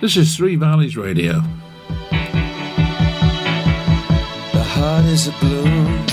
This 0.00 0.16
is 0.16 0.34
Three 0.34 0.56
Valleys 0.56 0.96
Radio. 0.96 1.42
The 4.54 4.64
heart 4.64 5.04
is 5.04 5.28
a 5.28 5.32
balloon, 5.32 6.06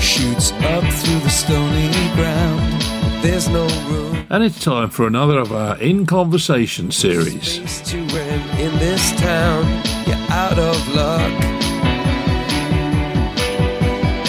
shoots 0.00 0.52
up 0.52 0.82
through 0.90 1.20
the 1.20 1.28
stony 1.28 1.90
ground. 2.14 2.80
There's 3.22 3.50
no 3.50 3.66
room. 3.90 4.26
And 4.30 4.42
it's 4.42 4.58
time 4.58 4.88
for 4.88 5.06
another 5.06 5.38
of 5.38 5.52
our 5.52 5.78
In 5.82 6.06
Conversation 6.06 6.90
series. 6.90 7.58
To 7.90 7.98
in 7.98 8.78
this 8.78 9.12
town. 9.20 9.66
You're 10.06 10.16
out 10.30 10.58
of 10.58 10.94
luck. 10.94 11.30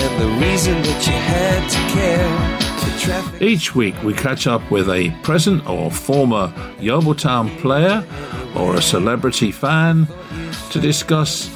And 0.02 0.22
the 0.22 0.28
reason 0.46 0.82
that 0.82 1.08
you 1.08 1.14
had 1.14 1.70
to 1.70 1.80
care. 1.94 2.65
Each 3.40 3.76
week 3.76 3.96
we 4.04 4.14
catch 4.14 4.48
up 4.48 4.72
with 4.72 4.90
a 4.90 5.12
present 5.22 5.68
or 5.68 5.92
former 5.92 6.48
Yeoviltown 6.80 7.56
player 7.60 8.06
or 8.56 8.76
a 8.76 8.82
celebrity 8.82 9.52
fan 9.52 10.08
to 10.72 10.80
discuss 10.80 11.50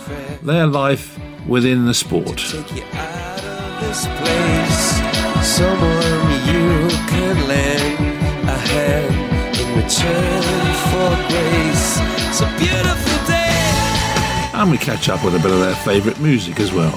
their 0.44 0.68
life 0.68 1.18
within 1.48 1.86
the 1.86 1.94
sport. 1.94 2.38
take 2.38 2.76
you 2.76 2.84
out 2.94 3.44
of 3.44 3.82
this 3.82 4.06
place. 4.06 5.00
Someone 5.48 6.30
you 6.46 6.90
can 7.08 7.48
lend 7.48 8.00
a 8.48 8.58
hand 8.58 9.58
in 9.58 9.68
return 9.76 10.44
for 10.92 11.10
grace. 11.30 11.98
It's 12.28 12.42
a 12.42 12.50
beautiful 12.60 13.26
day. 13.26 13.50
And 14.54 14.70
we 14.70 14.78
catch 14.78 15.10
up 15.10 15.24
with 15.26 15.36
a 15.36 15.40
bit 15.40 15.52
of 15.52 15.60
their 15.60 15.76
favourite 15.76 16.20
music 16.20 16.60
as 16.60 16.72
well. 16.72 16.94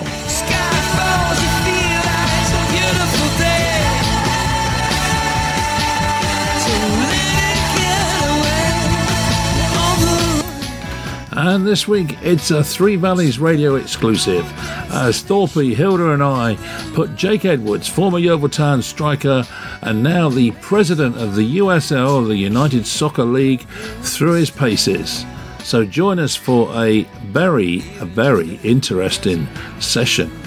And 11.45 11.67
this 11.67 11.89
week 11.89 12.17
it's 12.23 12.53
a 12.53 12.63
Three 12.63 12.95
Valleys 12.95 13.41
radio 13.41 13.75
exclusive 13.75 14.45
uh, 14.57 15.07
as 15.09 15.23
Thorpe, 15.23 15.75
Hilda, 15.75 16.11
and 16.11 16.23
I 16.23 16.55
put 16.95 17.17
Jake 17.17 17.45
Edwards, 17.45 17.89
former 17.89 18.21
Yeoviltown 18.21 18.81
striker 18.81 19.45
and 19.81 20.05
now 20.05 20.29
the 20.29 20.53
president 20.61 21.17
of 21.17 21.35
the 21.35 21.59
USL, 21.59 22.29
the 22.29 22.37
United 22.37 22.87
Soccer 22.87 23.25
League, 23.25 23.63
through 24.03 24.35
his 24.35 24.51
paces. 24.51 25.25
So 25.65 25.85
join 25.85 26.21
us 26.21 26.37
for 26.37 26.73
a 26.77 27.03
very, 27.25 27.81
very 27.81 28.61
interesting 28.63 29.49
session. 29.81 30.42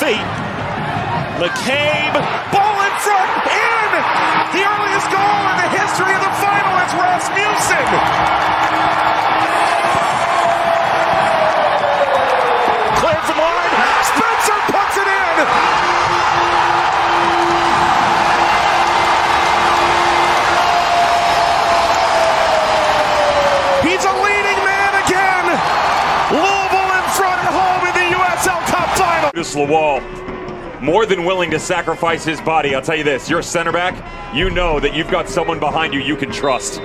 Feet. 0.00 0.26
McCabe, 1.38 2.14
ball 2.50 2.76
in 2.82 2.94
front, 2.98 3.30
in! 3.46 3.90
The 4.54 4.62
earliest 4.66 5.08
goal 5.10 5.42
in 5.50 5.56
the 5.62 5.70
history 5.70 6.14
of 6.14 6.22
the 6.22 6.34
final 6.42 6.74
is 6.82 6.92
Rasmussen. 6.94 8.33
Lawal, 29.54 30.00
more 30.82 31.06
than 31.06 31.24
willing 31.24 31.50
to 31.50 31.58
sacrifice 31.58 32.24
his 32.24 32.40
body. 32.40 32.74
I'll 32.74 32.82
tell 32.82 32.96
you 32.96 33.04
this: 33.04 33.28
you're 33.30 33.40
a 33.40 33.42
center 33.42 33.72
back. 33.72 33.94
You 34.34 34.50
know 34.50 34.80
that 34.80 34.94
you've 34.94 35.10
got 35.10 35.28
someone 35.28 35.60
behind 35.60 35.94
you 35.94 36.00
you 36.00 36.16
can 36.16 36.30
trust. 36.30 36.80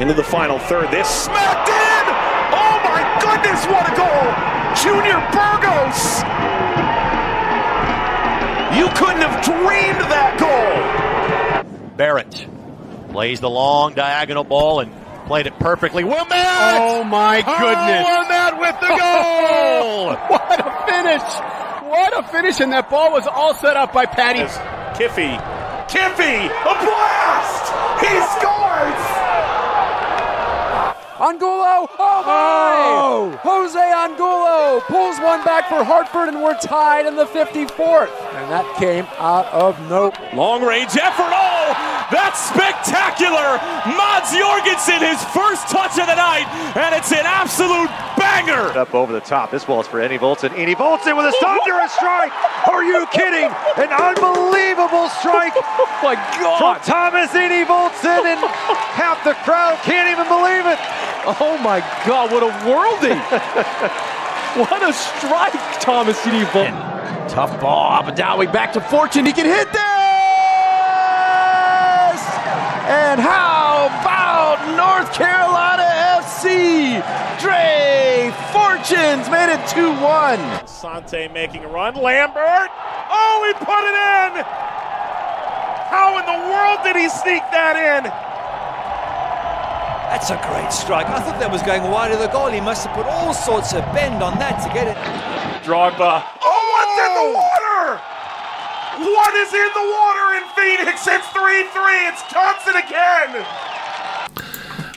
Into 0.00 0.14
the 0.14 0.22
final 0.22 0.58
third. 0.60 0.90
This 0.92 1.08
smacked 1.08 1.68
in. 1.68 2.04
Oh 2.54 2.80
my 2.84 3.02
goodness, 3.20 3.66
what 3.66 3.84
a 3.90 3.94
goal! 3.96 4.32
Junior 4.74 5.18
Burgos. 5.32 6.22
You 8.78 8.88
couldn't 8.90 9.22
have 9.22 9.44
dreamed 9.44 10.00
that 10.06 10.38
goal. 10.38 11.96
Barrett 11.96 12.46
plays 13.10 13.40
the 13.40 13.50
long 13.50 13.94
diagonal 13.94 14.44
ball 14.44 14.78
and 14.78 14.92
played 15.26 15.48
it 15.48 15.58
perfectly. 15.58 16.04
Wilmette! 16.04 16.76
Oh 16.78 17.02
my 17.02 17.42
oh, 17.44 17.58
goodness. 17.58 18.06
Oh, 18.06 18.20
Wilmette 18.20 18.60
with 18.60 18.80
the 18.80 18.88
goal! 18.88 20.14
What 20.28 20.60
a 20.60 20.70
finish! 20.86 21.22
What 21.90 22.18
a 22.18 22.22
finish! 22.28 22.60
And 22.60 22.72
that 22.72 22.88
ball 22.88 23.12
was 23.12 23.26
all 23.26 23.54
set 23.54 23.76
up 23.76 23.92
by 23.92 24.06
Patty. 24.06 24.46
Kiffy. 24.96 25.36
Kiffy! 25.88 26.46
A 26.46 26.74
blast! 26.78 27.72
He 28.00 28.38
scores! 28.38 28.47
Angulo! 31.28 31.84
Oh 32.00 32.24
my! 32.24 32.72
Oh! 32.88 33.36
Jose 33.44 33.76
Angulo 33.76 34.80
pulls 34.88 35.20
one 35.20 35.44
back 35.44 35.68
for 35.68 35.84
Hartford, 35.84 36.32
and 36.32 36.40
we're 36.40 36.56
tied 36.56 37.04
in 37.04 37.16
the 37.16 37.26
54th. 37.26 38.08
And 38.32 38.48
that 38.48 38.64
came 38.80 39.04
out 39.20 39.44
of 39.52 39.76
no. 39.92 40.08
Long 40.32 40.64
range 40.64 40.96
effort. 40.96 41.28
Oh, 41.28 41.76
that's 42.08 42.48
spectacular. 42.48 43.60
Mads 43.84 44.32
Jorgensen, 44.32 45.04
his 45.04 45.20
first 45.36 45.68
touch 45.68 46.00
of 46.00 46.08
the 46.08 46.16
night, 46.16 46.48
and 46.72 46.96
it's 46.96 47.12
an 47.12 47.28
absolute 47.28 47.92
banger. 48.18 48.76
Up 48.78 48.94
over 48.94 49.12
the 49.12 49.20
top. 49.20 49.50
This 49.50 49.64
ball 49.64 49.80
is 49.80 49.86
for 49.86 50.00
Annie 50.00 50.18
Volson. 50.18 50.50
Annie 50.52 50.74
Volson 50.74 51.16
with 51.16 51.26
a 51.26 51.32
thunderous 51.40 51.92
strike. 51.92 52.32
Are 52.68 52.82
you 52.82 53.06
kidding? 53.12 53.50
An 53.76 53.92
unbelievable 53.92 55.08
strike 55.08 55.54
Oh 56.00 56.00
my 56.02 56.14
from 56.14 56.42
God! 56.42 56.82
Thomas 56.84 57.34
Annie 57.34 57.64
Volson, 57.64 58.24
and 58.24 58.38
half 58.94 59.22
the 59.24 59.34
crowd 59.42 59.76
can't 59.82 60.08
even 60.08 60.28
believe 60.28 60.64
it. 60.64 60.78
Oh 61.40 61.58
my 61.62 61.80
God! 62.06 62.30
What 62.30 62.44
a 62.44 62.50
worldie! 62.62 63.18
what 64.70 64.82
a 64.88 64.92
strike, 64.92 65.80
Thomas 65.80 66.24
Edie 66.24 66.44
Tough 67.28 67.60
ball, 67.60 68.00
Abadawi 68.00 68.50
back 68.52 68.72
to 68.74 68.80
Fortune. 68.80 69.26
He 69.26 69.32
can 69.32 69.46
hit 69.46 69.72
this! 69.72 69.82
And 72.86 73.20
how 73.20 73.86
about 74.00 74.62
North 74.76 75.12
Carolina 75.12 75.97
FC? 76.38 77.02
Dre 77.40 78.30
Fortunes 78.52 79.28
made 79.28 79.50
it 79.50 79.58
2-1. 79.74 80.68
Sante 80.68 81.26
making 81.28 81.64
a 81.64 81.68
run. 81.68 81.94
Lambert. 81.96 82.70
Oh, 83.10 83.42
he 83.46 83.52
put 83.58 83.82
it 83.82 83.96
in. 83.98 84.44
How 85.90 86.14
in 86.18 86.26
the 86.26 86.38
world 86.46 86.78
did 86.84 86.94
he 86.94 87.08
sneak 87.08 87.42
that 87.50 87.74
in? 87.74 88.04
That's 90.10 90.30
a 90.30 90.38
great 90.46 90.72
strike. 90.72 91.06
I 91.06 91.18
thought 91.20 91.40
that 91.40 91.50
was 91.50 91.62
going 91.62 91.82
wide 91.90 92.12
of 92.12 92.20
the 92.20 92.28
goal. 92.28 92.50
He 92.50 92.60
must 92.60 92.86
have 92.86 92.94
put 92.94 93.06
all 93.06 93.34
sorts 93.34 93.74
of 93.74 93.82
bend 93.90 94.22
on 94.22 94.38
that 94.38 94.62
to 94.62 94.70
get 94.70 94.86
it. 94.86 94.96
Drogba. 95.66 96.22
Oh, 96.22 96.46
oh 96.46 96.62
what's 96.70 96.98
in 97.02 97.12
the 97.18 97.28
water? 97.34 97.98
What 99.10 99.34
is 99.42 99.50
in 99.58 99.70
the 99.74 99.86
water 99.90 100.38
in 100.38 100.46
Phoenix? 100.54 101.02
It's 101.02 101.26
3-3. 101.34 102.14
It's 102.14 102.22
Johnson 102.30 102.78
again. 102.78 103.42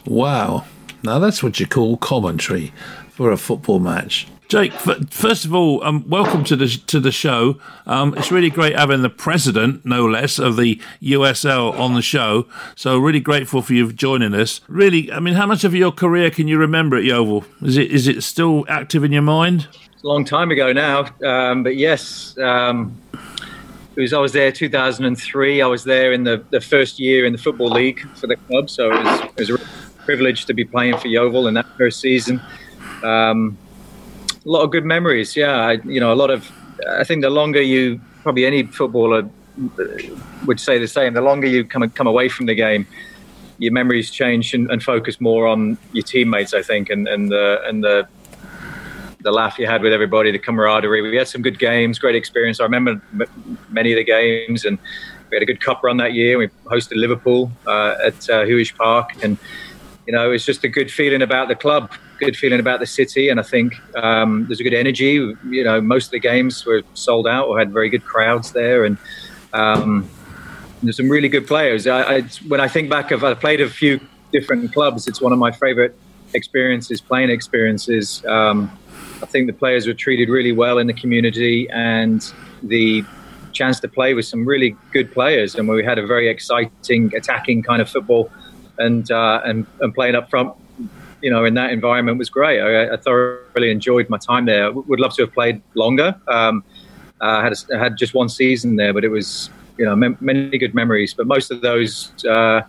Wow. 0.06 0.66
Now 1.04 1.18
that's 1.18 1.42
what 1.42 1.60
you 1.60 1.66
call 1.66 1.98
commentary 1.98 2.74
for 3.10 3.32
a 3.32 3.38
football 3.38 3.80
match. 3.80 4.28
Jake, 4.48 4.74
first 4.74 5.46
of 5.46 5.56
all, 5.56 5.82
um, 5.82 6.04
welcome 6.10 6.44
to 6.44 6.58
the 6.58 6.68
to 6.88 7.00
the 7.00 7.12
show. 7.12 7.58
Um, 7.86 8.14
it's 8.18 8.32
really 8.32 8.50
great 8.50 8.78
having 8.78 9.02
the 9.02 9.10
president, 9.10 9.86
no 9.86 10.06
less, 10.06 10.38
of 10.40 10.58
the 10.58 10.80
USL 11.02 11.74
on 11.80 11.96
the 11.96 12.02
show. 12.02 12.48
So 12.76 12.98
really 12.98 13.22
grateful 13.22 13.62
for 13.62 13.74
you 13.74 13.94
joining 13.94 14.34
us. 14.34 14.60
Really, 14.68 15.10
I 15.10 15.22
mean, 15.22 15.36
how 15.36 15.46
much 15.46 15.64
of 15.64 15.74
your 15.74 15.94
career 15.94 16.30
can 16.30 16.50
you 16.50 16.58
remember 16.58 16.98
at 16.98 17.06
Yeovil? 17.06 17.46
Is 17.62 17.78
it 17.78 17.92
is 17.92 18.10
it 18.10 18.24
still 18.24 18.66
active 18.68 19.06
in 19.06 19.14
your 19.14 19.22
mind? 19.22 19.70
It's 19.94 20.04
a 20.04 20.08
long 20.08 20.26
time 20.26 20.52
ago 20.52 20.74
now, 20.74 21.06
um, 21.24 21.64
but 21.64 21.78
yes, 21.78 22.38
um, 22.38 22.96
it 23.96 24.02
was. 24.02 24.12
I 24.12 24.20
was 24.20 24.34
there 24.34 24.52
2003. 24.52 25.62
I 25.62 25.66
was 25.66 25.86
there 25.86 26.12
in 26.12 26.26
the, 26.26 26.44
the 26.50 26.60
first 26.60 27.00
year 27.00 27.26
in 27.26 27.32
the 27.32 27.40
football 27.40 27.70
league 27.70 28.06
for 28.18 28.28
the 28.28 28.36
club, 28.36 28.70
so 28.70 28.92
it 28.92 29.02
was, 29.02 29.22
it 29.22 29.38
was 29.38 29.50
a 29.50 29.54
real 29.54 29.68
privilege 30.06 30.46
to 30.46 30.54
be 30.54 30.64
playing 30.64 30.98
for 30.98 31.08
Yeovil 31.08 31.48
in 31.48 31.54
that 31.56 31.68
first 31.78 32.00
season. 32.00 32.42
Um, 33.04 33.58
a 34.46 34.50
lot 34.50 34.62
of 34.64 34.72
good 34.72 34.86
memories. 34.86 35.36
Yeah, 35.36 35.56
I, 35.56 35.72
you 35.84 36.00
know, 36.00 36.14
a 36.14 36.16
lot 36.16 36.30
of. 36.30 36.52
I 36.90 37.04
think 37.04 37.22
the 37.22 37.30
longer 37.30 37.62
you, 37.62 38.02
probably 38.24 38.46
any 38.46 38.64
footballer 38.64 39.30
would 40.46 40.60
say 40.60 40.80
the 40.80 40.88
same. 40.88 41.14
The 41.14 41.22
longer 41.22 41.48
you 41.48 41.64
come 41.64 41.88
come 41.92 42.08
away 42.08 42.30
from 42.30 42.48
the 42.48 42.56
game, 42.56 42.88
your 43.60 43.72
memories 43.72 44.10
change 44.10 44.54
and, 44.54 44.70
and, 44.72 44.82
focus 44.82 45.22
more 45.22 45.46
on 45.48 45.78
your 45.92 46.04
teammates, 46.04 46.54
I 46.54 46.64
think, 46.64 46.90
and, 46.90 47.08
and 47.08 47.32
the 47.32 47.62
and 47.66 47.84
the 47.84 48.08
the 49.20 49.32
laugh 49.32 49.60
you 49.60 49.68
had 49.68 49.84
with 49.84 49.94
everybody, 49.94 50.32
the 50.32 50.40
camaraderie. 50.40 51.02
We 51.02 51.16
had 51.16 51.28
some 51.28 51.44
good 51.44 51.60
games, 51.60 52.00
great 52.00 52.16
experience. 52.16 52.60
I 52.60 52.64
remember 52.64 53.00
m- 53.14 53.58
many 53.70 53.92
of 53.92 53.98
the 53.98 54.04
games, 54.04 54.66
and 54.66 54.80
we 55.30 55.36
had 55.36 55.44
a 55.44 55.46
good 55.46 55.62
cup 55.62 55.84
run 55.84 55.98
that 55.98 56.14
year. 56.14 56.40
We 56.40 56.48
hosted 56.66 56.96
Liverpool 56.96 57.52
uh, 57.68 57.96
at 58.04 58.30
uh, 58.30 58.46
Huish 58.46 58.76
Park, 58.76 59.24
and 59.24 59.38
you 60.08 60.14
know, 60.14 60.32
it's 60.32 60.46
just 60.46 60.64
a 60.64 60.68
good 60.68 60.92
feeling 60.92 61.22
about 61.22 61.48
the 61.48 61.56
club, 61.56 61.92
good 62.20 62.36
feeling 62.36 62.60
about 62.60 62.80
the 62.80 62.86
city, 62.86 63.30
and 63.30 63.40
I 63.40 63.44
think 63.44 63.74
um, 63.96 64.46
there's 64.48 64.60
a 64.60 64.64
good 64.64 64.74
energy. 64.74 65.14
You 65.50 65.64
know, 65.64 65.80
most 65.82 66.06
of 66.08 66.12
the 66.12 66.20
games 66.20 66.66
were 66.66 66.82
sold 66.94 67.28
out 67.28 67.48
or 67.48 67.60
had 67.60 67.72
very 67.72 67.90
good 67.90 68.04
crowds 68.04 68.52
there, 68.52 68.86
and 68.86 68.98
um, 69.54 70.10
there's 70.82 70.98
some 70.98 71.10
really 71.10 71.30
good 71.30 71.48
players. 71.48 71.88
I, 71.88 72.02
I, 72.02 72.22
when 72.48 72.60
I 72.60 72.68
think 72.68 72.90
back 72.90 73.12
of, 73.12 73.24
I 73.24 73.34
played 73.34 73.62
a 73.62 73.70
few 73.70 74.00
different 74.32 74.74
clubs. 74.74 75.08
It's 75.08 75.22
one 75.22 75.34
of 75.34 75.40
my 75.40 75.52
favorite 75.52 75.96
experiences, 76.34 77.02
playing 77.02 77.30
experiences. 77.30 78.24
Um, 78.26 78.78
I 79.22 79.28
think 79.28 79.48
the 79.48 79.54
players 79.54 79.86
were 79.86 79.94
treated 79.94 80.30
really 80.30 80.52
well 80.52 80.80
in 80.80 80.88
the 80.88 80.94
community, 80.94 81.70
and 81.70 82.22
the 82.64 83.04
chance 83.52 83.80
to 83.82 83.88
play 83.88 84.14
with 84.14 84.26
some 84.26 84.46
really 84.46 84.76
good 84.92 85.12
players, 85.12 85.56
and 85.56 85.68
we 85.68 85.84
had 85.84 86.00
a 86.00 86.06
very 86.08 86.28
exciting, 86.28 87.14
attacking 87.16 87.62
kind 87.62 87.82
of 87.82 87.90
football, 87.90 88.32
and 88.78 89.10
uh, 89.12 89.42
and, 89.44 89.66
and 89.80 89.94
playing 89.94 90.16
up 90.16 90.30
front. 90.30 90.54
You 91.22 91.30
know, 91.30 91.46
in 91.46 91.54
that 91.54 91.72
environment 91.72 92.18
was 92.18 92.32
great. 92.32 92.60
I, 92.60 92.94
I 92.94 92.98
thoroughly 92.98 93.70
enjoyed 93.70 94.10
my 94.10 94.18
time 94.18 94.46
there. 94.46 94.72
Would 94.72 95.00
love 95.00 95.14
to 95.16 95.24
have 95.24 95.34
played 95.34 95.62
longer. 95.76 96.16
Um, 96.28 96.64
I 97.22 97.44
had 97.44 97.54
a, 97.54 97.76
I 97.76 97.78
had 97.78 97.96
just 97.96 98.16
one 98.16 98.28
season 98.28 98.76
there, 98.76 98.92
but 98.92 99.04
it 99.04 99.10
was 99.10 99.52
you 99.78 99.86
know 99.86 99.96
many 99.96 100.58
good 100.58 100.74
memories. 100.74 101.14
But 101.14 101.28
most 101.28 101.52
of 101.52 101.62
those, 101.62 102.12
uh, 102.26 102.62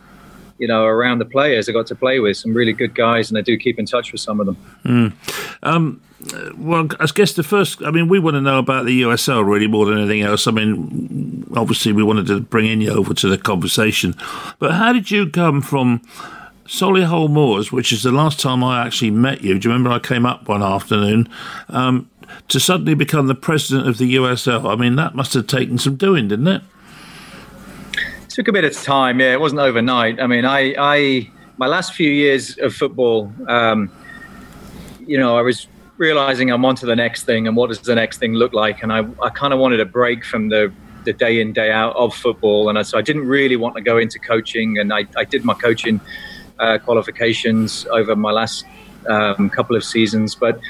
you 0.59 0.67
know, 0.67 0.85
around 0.85 1.19
the 1.19 1.25
players 1.25 1.69
I 1.69 1.73
got 1.73 1.87
to 1.89 1.95
play 1.95 2.21
with 2.21 2.37
some 2.37 2.55
really 2.55 2.73
good 2.73 2.95
guys, 2.95 3.31
and 3.31 3.39
I 3.39 3.41
do 3.41 3.57
keep 3.57 3.79
in 3.79 3.87
touch 3.87 4.13
with 4.13 4.21
some 4.21 4.41
of 4.41 4.47
them. 4.47 4.57
Mm. 4.85 5.13
Um, 5.63 6.01
well, 6.57 6.89
I 7.01 7.07
guess 7.15 7.33
the 7.33 7.43
first, 7.43 7.83
I 7.83 7.91
mean, 7.91 8.09
we 8.09 8.19
want 8.19 8.35
to 8.35 8.41
know 8.41 8.59
about 8.59 8.87
the 8.87 9.03
USL 9.03 9.45
really 9.47 9.67
more 9.67 9.87
than 9.87 9.99
anything 9.99 10.23
else. 10.23 10.47
I 10.47 10.53
mean, 10.53 11.47
obviously, 11.57 11.93
we 11.93 12.03
wanted 12.03 12.27
to 12.27 12.41
bring 12.41 12.67
in 12.67 12.81
you 12.81 12.91
over 12.91 13.15
to 13.15 13.29
the 13.29 13.39
conversation, 13.39 14.15
but 14.59 14.73
how 14.73 14.93
did 14.93 15.11
you 15.11 15.29
come 15.29 15.63
from? 15.63 16.03
Solihull 16.65 17.29
Moors, 17.29 17.73
which 17.73 17.93
is 17.93 18.05
the 18.05 18.13
last 18.13 18.41
time 18.41 18.63
I 18.65 18.87
actually 18.87 19.11
met 19.11 19.43
you. 19.43 19.59
Do 19.59 19.69
you 19.69 19.75
remember 19.75 19.91
I 19.91 19.99
came 19.99 20.25
up 20.25 20.49
one 20.49 20.63
afternoon? 20.63 21.29
Um, 21.69 22.09
to 22.49 22.61
suddenly 22.61 22.95
become 22.95 23.27
the 23.27 23.35
president 23.35 23.89
of 23.89 23.99
the 23.99 24.15
USL. 24.17 24.71
I 24.71 24.77
mean, 24.77 24.97
that 24.97 25.15
must 25.15 25.35
have 25.35 25.47
taken 25.47 25.79
some 25.79 25.97
doing, 25.97 26.29
didn't 26.29 26.49
it? 26.49 26.63
Took 28.34 28.49
a 28.49 28.52
bit 28.52 28.64
of 28.64 28.73
time. 28.73 29.20
Yeah, 29.20 29.32
it 29.32 29.40
wasn't 29.40 29.61
overnight. 29.61 30.20
I 30.20 30.26
mean, 30.26 30.44
I, 30.44 30.75
I 30.79 31.31
my 31.58 31.67
last 31.67 31.94
few 31.94 32.11
years 32.11 32.58
of 32.58 32.75
football, 32.75 33.32
um, 33.49 33.90
you 35.06 35.19
know, 35.19 35.37
I 35.37 35.43
was 35.43 35.67
realizing 35.99 36.50
I'm 36.50 36.64
on 36.64 36.75
to 36.76 36.87
the 36.87 36.96
next 36.96 37.25
thing, 37.25 37.46
and 37.46 37.56
what 37.56 37.69
does 37.69 37.81
the 37.81 37.94
next 37.94 38.19
thing 38.19 38.34
look 38.34 38.52
like? 38.52 38.82
And 38.82 38.93
I, 38.93 39.06
I 39.23 39.29
kind 39.31 39.52
of 39.52 39.61
wanted 39.61 39.81
a 39.81 39.84
break 39.84 40.25
from 40.25 40.49
the 40.49 40.73
the 41.05 41.12
day 41.12 41.40
in 41.40 41.52
day 41.52 41.70
out 41.70 41.96
of 41.96 42.14
football, 42.14 42.69
and 42.69 42.87
so 42.87 42.96
I 42.96 43.02
didn't 43.02 43.26
really 43.26 43.56
want 43.56 43.75
to 43.76 43.82
go 43.82 43.99
into 43.99 44.19
coaching. 44.19 44.79
And 44.79 44.93
I, 44.93 45.06
I 45.17 45.25
did 45.25 45.44
my 45.44 45.55
coaching 45.55 46.00
uh, 46.58 46.79
qualifications 46.79 47.87
over 47.90 48.14
my 48.14 48.31
last 48.31 48.64
um, 49.08 49.50
couple 49.50 49.75
of 49.75 49.84
seasons, 49.84 50.34
but 50.37 50.61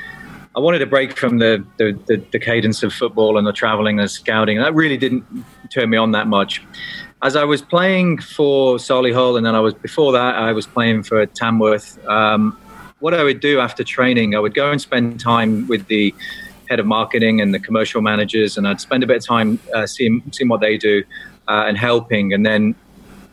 I 0.56 0.60
wanted 0.60 0.82
a 0.82 0.86
break 0.86 1.16
from 1.16 1.38
the, 1.38 1.64
the, 1.78 1.98
the, 2.06 2.16
the 2.30 2.38
cadence 2.38 2.82
of 2.82 2.92
football 2.92 3.38
and 3.38 3.46
the 3.46 3.52
traveling 3.52 3.98
and 3.98 4.04
the 4.04 4.08
scouting, 4.08 4.56
and 4.56 4.64
that 4.66 4.74
really 4.74 4.96
didn't 4.96 5.24
turn 5.70 5.90
me 5.90 5.96
on 5.98 6.12
that 6.12 6.26
much 6.26 6.62
as 7.22 7.36
I 7.36 7.44
was 7.44 7.62
playing 7.62 8.18
for 8.18 8.76
Solihull, 8.76 9.36
and 9.36 9.46
then 9.46 9.54
I 9.54 9.60
was 9.60 9.74
before 9.74 10.12
that 10.12 10.34
I 10.34 10.52
was 10.52 10.66
playing 10.66 11.04
for 11.04 11.24
Tamworth. 11.26 12.04
Um, 12.06 12.58
what 12.98 13.14
I 13.14 13.22
would 13.22 13.40
do 13.40 13.60
after 13.60 13.84
training, 13.84 14.34
I 14.34 14.40
would 14.40 14.54
go 14.54 14.70
and 14.70 14.80
spend 14.80 15.20
time 15.20 15.66
with 15.68 15.86
the 15.86 16.14
head 16.68 16.80
of 16.80 16.86
marketing 16.86 17.40
and 17.40 17.54
the 17.54 17.60
commercial 17.60 18.00
managers, 18.02 18.56
and 18.56 18.66
I'd 18.66 18.80
spend 18.80 19.02
a 19.04 19.06
bit 19.06 19.18
of 19.18 19.24
time 19.24 19.58
uh, 19.74 19.86
seeing 19.86 20.22
seeing 20.32 20.48
what 20.48 20.60
they 20.60 20.76
do 20.76 21.04
uh, 21.48 21.64
and 21.66 21.78
helping. 21.78 22.32
And 22.32 22.44
then 22.44 22.74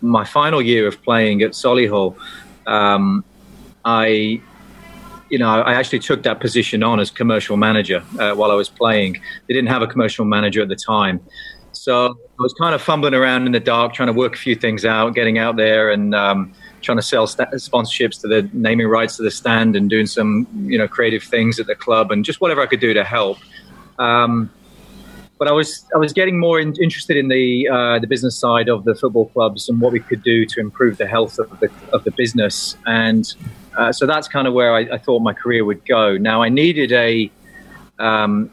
my 0.01 0.23
final 0.23 0.61
year 0.61 0.87
of 0.87 1.01
playing 1.03 1.41
at 1.41 1.51
Solihull, 1.51 2.15
um, 2.67 3.23
I 3.85 4.41
you 5.29 5.37
know, 5.37 5.47
I 5.47 5.73
actually 5.73 5.99
took 5.99 6.23
that 6.23 6.39
position 6.39 6.81
on 6.83 6.99
as 6.99 7.11
commercial 7.11 7.55
manager 7.55 8.03
uh, 8.19 8.33
while 8.33 8.51
I 8.51 8.55
was 8.55 8.67
playing. 8.67 9.13
They 9.47 9.53
didn't 9.53 9.69
have 9.69 9.83
a 9.83 9.87
commercial 9.87 10.25
manager 10.25 10.61
at 10.61 10.69
the 10.69 10.75
time, 10.75 11.19
so 11.71 12.07
I 12.07 12.41
was 12.41 12.53
kind 12.53 12.73
of 12.73 12.81
fumbling 12.81 13.13
around 13.13 13.45
in 13.45 13.51
the 13.51 13.59
dark, 13.59 13.93
trying 13.93 14.07
to 14.07 14.13
work 14.13 14.35
a 14.35 14.37
few 14.37 14.55
things 14.55 14.85
out, 14.85 15.15
getting 15.15 15.37
out 15.37 15.55
there 15.55 15.91
and 15.91 16.15
um, 16.15 16.53
trying 16.81 16.97
to 16.97 17.01
sell 17.01 17.27
st- 17.27 17.49
sponsorships 17.53 18.21
to 18.21 18.27
the 18.27 18.49
naming 18.53 18.87
rights 18.87 19.17
to 19.17 19.23
the 19.23 19.31
stand 19.31 19.75
and 19.75 19.89
doing 19.89 20.05
some, 20.05 20.47
you 20.65 20.77
know, 20.77 20.87
creative 20.87 21.23
things 21.23 21.59
at 21.59 21.67
the 21.67 21.75
club 21.75 22.11
and 22.11 22.25
just 22.25 22.41
whatever 22.41 22.61
I 22.61 22.65
could 22.65 22.79
do 22.79 22.93
to 22.93 23.03
help. 23.03 23.37
Um, 23.97 24.49
but 25.37 25.47
I 25.47 25.51
was 25.51 25.85
I 25.95 25.97
was 25.97 26.11
getting 26.11 26.37
more 26.37 26.59
in, 26.59 26.75
interested 26.81 27.15
in 27.15 27.29
the 27.29 27.67
uh, 27.69 27.99
the 27.99 28.07
business 28.07 28.37
side 28.37 28.67
of 28.67 28.83
the 28.83 28.93
football 28.93 29.27
clubs 29.29 29.69
and 29.69 29.79
what 29.79 29.93
we 29.93 30.01
could 30.01 30.21
do 30.21 30.45
to 30.45 30.59
improve 30.59 30.97
the 30.97 31.07
health 31.07 31.39
of 31.39 31.59
the 31.61 31.71
of 31.93 32.03
the 32.03 32.11
business, 32.11 32.75
and 32.85 33.33
uh, 33.77 33.91
so 33.93 34.05
that's 34.05 34.27
kind 34.27 34.47
of 34.47 34.53
where 34.53 34.75
I, 34.75 34.81
I, 34.95 34.97
thought 34.97 35.21
my 35.21 35.33
career 35.33 35.63
would 35.63 35.85
go. 35.85 36.17
Now 36.17 36.41
I 36.41 36.49
needed 36.49 36.91
a 36.91 37.31
um, 37.99 38.51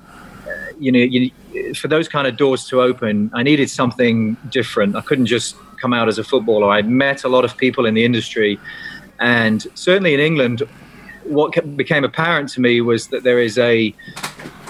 you 0.78 0.92
know, 0.92 0.98
you, 0.98 1.74
for 1.74 1.88
those 1.88 2.08
kind 2.08 2.26
of 2.26 2.36
doors 2.36 2.66
to 2.68 2.80
open, 2.80 3.30
I 3.34 3.42
needed 3.42 3.70
something 3.70 4.36
different. 4.50 4.96
I 4.96 5.00
couldn't 5.00 5.26
just 5.26 5.56
come 5.80 5.92
out 5.92 6.08
as 6.08 6.18
a 6.18 6.24
footballer. 6.24 6.70
I 6.70 6.82
met 6.82 7.24
a 7.24 7.28
lot 7.28 7.44
of 7.44 7.56
people 7.56 7.86
in 7.86 7.94
the 7.94 8.04
industry, 8.04 8.58
and 9.20 9.66
certainly 9.74 10.14
in 10.14 10.20
England, 10.20 10.62
what 11.24 11.52
became 11.76 12.04
apparent 12.04 12.48
to 12.50 12.60
me 12.60 12.80
was 12.80 13.08
that 13.08 13.24
there 13.24 13.40
is 13.40 13.58
a 13.58 13.94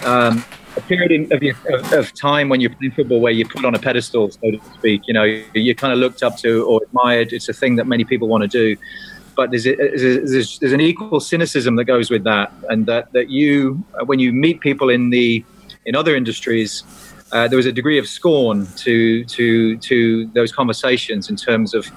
um, 0.04 0.44
a 0.76 0.80
period 0.82 1.32
of, 1.32 1.42
of, 1.72 1.92
of, 1.92 2.14
time 2.14 2.48
when 2.48 2.60
you're 2.60 2.70
playing 2.70 2.92
football 2.92 3.20
where 3.20 3.32
you're 3.32 3.48
put 3.48 3.64
on 3.64 3.74
a 3.74 3.78
pedestal, 3.78 4.30
so 4.30 4.50
to 4.50 4.60
speak. 4.74 5.02
You 5.06 5.14
know, 5.14 5.24
you're 5.24 5.74
kind 5.74 5.92
of 5.92 5.98
looked 5.98 6.22
up 6.22 6.36
to 6.38 6.64
or 6.66 6.82
admired. 6.82 7.32
It's 7.32 7.48
a 7.48 7.52
thing 7.52 7.76
that 7.76 7.86
many 7.86 8.04
people 8.04 8.28
want 8.28 8.42
to 8.42 8.48
do. 8.48 8.76
But 9.34 9.50
there's, 9.50 9.66
a, 9.66 9.74
there's, 9.74 10.58
there's 10.58 10.72
an 10.72 10.80
equal 10.80 11.20
cynicism 11.20 11.76
that 11.76 11.84
goes 11.84 12.10
with 12.10 12.24
that, 12.24 12.52
and 12.68 12.86
that, 12.86 13.12
that 13.12 13.28
you, 13.30 13.84
when 14.04 14.18
you 14.18 14.32
meet 14.32 14.60
people 14.60 14.88
in 14.88 15.10
the 15.10 15.44
in 15.86 15.96
other 15.96 16.14
industries, 16.14 16.82
uh, 17.32 17.48
there 17.48 17.56
was 17.56 17.66
a 17.66 17.72
degree 17.72 17.98
of 17.98 18.06
scorn 18.06 18.66
to 18.76 19.24
to 19.24 19.78
to 19.78 20.26
those 20.34 20.52
conversations 20.52 21.30
in 21.30 21.36
terms 21.36 21.74
of 21.74 21.90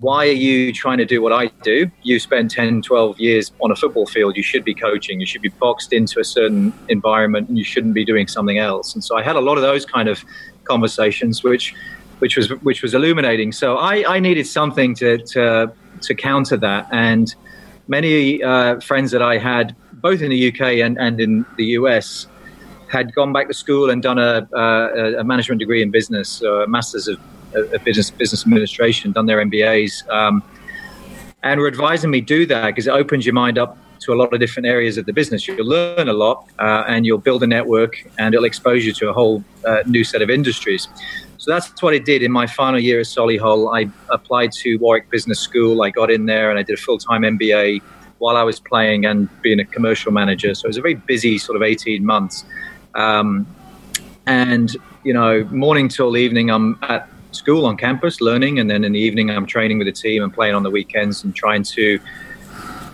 why 0.00 0.28
are 0.28 0.40
you 0.46 0.72
trying 0.72 0.98
to 0.98 1.04
do 1.04 1.20
what 1.20 1.32
I 1.32 1.46
do? 1.62 1.90
You 2.02 2.20
spend 2.20 2.52
10, 2.52 2.82
12 2.82 3.18
years 3.18 3.50
on 3.60 3.72
a 3.72 3.74
football 3.74 4.06
field. 4.06 4.36
You 4.36 4.44
should 4.44 4.64
be 4.64 4.72
coaching. 4.72 5.18
You 5.18 5.26
should 5.26 5.42
be 5.42 5.48
boxed 5.48 5.92
into 5.92 6.20
a 6.20 6.24
certain 6.24 6.72
environment, 6.88 7.48
and 7.48 7.58
you 7.58 7.64
shouldn't 7.64 7.94
be 7.94 8.04
doing 8.04 8.28
something 8.28 8.58
else. 8.58 8.94
And 8.94 9.02
so 9.02 9.18
I 9.18 9.24
had 9.24 9.34
a 9.34 9.40
lot 9.40 9.56
of 9.56 9.62
those 9.62 9.84
kind 9.84 10.08
of 10.08 10.24
conversations, 10.64 11.42
which 11.42 11.74
which 12.20 12.36
was 12.36 12.50
which 12.62 12.82
was 12.82 12.94
illuminating. 12.94 13.50
So 13.50 13.76
I, 13.76 14.16
I 14.16 14.20
needed 14.20 14.46
something 14.46 14.94
to, 14.96 15.18
to 15.18 15.72
to 16.00 16.14
counter 16.14 16.56
that, 16.58 16.86
and 16.92 17.34
many 17.88 18.42
uh, 18.42 18.78
friends 18.80 19.10
that 19.10 19.22
I 19.22 19.38
had, 19.38 19.74
both 19.94 20.22
in 20.22 20.30
the 20.30 20.48
UK 20.48 20.60
and, 20.84 20.96
and 20.98 21.20
in 21.20 21.44
the 21.56 21.64
US, 21.78 22.28
had 22.88 23.14
gone 23.14 23.32
back 23.32 23.48
to 23.48 23.54
school 23.54 23.90
and 23.90 24.02
done 24.02 24.18
a, 24.18 24.48
a, 24.52 25.20
a 25.20 25.24
management 25.24 25.58
degree 25.58 25.82
in 25.82 25.90
business, 25.90 26.42
a 26.42 26.66
master's 26.66 27.08
of, 27.08 27.20
of, 27.54 27.84
business 27.84 28.10
business 28.10 28.44
administration, 28.44 29.12
done 29.12 29.26
their 29.26 29.44
MBAs, 29.44 30.08
um, 30.10 30.42
and 31.42 31.60
were 31.60 31.68
advising 31.68 32.10
me 32.10 32.20
do 32.20 32.46
that 32.46 32.66
because 32.66 32.86
it 32.86 32.90
opens 32.90 33.24
your 33.26 33.34
mind 33.34 33.58
up 33.58 33.76
to 34.00 34.12
a 34.12 34.16
lot 34.16 34.32
of 34.32 34.40
different 34.40 34.66
areas 34.66 34.96
of 34.96 35.06
the 35.06 35.12
business. 35.12 35.46
You'll 35.46 35.66
learn 35.66 36.08
a 36.08 36.12
lot, 36.12 36.46
uh, 36.58 36.84
and 36.86 37.04
you'll 37.04 37.18
build 37.18 37.42
a 37.42 37.46
network, 37.46 38.06
and 38.18 38.34
it'll 38.34 38.44
expose 38.44 38.84
you 38.84 38.92
to 38.94 39.10
a 39.10 39.12
whole 39.12 39.44
uh, 39.66 39.82
new 39.86 40.04
set 40.04 40.22
of 40.22 40.30
industries. 40.30 40.88
So 41.38 41.52
that's 41.52 41.82
what 41.82 41.94
I 41.94 41.98
did 41.98 42.22
in 42.22 42.32
my 42.32 42.46
final 42.46 42.80
year 42.80 43.00
at 43.00 43.06
Solihull. 43.06 43.76
I 43.76 43.90
applied 44.12 44.52
to 44.52 44.76
Warwick 44.76 45.10
Business 45.10 45.38
School. 45.38 45.82
I 45.82 45.90
got 45.90 46.10
in 46.10 46.26
there, 46.26 46.50
and 46.50 46.58
I 46.58 46.62
did 46.62 46.78
a 46.78 46.80
full 46.80 46.98
time 46.98 47.22
MBA 47.22 47.80
while 48.18 48.36
I 48.36 48.42
was 48.42 48.58
playing 48.58 49.06
and 49.06 49.28
being 49.42 49.60
a 49.60 49.64
commercial 49.64 50.12
manager. 50.12 50.54
So 50.54 50.66
it 50.66 50.68
was 50.68 50.76
a 50.76 50.82
very 50.82 50.94
busy 50.94 51.38
sort 51.38 51.56
of 51.56 51.62
18 51.62 52.04
months. 52.04 52.44
Um, 52.94 53.46
and 54.26 54.76
you 55.04 55.12
know, 55.12 55.44
morning 55.44 55.88
till 55.88 56.16
evening, 56.16 56.50
I'm 56.50 56.78
at 56.82 57.08
school 57.32 57.66
on 57.66 57.76
campus 57.76 58.20
learning, 58.20 58.58
and 58.58 58.70
then 58.70 58.84
in 58.84 58.92
the 58.92 58.98
evening, 58.98 59.30
I'm 59.30 59.46
training 59.46 59.78
with 59.78 59.86
the 59.86 59.92
team 59.92 60.22
and 60.22 60.32
playing 60.32 60.54
on 60.54 60.62
the 60.62 60.70
weekends 60.70 61.24
and 61.24 61.34
trying 61.34 61.62
to 61.64 61.98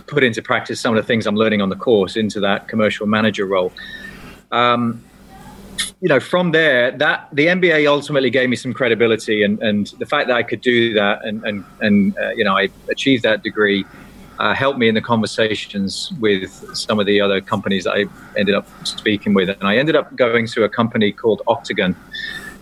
put 0.07 0.23
into 0.23 0.41
practice 0.41 0.79
some 0.79 0.95
of 0.95 1.01
the 1.01 1.07
things 1.07 1.25
I'm 1.25 1.35
learning 1.35 1.61
on 1.61 1.69
the 1.69 1.75
course 1.75 2.15
into 2.15 2.39
that 2.41 2.67
commercial 2.67 3.07
manager 3.07 3.45
role. 3.45 3.71
Um, 4.51 5.03
you 5.99 6.07
know, 6.07 6.19
from 6.19 6.51
there, 6.51 6.91
that 6.91 7.27
the 7.33 7.47
MBA 7.47 7.87
ultimately 7.87 8.29
gave 8.29 8.49
me 8.49 8.55
some 8.55 8.73
credibility, 8.73 9.43
and, 9.43 9.61
and 9.61 9.87
the 9.99 10.05
fact 10.05 10.27
that 10.27 10.37
I 10.37 10.43
could 10.43 10.61
do 10.61 10.93
that, 10.93 11.25
and 11.25 11.43
and 11.43 11.65
and 11.81 12.17
uh, 12.17 12.29
you 12.29 12.43
know, 12.43 12.57
I 12.57 12.69
achieved 12.89 13.23
that 13.23 13.43
degree 13.43 13.85
uh, 14.39 14.53
helped 14.53 14.79
me 14.79 14.87
in 14.87 14.95
the 14.95 15.01
conversations 15.01 16.11
with 16.19 16.51
some 16.75 16.99
of 16.99 17.05
the 17.05 17.21
other 17.21 17.41
companies 17.41 17.85
that 17.85 17.93
I 17.93 18.05
ended 18.37 18.55
up 18.55 18.67
speaking 18.85 19.33
with. 19.33 19.49
And 19.49 19.63
I 19.63 19.77
ended 19.77 19.95
up 19.95 20.15
going 20.15 20.47
to 20.47 20.63
a 20.63 20.69
company 20.69 21.11
called 21.11 21.41
Octagon. 21.47 21.95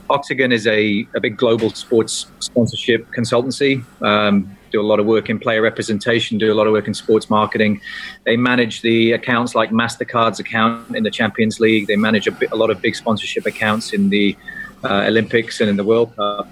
Octagon 0.10 0.52
is 0.52 0.68
a, 0.68 1.08
a 1.16 1.20
big 1.20 1.38
global 1.38 1.70
sports 1.72 2.28
sponsorship 2.40 3.10
consultancy, 3.12 3.84
um, 4.02 4.56
do 4.72 4.82
a 4.82 4.84
lot 4.84 5.00
of 5.00 5.06
work 5.06 5.30
in 5.30 5.40
player 5.40 5.62
representation, 5.62 6.38
do 6.38 6.52
a 6.52 6.56
lot 6.56 6.68
of 6.68 6.74
work 6.74 6.88
in 6.88 6.94
sports 6.94 7.30
marketing. 7.30 7.82
They 8.26 8.36
manage 8.36 8.82
the 8.82 9.14
accounts 9.14 9.56
like 9.56 9.72
Mastercard's 9.72 10.40
account 10.40 10.96
in 10.96 11.04
the 11.04 11.12
Champions 11.12 11.60
League. 11.60 11.88
They 11.88 11.96
manage 11.96 12.28
a, 12.28 12.32
bit, 12.32 12.52
a 12.52 12.56
lot 12.56 12.70
of 12.70 12.82
big 12.82 12.96
sponsorship 12.96 13.46
accounts 13.46 13.94
in 13.94 14.10
the 14.10 14.36
uh, 14.84 15.06
Olympics 15.08 15.62
and 15.62 15.70
in 15.70 15.78
the 15.78 15.84
World 15.84 16.16
Cup. 16.16 16.48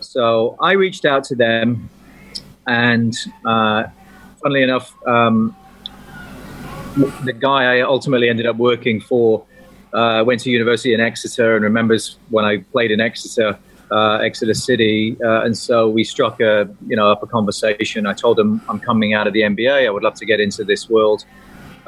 So 0.00 0.56
I 0.60 0.72
reached 0.72 1.04
out 1.04 1.24
to 1.24 1.36
them, 1.36 1.88
and 2.66 3.14
uh, 3.44 3.84
funnily 4.46 4.62
enough, 4.62 4.94
um, 5.08 5.56
the 7.24 7.32
guy 7.32 7.78
I 7.78 7.80
ultimately 7.80 8.28
ended 8.28 8.46
up 8.46 8.54
working 8.54 9.00
for 9.00 9.44
uh, 9.92 10.22
went 10.24 10.40
to 10.42 10.50
university 10.50 10.94
in 10.94 11.00
Exeter 11.00 11.56
and 11.56 11.64
remembers 11.64 12.16
when 12.30 12.44
I 12.44 12.58
played 12.58 12.92
in 12.92 13.00
Exeter, 13.00 13.58
uh, 13.90 14.18
Exeter 14.18 14.54
City, 14.54 15.16
uh, 15.24 15.42
and 15.42 15.58
so 15.58 15.88
we 15.88 16.04
struck 16.04 16.40
a 16.40 16.68
you 16.86 16.94
know 16.94 17.10
up 17.10 17.24
a 17.24 17.26
conversation. 17.26 18.06
I 18.06 18.12
told 18.12 18.38
him 18.38 18.62
I'm 18.68 18.78
coming 18.78 19.14
out 19.14 19.26
of 19.26 19.32
the 19.32 19.40
MBA. 19.40 19.84
I 19.84 19.90
would 19.90 20.04
love 20.04 20.14
to 20.14 20.26
get 20.26 20.38
into 20.38 20.62
this 20.62 20.88
world. 20.88 21.24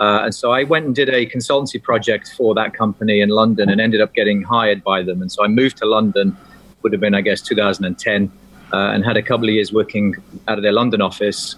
Uh, 0.00 0.22
and 0.24 0.34
so 0.34 0.50
I 0.50 0.64
went 0.64 0.84
and 0.86 0.96
did 0.96 1.08
a 1.08 1.26
consultancy 1.26 1.80
project 1.80 2.34
for 2.36 2.56
that 2.56 2.74
company 2.74 3.20
in 3.20 3.28
London 3.28 3.68
and 3.68 3.80
ended 3.80 4.00
up 4.00 4.14
getting 4.14 4.42
hired 4.42 4.82
by 4.82 5.04
them. 5.04 5.22
And 5.22 5.30
so 5.30 5.44
I 5.44 5.48
moved 5.48 5.76
to 5.76 5.86
London, 5.86 6.36
would 6.82 6.92
have 6.92 7.00
been, 7.00 7.14
I 7.14 7.20
guess, 7.20 7.40
2010, 7.40 8.32
uh, 8.72 8.76
and 8.76 9.04
had 9.04 9.16
a 9.16 9.22
couple 9.22 9.48
of 9.48 9.54
years 9.54 9.72
working 9.72 10.16
out 10.48 10.56
of 10.58 10.62
their 10.62 10.72
London 10.72 11.00
office 11.00 11.56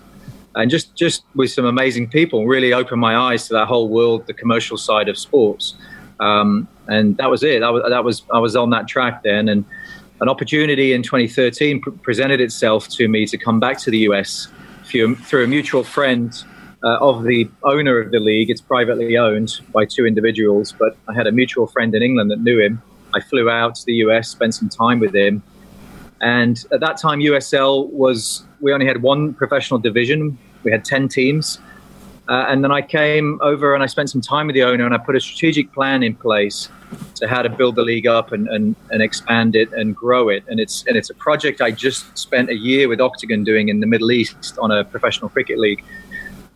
and 0.54 0.71
just 0.71 0.95
just 0.97 1.25
with 1.35 1.50
some 1.50 1.64
amazing 1.64 2.09
people 2.09 2.47
really 2.47 2.73
opened 2.73 3.00
my 3.00 3.16
eyes 3.16 3.47
to 3.49 3.54
that 3.54 3.66
whole 3.66 3.88
world 3.88 4.26
the 4.26 4.35
commercial 4.35 4.76
side 4.76 5.09
of 5.09 5.16
sports. 5.16 5.75
Um, 6.19 6.69
and 6.87 7.16
that 7.16 7.30
was 7.30 7.42
it. 7.42 7.61
That 7.61 7.73
was, 7.73 7.83
that 7.88 8.04
was 8.04 8.23
i 8.33 8.38
was 8.38 8.57
on 8.57 8.71
that 8.71 8.88
track 8.88 9.23
then. 9.23 9.49
And 9.49 9.64
an 10.21 10.28
opportunity 10.28 10.92
in 10.92 11.02
2013 11.02 11.80
pr- 11.80 11.90
presented 11.90 12.40
itself 12.40 12.88
to 12.90 13.09
me 13.09 13.26
to 13.26 13.38
come 13.38 13.59
back 13.59 13.78
to 13.80 13.90
the 13.90 14.00
us 14.00 14.49
through, 14.85 15.16
through 15.16 15.45
a 15.45 15.47
mutual 15.47 15.85
friend 15.85 16.45
uh, 16.85 16.99
of 16.99 17.23
the 17.25 17.49
owner 17.62 17.99
of 17.99 18.11
the 18.11 18.19
league. 18.19 18.50
It's 18.50 18.61
privately 18.61 19.16
owned 19.16 19.61
by 19.73 19.85
two 19.87 20.07
individuals 20.07 20.75
but 20.78 20.97
i 21.09 21.14
had 21.14 21.26
a 21.26 21.33
mutual 21.33 21.66
friend 21.66 21.95
in 21.95 22.02
england 22.02 22.30
that 22.30 22.40
knew 22.40 22.61
him. 22.61 22.83
I 23.14 23.21
flew 23.21 23.49
out 23.49 23.76
to 23.76 23.85
the 23.87 23.95
us 23.95 24.28
spent 24.28 24.54
some 24.54 24.69
time 24.69 25.00
with 25.00 25.14
him 25.14 25.42
and 26.20 26.64
at 26.72 26.80
that 26.80 26.98
time, 26.98 27.20
USL 27.20 27.88
was, 27.90 28.44
we 28.60 28.72
only 28.72 28.86
had 28.86 29.02
one 29.02 29.32
professional 29.32 29.80
division. 29.80 30.38
We 30.64 30.70
had 30.70 30.84
10 30.84 31.08
teams. 31.08 31.58
Uh, 32.28 32.46
and 32.48 32.62
then 32.62 32.70
I 32.70 32.82
came 32.82 33.40
over 33.42 33.74
and 33.74 33.82
I 33.82 33.86
spent 33.86 34.10
some 34.10 34.20
time 34.20 34.46
with 34.46 34.54
the 34.54 34.62
owner 34.62 34.84
and 34.84 34.94
I 34.94 34.98
put 34.98 35.16
a 35.16 35.20
strategic 35.20 35.72
plan 35.72 36.02
in 36.02 36.14
place 36.14 36.68
to 37.16 37.26
how 37.26 37.42
to 37.42 37.48
build 37.48 37.74
the 37.74 37.82
league 37.82 38.06
up 38.06 38.30
and, 38.32 38.46
and, 38.48 38.76
and 38.90 39.02
expand 39.02 39.56
it 39.56 39.72
and 39.72 39.96
grow 39.96 40.28
it. 40.28 40.44
And 40.46 40.60
it's, 40.60 40.84
and 40.86 40.96
it's 40.96 41.10
a 41.10 41.14
project 41.14 41.60
I 41.60 41.72
just 41.72 42.16
spent 42.16 42.50
a 42.50 42.54
year 42.54 42.88
with 42.88 43.00
Octagon 43.00 43.42
doing 43.42 43.68
in 43.68 43.80
the 43.80 43.86
Middle 43.86 44.12
East 44.12 44.58
on 44.60 44.70
a 44.70 44.84
professional 44.84 45.28
cricket 45.28 45.58
league, 45.58 45.82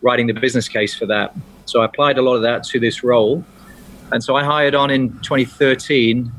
writing 0.01 0.27
the 0.27 0.33
business 0.33 0.69
case 0.69 0.95
for 0.95 1.07
that. 1.07 1.35
So 1.65 1.81
I 1.81 1.85
applied 1.85 2.17
a 2.19 2.21
lot 2.21 2.35
of 2.35 2.43
that 2.43 2.63
to 2.65 2.79
this 2.79 3.03
role. 3.03 3.43
And 4.11 4.23
so 4.23 4.35
I 4.35 4.43
hired 4.43 4.75
on 4.75 4.91
in 4.91 5.09
2013 5.23 6.31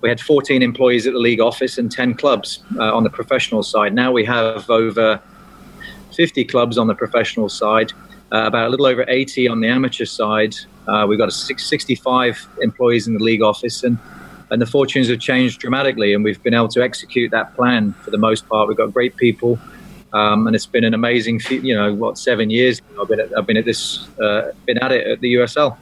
we 0.00 0.08
had 0.08 0.20
14 0.20 0.62
employees 0.62 1.06
at 1.06 1.12
the 1.12 1.18
league 1.18 1.40
office 1.40 1.78
and 1.78 1.90
10 1.90 2.14
clubs 2.14 2.62
uh, 2.78 2.94
on 2.94 3.02
the 3.04 3.10
professional 3.10 3.62
side. 3.62 3.94
Now 3.94 4.12
we 4.12 4.24
have 4.24 4.68
over 4.70 5.20
50 6.14 6.44
clubs 6.44 6.78
on 6.78 6.86
the 6.86 6.94
professional 6.94 7.48
side, 7.48 7.92
uh, 8.32 8.44
about 8.46 8.66
a 8.66 8.70
little 8.70 8.86
over 8.86 9.04
80 9.08 9.48
on 9.48 9.60
the 9.60 9.68
amateur 9.68 10.04
side. 10.04 10.54
Uh, 10.86 11.06
we've 11.08 11.18
got 11.18 11.32
six, 11.32 11.66
65 11.66 12.48
employees 12.60 13.06
in 13.06 13.14
the 13.14 13.22
league 13.22 13.42
office, 13.42 13.82
and 13.82 13.98
and 14.50 14.62
the 14.62 14.66
fortunes 14.66 15.08
have 15.08 15.20
changed 15.20 15.60
dramatically. 15.60 16.14
And 16.14 16.24
we've 16.24 16.42
been 16.42 16.54
able 16.54 16.68
to 16.68 16.82
execute 16.82 17.30
that 17.32 17.54
plan 17.54 17.92
for 17.92 18.10
the 18.10 18.18
most 18.18 18.48
part. 18.48 18.66
We've 18.66 18.76
got 18.76 18.92
great 18.92 19.14
people. 19.16 19.58
Um, 20.14 20.46
and 20.46 20.56
it's 20.56 20.64
been 20.64 20.84
an 20.84 20.94
amazing, 20.94 21.40
few, 21.40 21.60
you 21.60 21.74
know, 21.74 21.92
what 21.92 22.16
seven 22.16 22.48
years 22.48 22.80
I've 22.98 23.08
been 23.08 23.20
at, 23.20 23.36
I've 23.36 23.46
been 23.46 23.58
at 23.58 23.66
this, 23.66 24.08
uh, 24.18 24.52
been 24.66 24.78
at 24.78 24.90
it 24.90 25.06
at 25.06 25.20
the 25.20 25.34
USL. 25.34 25.76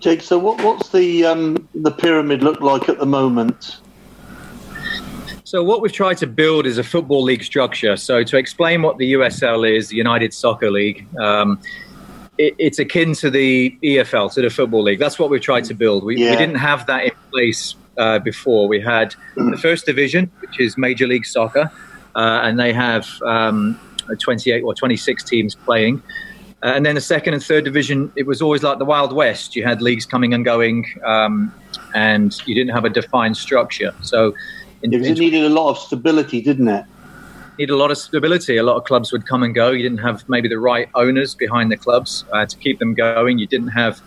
Jake, 0.00 0.22
so 0.22 0.38
what, 0.38 0.62
what's 0.62 0.90
the 0.90 1.24
um, 1.24 1.68
the 1.74 1.90
pyramid 1.90 2.42
look 2.42 2.60
like 2.60 2.88
at 2.88 2.98
the 2.98 3.06
moment? 3.06 3.80
So 5.44 5.64
what 5.64 5.80
we've 5.80 5.92
tried 5.92 6.18
to 6.18 6.26
build 6.26 6.66
is 6.66 6.76
a 6.76 6.84
football 6.84 7.22
league 7.22 7.42
structure. 7.42 7.96
So 7.96 8.22
to 8.22 8.36
explain 8.36 8.82
what 8.82 8.98
the 8.98 9.14
USL 9.14 9.68
is, 9.68 9.88
the 9.88 9.96
United 9.96 10.34
Soccer 10.34 10.70
League, 10.70 11.06
um, 11.18 11.58
it, 12.36 12.54
it's 12.58 12.78
akin 12.78 13.14
to 13.14 13.30
the 13.30 13.76
EFL, 13.82 14.32
to 14.34 14.42
the 14.42 14.50
Football 14.50 14.82
League. 14.82 14.98
That's 14.98 15.18
what 15.18 15.30
we've 15.30 15.40
tried 15.40 15.64
to 15.64 15.74
build. 15.74 16.04
We, 16.04 16.16
yeah. 16.16 16.32
we 16.32 16.36
didn't 16.36 16.56
have 16.56 16.86
that 16.86 17.04
in 17.04 17.12
place 17.30 17.76
uh, 17.96 18.18
before. 18.18 18.68
We 18.68 18.80
had 18.80 19.14
the 19.36 19.58
first 19.60 19.86
division, 19.86 20.30
which 20.40 20.60
is 20.60 20.76
Major 20.76 21.06
League 21.06 21.26
Soccer, 21.26 21.72
uh, 22.14 22.40
and 22.42 22.58
they 22.58 22.72
have 22.72 23.08
um, 23.22 23.80
28 24.20 24.62
or 24.62 24.74
26 24.74 25.24
teams 25.24 25.54
playing. 25.54 26.02
And 26.62 26.84
then 26.84 26.96
the 26.96 27.00
second 27.00 27.34
and 27.34 27.42
third 27.42 27.64
division, 27.64 28.12
it 28.16 28.26
was 28.26 28.42
always 28.42 28.62
like 28.64 28.78
the 28.78 28.84
Wild 28.84 29.12
West. 29.12 29.54
You 29.54 29.62
had 29.64 29.80
leagues 29.80 30.04
coming 30.04 30.34
and 30.34 30.44
going, 30.44 30.86
um, 31.04 31.54
and 31.94 32.36
you 32.46 32.54
didn't 32.54 32.74
have 32.74 32.84
a 32.84 32.90
defined 32.90 33.36
structure. 33.36 33.94
So, 34.02 34.34
in, 34.82 34.92
it 34.92 35.18
needed 35.18 35.44
a 35.44 35.48
lot 35.48 35.70
of 35.70 35.78
stability, 35.78 36.40
didn't 36.40 36.68
it? 36.68 36.84
Needed 37.58 37.72
a 37.72 37.76
lot 37.76 37.92
of 37.92 37.98
stability. 37.98 38.56
A 38.56 38.64
lot 38.64 38.76
of 38.76 38.84
clubs 38.84 39.12
would 39.12 39.26
come 39.26 39.44
and 39.44 39.54
go. 39.54 39.70
You 39.70 39.82
didn't 39.82 39.98
have 39.98 40.28
maybe 40.28 40.48
the 40.48 40.58
right 40.58 40.88
owners 40.96 41.34
behind 41.36 41.70
the 41.70 41.76
clubs 41.76 42.24
uh, 42.32 42.46
to 42.46 42.56
keep 42.56 42.80
them 42.80 42.94
going. 42.94 43.38
You 43.38 43.46
didn't 43.46 43.68
have 43.68 44.00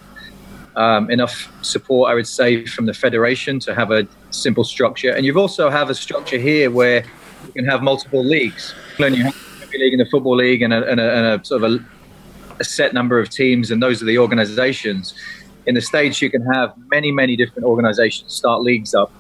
um, 0.76 1.10
enough 1.10 1.52
support, 1.62 2.12
I 2.12 2.16
would 2.16 2.28
say, 2.28 2.66
from 2.66 2.86
the 2.86 2.94
federation 2.94 3.60
to 3.62 3.76
have 3.76 3.92
a 3.92 4.08
simple 4.32 4.64
structure. 4.66 5.12
And 5.12 5.26
you've 5.26 5.38
also 5.38 5.70
have 5.70 5.90
a 5.90 5.96
structure 5.96 6.38
here 6.38 6.70
where 6.70 7.06
you 7.46 7.54
can 7.54 7.66
have 7.66 7.82
multiple 7.82 8.24
leagues. 8.24 8.74
you 8.98 9.06
have 9.24 9.36
a 9.74 9.78
league 9.78 9.94
and 9.94 10.02
a 10.02 10.06
football 10.06 10.36
league 10.36 10.62
and 10.62 10.74
a, 10.74 10.86
and 10.90 11.00
a, 11.00 11.16
and 11.16 11.42
a 11.42 11.46
sort 11.46 11.64
of 11.64 11.72
a 11.72 11.86
a 12.62 12.64
set 12.64 12.94
number 12.94 13.18
of 13.20 13.28
teams, 13.30 13.72
and 13.72 13.82
those 13.86 14.02
are 14.02 14.06
the 14.14 14.20
organizations. 14.26 15.14
In 15.66 15.74
the 15.76 15.82
States, 15.82 16.22
you 16.22 16.30
can 16.36 16.44
have 16.54 16.74
many, 16.96 17.12
many 17.12 17.36
different 17.36 17.66
organizations 17.66 18.34
start 18.34 18.62
leagues 18.62 18.94
up 19.02 19.12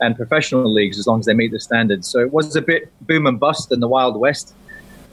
and 0.00 0.16
professional 0.16 0.72
leagues 0.72 0.98
as 0.98 1.06
long 1.06 1.18
as 1.22 1.26
they 1.26 1.34
meet 1.34 1.50
the 1.50 1.60
standards. 1.60 2.08
So 2.08 2.20
it 2.20 2.32
was 2.32 2.56
a 2.56 2.62
bit 2.72 2.82
boom 3.06 3.26
and 3.26 3.38
bust 3.38 3.72
in 3.72 3.80
the 3.80 3.88
Wild 3.96 4.16
West. 4.26 4.54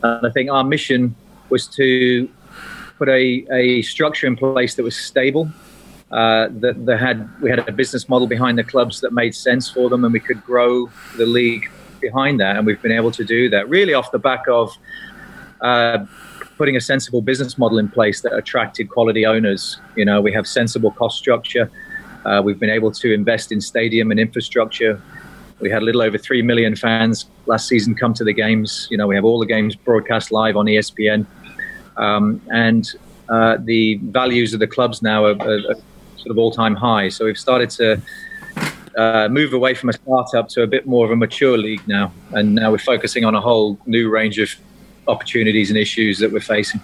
And 0.04 0.26
I 0.26 0.32
think 0.36 0.50
our 0.50 0.64
mission 0.64 1.16
was 1.50 1.68
to 1.80 2.30
put 2.98 3.10
a, 3.10 3.46
a 3.52 3.82
structure 3.82 4.28
in 4.28 4.36
place 4.36 4.76
that 4.76 4.84
was 4.84 4.96
stable, 4.96 5.50
uh, 6.12 6.48
that, 6.64 6.98
had 7.00 7.18
we 7.42 7.50
had 7.50 7.60
a 7.60 7.72
business 7.72 8.08
model 8.08 8.28
behind 8.28 8.58
the 8.58 8.64
clubs 8.64 9.02
that 9.02 9.12
made 9.12 9.34
sense 9.36 9.70
for 9.70 9.90
them, 9.90 10.04
and 10.06 10.14
we 10.14 10.20
could 10.20 10.42
grow 10.44 10.90
the 11.18 11.26
league 11.26 11.66
behind 12.00 12.40
that. 12.40 12.56
And 12.56 12.66
we've 12.66 12.82
been 12.82 12.98
able 13.02 13.12
to 13.12 13.24
do 13.24 13.50
that 13.50 13.68
really 13.70 13.94
off 13.94 14.10
the 14.12 14.20
back 14.20 14.44
of 14.48 14.66
uh, 15.62 16.06
putting 16.58 16.76
a 16.76 16.82
sensible 16.82 17.22
business 17.22 17.58
model 17.58 17.78
in 17.78 17.88
place 17.88 18.22
that 18.22 18.34
attracted 18.34 18.90
quality 18.90 19.26
owners. 19.26 19.80
You 19.96 20.06
know, 20.06 20.22
we 20.22 20.34
have 20.34 20.48
sensible 20.48 20.92
cost 20.92 21.18
structure. 21.18 21.70
Uh, 22.26 22.42
we've 22.44 22.60
been 22.60 22.70
able 22.70 22.92
to 22.92 23.14
invest 23.14 23.52
in 23.52 23.62
stadium 23.62 24.12
and 24.12 24.20
infrastructure. 24.20 25.02
We 25.60 25.70
had 25.70 25.82
a 25.82 25.86
little 25.86 26.02
over 26.02 26.18
3 26.18 26.42
million 26.42 26.76
fans 26.76 27.26
last 27.46 27.68
season 27.68 27.96
come 27.96 28.14
to 28.16 28.24
the 28.24 28.34
games. 28.34 28.88
You 28.92 28.98
know, 28.98 29.08
we 29.08 29.16
have 29.16 29.26
all 29.26 29.40
the 29.40 29.46
games 29.46 29.76
broadcast 29.76 30.32
live 30.32 30.58
on 30.58 30.66
ESPN. 30.66 31.26
Um, 31.96 32.42
and 32.52 32.88
uh, 33.30 33.58
the 33.64 33.96
values 34.04 34.54
of 34.54 34.60
the 34.60 34.68
clubs 34.68 35.02
now 35.02 35.26
are, 35.26 35.42
are, 35.42 35.60
are 35.70 35.76
sort 36.18 36.32
of 36.32 36.38
all 36.38 36.52
time 36.52 36.76
high. 36.76 37.10
So 37.10 37.26
we've 37.26 37.38
started 37.38 37.70
to 37.72 38.02
uh, 38.98 39.30
move 39.30 39.54
away 39.54 39.74
from 39.74 39.90
a 39.90 39.94
startup 39.94 40.50
to 40.50 40.64
a 40.64 40.68
bit 40.68 40.86
more 40.86 41.06
of 41.06 41.12
a 41.12 41.16
mature 41.16 41.58
league 41.58 41.88
now. 41.88 42.12
And 42.32 42.56
now 42.56 42.72
we're 42.72 42.78
focusing 42.80 43.26
on 43.26 43.36
a 43.36 43.42
whole 43.42 43.80
new 43.86 44.10
range 44.10 44.40
of 44.40 44.50
opportunities 45.08 45.70
and 45.70 45.78
issues 45.78 46.20
that 46.20 46.32
we're 46.32 46.40
facing. 46.40 46.82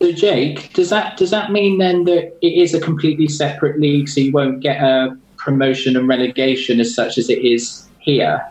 So, 0.00 0.12
Jake, 0.12 0.72
does 0.72 0.90
that 0.90 1.16
does 1.16 1.30
that 1.30 1.52
mean 1.52 1.78
then 1.78 2.04
that 2.04 2.36
it 2.42 2.52
is 2.52 2.74
a 2.74 2.80
completely 2.80 3.28
separate 3.28 3.80
league, 3.80 4.08
so 4.08 4.20
you 4.20 4.32
won't 4.32 4.60
get 4.60 4.82
a 4.82 5.16
promotion 5.36 5.96
and 5.96 6.08
relegation 6.08 6.80
as 6.80 6.94
such 6.94 7.16
as 7.16 7.30
it 7.30 7.38
is 7.38 7.88
here, 8.00 8.44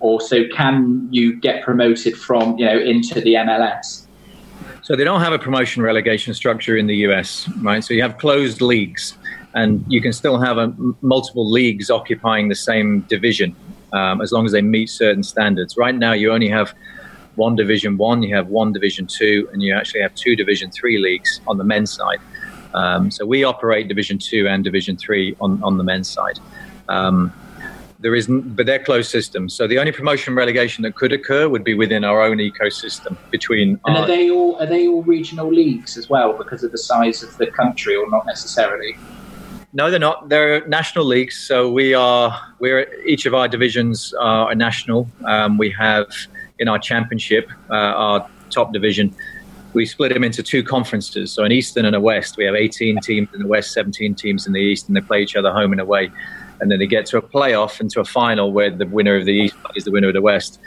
or 0.00 0.20
so 0.20 0.44
can 0.54 1.08
you 1.10 1.38
get 1.40 1.64
promoted 1.64 2.16
from 2.16 2.56
you 2.58 2.66
know 2.66 2.78
into 2.78 3.20
the 3.20 3.34
MLS? 3.34 4.06
So 4.82 4.94
they 4.94 5.02
don't 5.02 5.20
have 5.20 5.32
a 5.32 5.38
promotion 5.38 5.82
relegation 5.82 6.32
structure 6.32 6.76
in 6.76 6.86
the 6.86 6.96
US, 7.08 7.48
right? 7.60 7.82
So 7.82 7.92
you 7.92 8.02
have 8.02 8.18
closed 8.18 8.60
leagues, 8.60 9.18
and 9.54 9.84
you 9.88 10.00
can 10.00 10.12
still 10.12 10.38
have 10.38 10.58
a, 10.58 10.72
multiple 11.02 11.50
leagues 11.50 11.90
occupying 11.90 12.48
the 12.48 12.54
same 12.54 13.00
division 13.00 13.56
um, 13.92 14.20
as 14.20 14.30
long 14.30 14.46
as 14.46 14.52
they 14.52 14.62
meet 14.62 14.88
certain 14.88 15.24
standards. 15.24 15.76
Right 15.76 15.94
now, 15.94 16.12
you 16.12 16.32
only 16.32 16.48
have 16.48 16.72
one 17.36 17.56
Division 17.56 17.96
One, 17.96 18.22
you 18.22 18.34
have 18.34 18.48
one 18.48 18.72
Division 18.72 19.06
Two, 19.06 19.48
and 19.52 19.62
you 19.62 19.74
actually 19.74 20.02
have 20.02 20.14
two 20.14 20.36
Division 20.36 20.70
Three 20.70 20.98
leagues 20.98 21.40
on 21.46 21.58
the 21.58 21.64
men's 21.64 21.92
side. 21.92 22.20
Um, 22.74 23.10
so 23.10 23.24
we 23.24 23.44
operate 23.44 23.88
Division 23.88 24.18
Two 24.18 24.48
and 24.48 24.64
Division 24.64 24.96
Three 24.96 25.36
on 25.40 25.62
on 25.62 25.78
the 25.78 25.84
men's 25.84 26.08
side. 26.08 26.38
Um, 26.88 27.32
there 28.00 28.14
isn't, 28.14 28.54
but 28.54 28.66
they're 28.66 28.84
closed 28.84 29.10
systems. 29.10 29.54
So 29.54 29.66
the 29.66 29.78
only 29.78 29.92
promotion 29.92 30.34
relegation 30.34 30.82
that 30.82 30.94
could 30.94 31.12
occur 31.12 31.48
would 31.48 31.64
be 31.64 31.74
within 31.74 32.04
our 32.04 32.22
own 32.22 32.38
ecosystem 32.38 33.16
between. 33.30 33.80
And 33.86 33.96
our, 33.96 34.02
are 34.02 34.06
they 34.06 34.30
all 34.30 34.56
are 34.60 34.66
they 34.66 34.86
all 34.86 35.02
regional 35.02 35.50
leagues 35.50 35.96
as 35.96 36.08
well 36.08 36.32
because 36.32 36.62
of 36.62 36.72
the 36.72 36.78
size 36.78 37.22
of 37.22 37.36
the 37.38 37.46
country, 37.46 37.96
or 37.96 38.08
not 38.10 38.26
necessarily? 38.26 38.96
No, 39.72 39.90
they're 39.90 39.98
not. 39.98 40.28
They're 40.28 40.66
national 40.68 41.04
leagues. 41.04 41.36
So 41.36 41.70
we 41.70 41.94
are. 41.94 42.38
We're 42.60 42.92
each 43.04 43.26
of 43.26 43.34
our 43.34 43.48
divisions 43.48 44.12
are 44.20 44.54
national. 44.54 45.08
Um, 45.24 45.58
we 45.58 45.70
have 45.72 46.08
in 46.58 46.68
our 46.68 46.78
championship, 46.78 47.50
uh, 47.70 47.74
our 47.74 48.30
top 48.50 48.72
division, 48.72 49.14
we 49.72 49.84
split 49.84 50.12
them 50.12 50.24
into 50.24 50.42
two 50.42 50.62
conferences. 50.62 51.32
So 51.32 51.44
an 51.44 51.52
Eastern 51.52 51.84
and 51.84 51.94
a 51.94 52.00
West. 52.00 52.36
We 52.36 52.44
have 52.44 52.54
18 52.54 53.00
teams 53.00 53.28
in 53.34 53.40
the 53.40 53.46
West, 53.46 53.72
17 53.72 54.14
teams 54.14 54.46
in 54.46 54.52
the 54.52 54.60
East, 54.60 54.88
and 54.88 54.96
they 54.96 55.02
play 55.02 55.22
each 55.22 55.36
other 55.36 55.52
home 55.52 55.72
and 55.72 55.80
away. 55.80 56.10
And 56.60 56.70
then 56.70 56.78
they 56.78 56.86
get 56.86 57.04
to 57.06 57.18
a 57.18 57.22
playoff 57.22 57.80
and 57.80 57.90
to 57.90 58.00
a 58.00 58.04
final 58.04 58.52
where 58.52 58.70
the 58.70 58.86
winner 58.86 59.16
of 59.16 59.26
the 59.26 59.34
East 59.34 59.54
is 59.74 59.84
the 59.84 59.90
winner 59.90 60.08
of 60.08 60.14
the 60.14 60.22
West. 60.22 60.58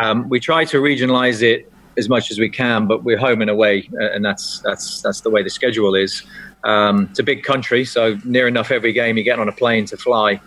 Um, 0.00 0.28
we 0.30 0.40
try 0.40 0.64
to 0.64 0.78
regionalize 0.78 1.42
it 1.42 1.70
as 1.98 2.08
much 2.08 2.30
as 2.30 2.38
we 2.38 2.48
can, 2.48 2.86
but 2.86 3.04
we're 3.04 3.18
home 3.18 3.42
and 3.42 3.50
away, 3.50 3.88
uh, 4.00 4.12
and 4.12 4.24
that's 4.24 4.60
that's 4.60 5.02
that's 5.02 5.20
the 5.20 5.30
way 5.30 5.42
the 5.42 5.50
schedule 5.50 5.94
is. 5.94 6.22
Um, 6.64 7.08
it's 7.10 7.18
a 7.18 7.24
big 7.24 7.42
country, 7.42 7.84
so 7.84 8.16
near 8.24 8.48
enough 8.48 8.70
every 8.70 8.92
game 8.92 9.18
you 9.18 9.24
get 9.24 9.38
on 9.38 9.48
a 9.48 9.52
plane 9.52 9.84
to 9.86 9.96
fly. 9.96 10.40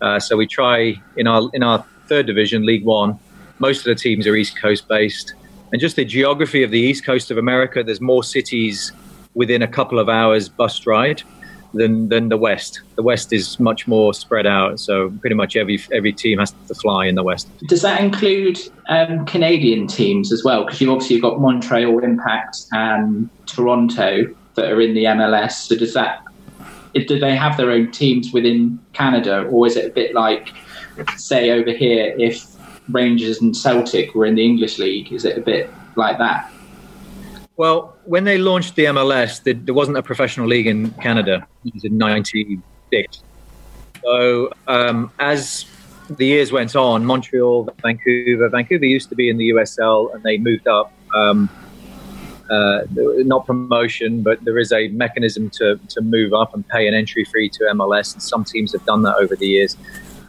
Uh, 0.00 0.18
so 0.18 0.36
we 0.36 0.46
try 0.46 0.94
in 1.16 1.26
our 1.26 1.50
in 1.52 1.62
our 1.62 1.84
third 2.06 2.26
division, 2.26 2.64
League 2.64 2.84
One. 2.84 3.18
Most 3.62 3.78
of 3.78 3.84
the 3.84 3.94
teams 3.94 4.26
are 4.26 4.34
East 4.34 4.60
Coast 4.60 4.88
based, 4.88 5.34
and 5.70 5.80
just 5.80 5.94
the 5.94 6.04
geography 6.04 6.64
of 6.64 6.72
the 6.72 6.80
East 6.80 7.06
Coast 7.06 7.30
of 7.30 7.38
America. 7.38 7.84
There's 7.84 8.00
more 8.00 8.24
cities 8.24 8.90
within 9.34 9.62
a 9.62 9.68
couple 9.68 10.00
of 10.00 10.08
hours 10.08 10.48
bus 10.48 10.84
ride 10.84 11.22
than 11.72 12.08
than 12.08 12.28
the 12.28 12.36
West. 12.36 12.80
The 12.96 13.04
West 13.04 13.32
is 13.32 13.60
much 13.60 13.86
more 13.86 14.14
spread 14.14 14.48
out, 14.48 14.80
so 14.80 15.10
pretty 15.20 15.36
much 15.36 15.54
every 15.54 15.80
every 15.92 16.12
team 16.12 16.40
has 16.40 16.52
to 16.66 16.74
fly 16.74 17.06
in 17.06 17.14
the 17.14 17.22
West. 17.22 17.46
Does 17.68 17.82
that 17.82 18.00
include 18.00 18.58
um, 18.88 19.24
Canadian 19.26 19.86
teams 19.86 20.32
as 20.32 20.42
well? 20.42 20.64
Because 20.64 20.80
you've 20.80 20.90
obviously 20.90 21.20
got 21.20 21.40
Montreal 21.40 22.00
Impact 22.00 22.56
and 22.72 23.30
Toronto 23.46 24.34
that 24.56 24.72
are 24.72 24.80
in 24.80 24.92
the 24.94 25.04
MLS. 25.04 25.52
So 25.52 25.76
does 25.76 25.94
that 25.94 26.24
do 26.94 27.18
they 27.18 27.36
have 27.36 27.56
their 27.56 27.70
own 27.70 27.90
teams 27.90 28.32
within 28.32 28.78
Canada, 28.92 29.44
or 29.44 29.66
is 29.66 29.76
it 29.76 29.86
a 29.86 29.90
bit 29.90 30.14
like, 30.14 30.52
say, 31.16 31.50
over 31.50 31.70
here, 31.70 32.14
if 32.18 32.51
Rangers 32.90 33.40
and 33.40 33.56
Celtic 33.56 34.14
were 34.14 34.26
in 34.26 34.34
the 34.34 34.44
English 34.44 34.78
league? 34.78 35.12
Is 35.12 35.24
it 35.24 35.38
a 35.38 35.40
bit 35.40 35.70
like 35.96 36.18
that? 36.18 36.50
Well, 37.56 37.96
when 38.04 38.24
they 38.24 38.38
launched 38.38 38.76
the 38.76 38.86
MLS, 38.86 39.42
there 39.42 39.74
wasn't 39.74 39.98
a 39.98 40.02
professional 40.02 40.46
league 40.46 40.66
in 40.66 40.90
Canada. 40.92 41.46
It 41.64 41.74
was 41.74 41.84
in 41.84 41.98
'96. 41.98 43.22
So 44.02 44.50
um, 44.66 45.12
as 45.18 45.66
the 46.10 46.26
years 46.26 46.50
went 46.50 46.74
on, 46.74 47.04
Montreal, 47.04 47.68
Vancouver, 47.82 48.48
Vancouver 48.48 48.84
used 48.84 49.08
to 49.10 49.14
be 49.14 49.28
in 49.28 49.36
the 49.36 49.50
USL, 49.50 50.14
and 50.14 50.22
they 50.22 50.38
moved 50.38 50.66
up. 50.66 50.92
Um, 51.14 51.48
uh, 52.50 52.82
not 52.90 53.46
promotion, 53.46 54.22
but 54.22 54.44
there 54.44 54.58
is 54.58 54.72
a 54.72 54.88
mechanism 54.88 55.48
to, 55.48 55.78
to 55.88 56.02
move 56.02 56.34
up 56.34 56.52
and 56.54 56.68
pay 56.68 56.86
an 56.86 56.94
entry 56.94 57.24
fee 57.24 57.48
to 57.48 57.64
MLS, 57.72 58.12
and 58.12 58.22
some 58.22 58.44
teams 58.44 58.72
have 58.72 58.84
done 58.84 59.02
that 59.02 59.16
over 59.16 59.34
the 59.36 59.46
years. 59.46 59.76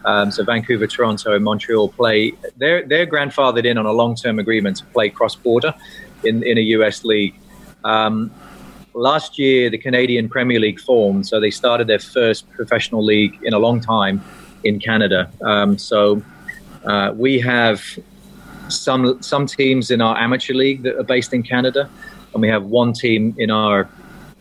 Um, 0.06 0.32
so 0.32 0.44
Vancouver, 0.44 0.88
Toronto, 0.88 1.34
and 1.34 1.44
Montreal 1.44 1.90
play. 1.90 2.34
They're 2.58 2.86
they're 2.86 3.08
grandfathered 3.08 3.66
in 3.66 3.78
on 3.78 3.86
a 3.86 3.92
long 3.92 4.16
term 4.16 4.40
agreement 4.40 4.78
to 4.78 4.86
play 4.86 5.10
cross 5.10 5.36
border 5.36 5.74
in 6.24 6.44
in 6.44 6.58
a 6.58 6.62
US 6.78 7.04
league. 7.04 7.36
Um, 7.84 8.32
last 8.94 9.40
year, 9.40 9.70
the 9.70 9.78
Canadian 9.78 10.30
Premier 10.30 10.60
League 10.60 10.80
formed, 10.80 11.28
so 11.28 11.40
they 11.40 11.52
started 11.52 11.88
their 11.88 12.00
first 12.00 12.50
professional 12.52 13.04
league 13.04 13.38
in 13.44 13.54
a 13.54 13.60
long 13.60 13.80
time 13.80 14.24
in 14.64 14.80
Canada. 14.80 15.32
Um, 15.42 15.78
so 15.78 16.22
uh, 16.86 17.14
we 17.16 17.40
have 17.40 17.82
some 18.70 19.22
some 19.22 19.46
teams 19.46 19.92
in 19.92 20.02
our 20.02 20.18
amateur 20.18 20.54
league 20.54 20.84
that 20.84 20.98
are 20.98 21.04
based 21.04 21.34
in 21.34 21.44
Canada, 21.44 21.90
and 22.34 22.42
we 22.42 22.48
have 22.50 22.66
one 22.66 22.94
team 22.94 23.36
in 23.38 23.52
our 23.52 23.90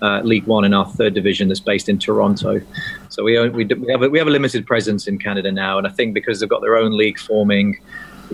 uh, 0.00 0.20
League 0.22 0.46
One 0.46 0.64
in 0.64 0.74
our 0.74 0.86
third 0.86 1.14
division 1.14 1.48
that's 1.48 1.60
based 1.60 1.88
in 1.88 1.98
Toronto. 1.98 2.60
So 3.12 3.24
we 3.24 3.38
we, 3.48 3.64
we 3.64 3.92
have 3.92 4.02
a, 4.02 4.08
we 4.08 4.18
have 4.18 4.28
a 4.28 4.30
limited 4.30 4.66
presence 4.66 5.06
in 5.06 5.18
Canada 5.18 5.52
now, 5.52 5.78
and 5.78 5.86
I 5.86 5.90
think 5.90 6.14
because 6.14 6.40
they've 6.40 6.48
got 6.48 6.62
their 6.62 6.76
own 6.76 6.96
league 6.96 7.18
forming, 7.18 7.80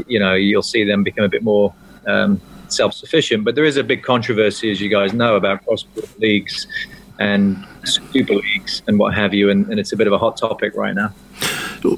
you 0.07 0.19
know, 0.19 0.35
you'll 0.35 0.63
see 0.63 0.85
them 0.85 1.03
become 1.03 1.25
a 1.25 1.29
bit 1.29 1.43
more. 1.43 1.75
Um, 2.07 2.41
self-sufficient 2.71 3.45
but 3.45 3.55
there 3.55 3.64
is 3.64 3.79
a 3.79 3.83
big 3.83 4.03
controversy 4.03 4.71
as 4.71 4.79
you 4.79 4.91
guys 4.91 5.14
know 5.14 5.37
about 5.37 5.64
cross-border 5.64 6.07
leagues 6.19 6.67
and 7.19 7.57
super 7.85 8.35
leagues 8.35 8.83
and 8.87 8.99
what 8.99 9.14
have 9.14 9.33
you 9.33 9.49
and, 9.49 9.71
and 9.71 9.81
it's 9.81 9.93
a 9.93 9.97
bit 9.97 10.07
of 10.07 10.12
a 10.12 10.19
hot 10.19 10.37
topic 10.37 10.75
right 10.77 10.95
now 10.95 11.11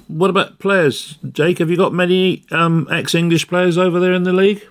what 0.09 0.31
about 0.31 0.59
players, 0.59 1.19
Jake? 1.33 1.59
Have 1.59 1.71
you 1.71 1.77
got 1.77 1.93
many 1.93 2.45
um, 2.51 2.87
ex-English 2.90 3.49
players 3.49 3.79
over 3.79 4.01
there 4.01 4.12
in 4.12 4.25
the 4.25 4.33
league? 4.33 4.62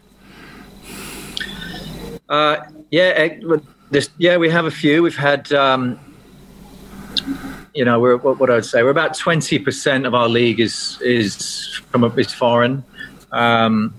Uh, 2.27 2.57
yeah, 2.91 3.29
this, 3.91 4.09
yeah, 4.17 4.37
we 4.37 4.49
have 4.49 4.65
a 4.65 4.71
few. 4.71 5.01
We've 5.01 5.15
had, 5.15 5.51
um, 5.53 5.99
you 7.73 7.85
know, 7.85 7.99
we're 7.99 8.17
what, 8.17 8.49
I 8.49 8.55
would 8.55 8.65
say 8.65 8.83
we're 8.83 8.89
about 8.89 9.17
twenty 9.17 9.59
percent 9.59 10.05
of 10.05 10.13
our 10.13 10.29
league 10.29 10.59
is 10.59 10.99
is 11.01 11.81
from 11.91 12.03
is 12.19 12.33
foreign. 12.33 12.83
Um, 13.31 13.93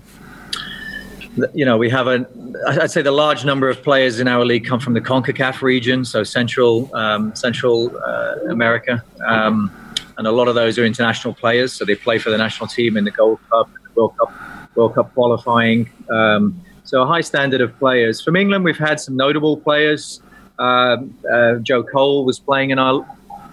you 1.53 1.63
know, 1.63 1.77
we 1.77 1.89
have 1.89 2.07
a, 2.07 2.27
I'd 2.67 2.91
say 2.91 3.01
the 3.01 3.11
large 3.11 3.45
number 3.45 3.69
of 3.69 3.81
players 3.81 4.19
in 4.19 4.27
our 4.27 4.43
league 4.43 4.65
come 4.65 4.81
from 4.81 4.93
the 4.93 5.01
CONCACAF 5.01 5.61
region, 5.61 6.03
so 6.03 6.23
Central 6.23 6.93
um, 6.95 7.33
Central 7.35 7.97
uh, 7.97 8.35
America. 8.49 9.03
Um, 9.25 9.71
and 10.17 10.27
a 10.27 10.31
lot 10.31 10.47
of 10.47 10.55
those 10.55 10.77
are 10.77 10.85
international 10.85 11.33
players. 11.33 11.73
So 11.73 11.85
they 11.85 11.95
play 11.95 12.19
for 12.19 12.29
the 12.29 12.37
national 12.37 12.67
team 12.67 12.97
in 12.97 13.05
the 13.05 13.11
Gold 13.11 13.39
Cup, 13.49 13.69
World 13.95 14.15
Cup, 14.17 14.31
World 14.75 14.93
Cup 14.93 15.13
qualifying. 15.13 15.89
Um, 16.09 16.61
so 16.83 17.01
a 17.01 17.07
high 17.07 17.21
standard 17.21 17.61
of 17.61 17.77
players. 17.79 18.21
From 18.21 18.35
England, 18.35 18.65
we've 18.65 18.77
had 18.77 18.99
some 18.99 19.15
notable 19.15 19.57
players. 19.57 20.21
Uh, 20.59 20.97
uh, 21.31 21.55
Joe 21.59 21.81
Cole 21.81 22.25
was 22.25 22.39
playing 22.39 22.71
in 22.71 22.77
our 22.77 23.05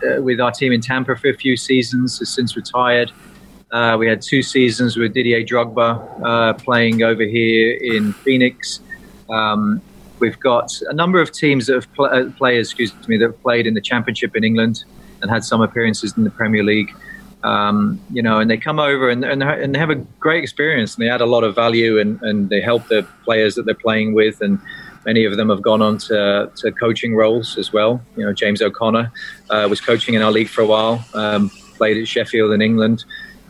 uh, 0.03 0.23
with 0.23 0.41
our 0.41 0.51
team 0.51 0.73
in 0.73 0.81
Tampa 0.81 1.17
for 1.17 1.29
a 1.29 1.35
few 1.35 1.57
seasons. 1.57 2.19
Has 2.19 2.29
since 2.29 2.57
retired. 2.57 3.13
Uh, 3.71 3.97
we 3.99 4.07
had 4.07 4.23
two 4.23 4.43
seasons 4.43 4.97
with 4.97 5.13
Didier 5.13 5.45
Drogba 5.45 6.23
uh, 6.25 6.53
playing 6.55 7.03
over 7.03 7.23
here 7.23 7.79
in 7.81 8.13
Phoenix. 8.15 8.81
Um, 9.29 9.83
we've 10.21 10.41
got 10.41 10.73
a 10.89 10.95
number 10.95 11.21
of 11.21 11.33
teams 11.33 11.67
that 11.67 11.75
have 11.75 11.93
pl- 11.95 12.07
uh, 12.07 12.31
players, 12.31 12.69
excuse 12.69 12.93
me, 13.09 13.19
that 13.19 13.27
have 13.27 13.43
played 13.43 13.67
in 13.67 13.75
the 13.75 13.81
Championship 13.81 14.35
in 14.37 14.43
England 14.43 14.85
and 15.21 15.31
had 15.31 15.45
some 15.45 15.61
appearances 15.61 16.17
in 16.17 16.25
the 16.25 16.31
Premier 16.31 16.63
League. 16.63 16.95
Um, 17.45 18.01
you 18.11 18.23
know, 18.23 18.41
and 18.41 18.51
they 18.51 18.57
come 18.57 18.81
over 18.81 19.11
and, 19.11 19.25
and, 19.25 19.43
and 19.43 19.75
they 19.75 19.79
have 19.79 19.91
a 19.91 19.97
great 20.19 20.43
experience 20.43 20.97
and 20.97 21.05
they 21.05 21.11
add 21.11 21.21
a 21.21 21.27
lot 21.27 21.45
of 21.45 21.55
value 21.55 22.01
and, 22.01 22.21
and 22.23 22.49
they 22.49 22.61
help 22.61 22.89
the 22.89 23.07
players 23.23 23.55
that 23.55 23.65
they're 23.65 23.75
playing 23.75 24.13
with. 24.15 24.41
And 24.41 24.59
many 25.05 25.25
of 25.25 25.37
them 25.37 25.49
have 25.49 25.63
gone 25.63 25.83
on 25.83 25.99
to, 25.99 26.51
to 26.57 26.73
coaching 26.73 27.15
roles 27.15 27.59
as 27.59 27.73
well. 27.73 28.01
You 28.17 28.25
know, 28.25 28.33
James 28.33 28.63
O'Connor 28.63 29.13
uh, 29.51 29.67
was 29.69 29.81
coaching 29.81 30.15
in 30.15 30.23
our 30.23 30.33
league 30.33 30.49
for 30.49 30.63
a 30.63 30.67
while, 30.67 31.05
um, 31.15 31.51
played 31.77 31.97
at 31.97 32.09
Sheffield 32.09 32.53
in 32.53 32.63
England 32.63 33.05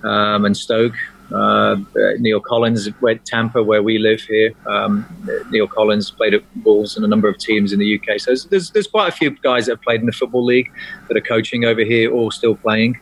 um, 0.05 0.45
and 0.45 0.57
Stoke. 0.57 0.95
Uh, 1.33 1.77
Neil 2.19 2.41
Collins 2.41 2.89
went 3.01 3.25
Tampa, 3.27 3.63
where 3.63 3.83
we 3.83 3.99
live 3.99 4.21
here. 4.23 4.53
Um, 4.67 5.05
Neil 5.51 5.69
Collins 5.69 6.11
played 6.11 6.35
at 6.35 6.43
Wolves 6.65 6.97
and 6.97 7.05
a 7.05 7.09
number 7.09 7.29
of 7.29 7.37
teams 7.39 7.73
in 7.73 7.79
the 7.79 8.01
UK. 8.01 8.19
So 8.19 8.35
there's, 8.49 8.71
there's 8.71 8.87
quite 8.87 9.09
a 9.09 9.13
few 9.13 9.31
guys 9.31 9.67
that 9.67 9.73
have 9.73 9.83
played 9.83 10.01
in 10.01 10.07
the 10.07 10.13
football 10.13 10.45
league 10.45 10.73
that 11.09 11.17
are 11.17 11.23
coaching 11.23 11.65
over 11.65 11.83
here, 11.83 12.11
or 12.11 12.33
still 12.33 12.57
playing. 12.57 12.99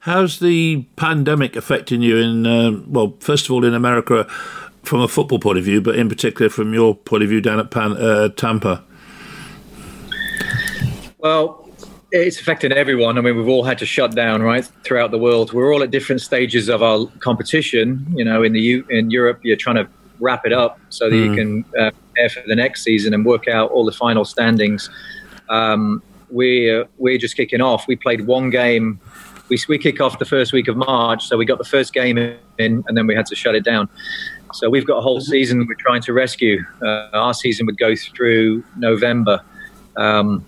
How's 0.00 0.38
the 0.38 0.86
pandemic 0.96 1.56
affecting 1.56 2.00
you 2.00 2.16
in, 2.16 2.46
uh, 2.46 2.72
well, 2.86 3.16
first 3.20 3.44
of 3.44 3.50
all, 3.50 3.64
in 3.64 3.74
America 3.74 4.26
from 4.82 5.00
a 5.00 5.08
football 5.08 5.38
point 5.38 5.58
of 5.58 5.64
view, 5.64 5.80
but 5.80 5.96
in 5.96 6.08
particular 6.08 6.48
from 6.48 6.74
your 6.74 6.94
point 6.94 7.22
of 7.22 7.28
view 7.28 7.40
down 7.40 7.58
at 7.58 7.70
Pan, 7.70 7.92
uh, 7.92 8.28
Tampa? 8.30 8.84
Well, 11.18 11.68
it's 12.12 12.40
affected 12.40 12.72
everyone. 12.72 13.18
I 13.18 13.20
mean, 13.20 13.36
we've 13.36 13.48
all 13.48 13.64
had 13.64 13.78
to 13.78 13.86
shut 13.86 14.14
down, 14.14 14.42
right, 14.42 14.64
throughout 14.84 15.10
the 15.10 15.18
world. 15.18 15.52
We're 15.52 15.72
all 15.72 15.82
at 15.82 15.90
different 15.90 16.20
stages 16.20 16.68
of 16.68 16.82
our 16.82 17.06
competition. 17.20 18.06
You 18.14 18.24
know, 18.24 18.42
in 18.42 18.52
the 18.52 18.60
U- 18.60 18.86
in 18.90 19.10
Europe, 19.10 19.40
you're 19.42 19.56
trying 19.56 19.76
to 19.76 19.88
wrap 20.18 20.44
it 20.44 20.52
up 20.52 20.78
so 20.88 21.08
that 21.08 21.16
mm. 21.16 21.24
you 21.24 21.34
can 21.34 21.64
uh, 21.78 21.90
prepare 21.90 22.28
for 22.28 22.48
the 22.48 22.56
next 22.56 22.82
season 22.82 23.14
and 23.14 23.24
work 23.24 23.48
out 23.48 23.70
all 23.70 23.84
the 23.84 23.92
final 23.92 24.24
standings. 24.24 24.90
Um, 25.48 26.02
we're 26.30 26.86
we're 26.98 27.18
just 27.18 27.36
kicking 27.36 27.60
off. 27.60 27.86
We 27.86 27.96
played 27.96 28.26
one 28.26 28.50
game. 28.50 29.00
We 29.50 29.58
we 29.68 29.78
kick 29.78 30.00
off 30.00 30.18
the 30.18 30.24
first 30.24 30.52
week 30.52 30.68
of 30.68 30.76
March, 30.76 31.26
so 31.26 31.36
we 31.36 31.44
got 31.44 31.58
the 31.58 31.64
first 31.64 31.92
game 31.92 32.16
in, 32.16 32.38
and 32.86 32.96
then 32.96 33.06
we 33.06 33.14
had 33.14 33.26
to 33.26 33.36
shut 33.36 33.54
it 33.54 33.64
down. 33.64 33.88
So 34.54 34.70
we've 34.70 34.86
got 34.86 34.96
a 34.96 35.00
whole 35.00 35.20
season 35.20 35.66
we're 35.66 35.74
trying 35.74 36.02
to 36.02 36.12
rescue. 36.12 36.64
Uh, 36.82 37.08
our 37.12 37.34
season 37.34 37.66
would 37.66 37.78
go 37.78 37.94
through 37.94 38.64
November. 38.76 39.40
Um, 39.96 40.44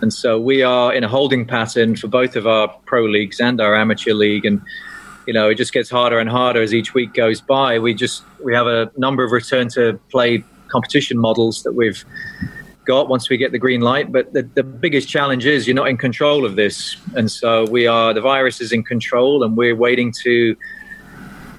and 0.00 0.12
so 0.12 0.40
we 0.40 0.62
are 0.62 0.92
in 0.92 1.04
a 1.04 1.08
holding 1.08 1.46
pattern 1.46 1.96
for 1.96 2.08
both 2.08 2.34
of 2.36 2.46
our 2.46 2.68
pro 2.86 3.04
leagues 3.04 3.40
and 3.40 3.60
our 3.60 3.74
amateur 3.74 4.14
league. 4.14 4.44
And, 4.44 4.60
you 5.26 5.34
know, 5.34 5.48
it 5.50 5.56
just 5.56 5.72
gets 5.72 5.90
harder 5.90 6.18
and 6.18 6.28
harder 6.28 6.62
as 6.62 6.72
each 6.72 6.94
week 6.94 7.14
goes 7.14 7.40
by. 7.40 7.78
We 7.78 7.94
just, 7.94 8.22
we 8.42 8.54
have 8.54 8.66
a 8.66 8.90
number 8.96 9.22
of 9.22 9.32
return 9.32 9.68
to 9.70 9.98
play 10.10 10.44
competition 10.68 11.18
models 11.18 11.62
that 11.62 11.72
we've 11.72 12.04
got 12.84 13.08
once 13.08 13.28
we 13.28 13.36
get 13.36 13.52
the 13.52 13.58
green 13.58 13.80
light. 13.80 14.12
But 14.12 14.32
the, 14.32 14.42
the 14.42 14.62
biggest 14.62 15.08
challenge 15.08 15.46
is 15.46 15.66
you're 15.66 15.76
not 15.76 15.88
in 15.88 15.96
control 15.96 16.44
of 16.44 16.56
this. 16.56 16.96
And 17.16 17.30
so 17.30 17.64
we 17.66 17.86
are, 17.86 18.12
the 18.12 18.20
virus 18.20 18.60
is 18.60 18.72
in 18.72 18.82
control 18.82 19.42
and 19.42 19.56
we're 19.56 19.76
waiting 19.76 20.12
to, 20.22 20.56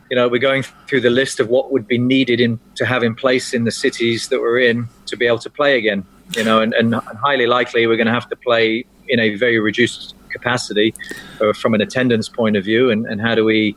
you 0.10 0.16
know, 0.16 0.28
we're 0.28 0.40
going 0.40 0.64
through 0.88 1.02
the 1.02 1.10
list 1.10 1.40
of 1.40 1.50
what 1.50 1.72
would 1.72 1.88
be 1.88 1.98
needed 1.98 2.40
in, 2.40 2.60
to 2.76 2.86
have 2.86 3.04
in 3.04 3.16
place 3.16 3.54
in 3.54 3.64
the 3.64 3.72
cities 3.72 4.28
that 4.30 4.40
we're 4.40 4.60
in 4.60 4.88
to 5.08 5.18
be 5.18 5.26
able 5.26 5.40
to 5.40 5.50
play 5.50 5.78
again 5.78 6.06
you 6.36 6.44
know, 6.44 6.62
and, 6.62 6.74
and 6.74 6.96
highly 6.96 7.48
likely 7.48 7.88
we're 7.88 7.98
going 7.98 8.08
to 8.08 8.14
have 8.14 8.30
to 8.30 8.36
play 8.36 8.86
in 9.08 9.20
a 9.20 9.36
very 9.36 9.60
reduced 9.60 10.16
capacity 10.30 10.94
uh, 11.42 11.54
from 11.54 11.74
an 11.74 11.82
attendance 11.82 12.30
point 12.30 12.56
of 12.56 12.64
view. 12.64 12.90
And, 12.90 13.06
and 13.06 13.22
how 13.22 13.36
do 13.36 13.46
we 13.46 13.76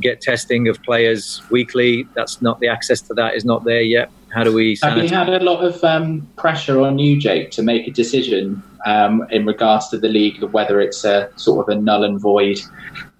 get 0.00 0.20
testing 0.20 0.68
of 0.68 0.82
players 0.82 1.42
weekly? 1.50 2.06
That's 2.14 2.40
not 2.40 2.60
the 2.60 2.68
access 2.68 3.00
to 3.02 3.14
that 3.14 3.34
is 3.34 3.44
not 3.44 3.64
there 3.64 3.82
yet. 3.82 4.10
How 4.34 4.42
do 4.42 4.52
we? 4.52 4.76
Have 4.82 4.98
you 4.98 5.08
had 5.08 5.28
a 5.28 5.38
lot 5.38 5.64
of 5.64 5.82
um, 5.84 6.26
pressure 6.36 6.80
on 6.80 6.98
you, 6.98 7.20
Jake, 7.20 7.52
to 7.52 7.62
make 7.62 7.86
a 7.86 7.92
decision 7.92 8.60
um, 8.84 9.24
in 9.30 9.46
regards 9.46 9.88
to 9.90 9.98
the 9.98 10.08
league, 10.08 10.42
of 10.42 10.52
whether 10.52 10.80
it's 10.80 11.04
a 11.04 11.30
sort 11.36 11.68
of 11.68 11.76
a 11.76 11.80
null 11.80 12.02
and 12.02 12.20
void 12.20 12.58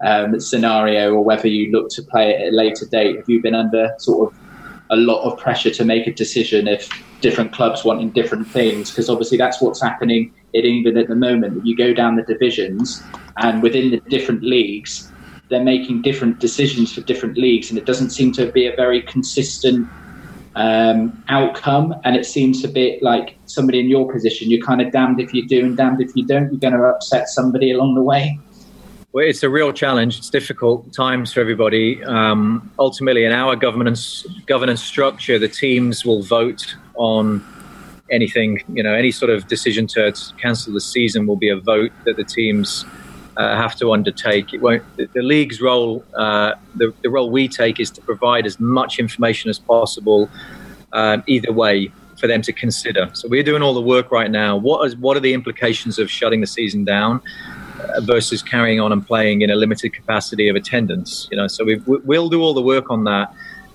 um, 0.05 0.37
scenario 0.41 1.13
or 1.13 1.23
whether 1.23 1.47
you 1.47 1.71
look 1.71 1.89
to 1.91 2.03
play 2.03 2.31
it 2.31 2.41
at 2.41 2.53
a 2.53 2.55
later 2.55 2.85
date? 2.85 3.15
Have 3.15 3.29
you 3.29 3.41
been 3.41 3.55
under 3.55 3.95
sort 3.97 4.29
of 4.29 4.39
a 4.89 4.97
lot 4.97 5.23
of 5.23 5.39
pressure 5.39 5.71
to 5.71 5.85
make 5.85 6.05
a 6.05 6.13
decision 6.13 6.67
if 6.67 6.89
different 7.21 7.53
clubs 7.53 7.85
wanting 7.85 8.09
different 8.09 8.45
things? 8.45 8.91
Because 8.91 9.09
obviously 9.09 9.37
that's 9.37 9.61
what's 9.61 9.81
happening 9.81 10.33
in 10.51 10.65
England 10.65 10.97
at 10.97 11.07
the 11.07 11.15
moment. 11.15 11.65
You 11.65 11.77
go 11.77 11.93
down 11.93 12.17
the 12.17 12.23
divisions, 12.23 13.01
and 13.37 13.63
within 13.63 13.91
the 13.91 14.01
different 14.09 14.43
leagues, 14.43 15.09
they're 15.49 15.63
making 15.63 16.01
different 16.01 16.39
decisions 16.39 16.93
for 16.93 16.99
different 16.99 17.37
leagues, 17.37 17.69
and 17.69 17.79
it 17.79 17.85
doesn't 17.85 18.09
seem 18.09 18.33
to 18.33 18.51
be 18.51 18.67
a 18.67 18.75
very 18.75 19.01
consistent 19.01 19.87
um, 20.55 21.23
outcome. 21.29 21.93
And 22.03 22.15
it 22.15 22.25
seems 22.25 22.63
a 22.63 22.67
bit 22.67 23.01
like 23.01 23.37
somebody 23.45 23.79
in 23.79 23.89
your 23.89 24.11
position, 24.11 24.49
you're 24.49 24.65
kind 24.65 24.81
of 24.81 24.91
damned 24.91 25.19
if 25.19 25.33
you 25.33 25.47
do 25.47 25.63
and 25.65 25.77
damned 25.77 26.01
if 26.01 26.15
you 26.15 26.25
don't. 26.25 26.51
You're 26.51 26.59
going 26.59 26.73
to 26.73 26.83
upset 26.83 27.29
somebody 27.29 27.71
along 27.71 27.95
the 27.95 28.01
way. 28.01 28.39
Well, 29.15 29.25
it's 29.25 29.43
a 29.43 29.49
real 29.49 29.71
challenge. 29.71 30.17
It's 30.17 30.29
difficult 30.29 30.91
times 30.91 31.31
for 31.31 31.39
everybody. 31.39 32.03
Um, 32.03 32.69
ultimately, 32.77 33.23
in 33.23 33.31
our 33.31 33.55
governance 33.55 34.25
governance 34.45 34.83
structure, 34.83 35.39
the 35.39 35.47
teams 35.47 36.03
will 36.03 36.21
vote 36.21 36.75
on 36.95 37.41
anything. 38.11 38.61
You 38.73 38.83
know, 38.83 38.93
any 38.93 39.11
sort 39.11 39.31
of 39.31 39.47
decision 39.47 39.87
to, 39.87 40.11
to 40.11 40.33
cancel 40.35 40.73
the 40.73 40.81
season 40.81 41.27
will 41.27 41.37
be 41.37 41.47
a 41.47 41.55
vote 41.55 41.93
that 42.03 42.17
the 42.17 42.25
teams 42.25 42.83
uh, 43.37 43.55
have 43.55 43.75
to 43.77 43.91
undertake. 43.91 44.53
It 44.53 44.61
won't. 44.61 44.83
The, 44.97 45.07
the 45.13 45.21
league's 45.21 45.61
role, 45.61 46.03
uh, 46.15 46.53
the, 46.75 46.93
the 47.01 47.09
role 47.09 47.29
we 47.29 47.47
take, 47.47 47.79
is 47.79 47.91
to 47.91 48.01
provide 48.01 48.45
as 48.45 48.59
much 48.59 48.99
information 48.99 49.49
as 49.49 49.59
possible, 49.59 50.29
um, 50.93 51.23
either 51.27 51.51
way, 51.51 51.91
for 52.17 52.27
them 52.27 52.41
to 52.43 52.53
consider. 52.53 53.09
So 53.13 53.27
we're 53.27 53.43
doing 53.43 53.61
all 53.61 53.73
the 53.73 53.81
work 53.81 54.11
right 54.11 54.31
now. 54.31 54.55
What 54.55 54.85
is 54.87 54.95
what 54.95 55.17
are 55.17 55.21
the 55.21 55.33
implications 55.33 55.99
of 55.99 56.09
shutting 56.09 56.41
the 56.41 56.47
season 56.47 56.85
down? 56.85 57.21
Uh, 57.75 57.99
versus 57.99 58.41
carrying 58.41 58.79
on 58.79 58.93
and 58.93 59.05
playing 59.05 59.41
in 59.41 59.49
a 59.49 59.55
limited 59.55 59.93
capacity 59.93 60.47
of 60.47 60.55
attendance. 60.55 61.27
You 61.29 61.37
know, 61.37 61.47
so 61.47 61.65
we 61.65 61.75
will 61.85 62.29
do 62.29 62.41
all 62.41 62.53
the 62.53 62.61
work 62.61 62.89
on 62.89 63.03
that. 63.03 63.33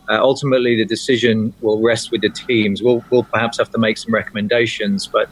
Uh, 0.09 0.19
ultimately, 0.21 0.75
the 0.75 0.87
decision 0.87 1.53
will 1.61 1.83
rest 1.83 2.11
with 2.11 2.23
the 2.23 2.31
teams. 2.31 2.83
We'll, 2.83 3.05
we'll 3.11 3.25
perhaps 3.25 3.59
have 3.59 3.71
to 3.73 3.79
make 3.79 3.99
some 3.99 4.13
recommendations, 4.13 5.07
but 5.07 5.29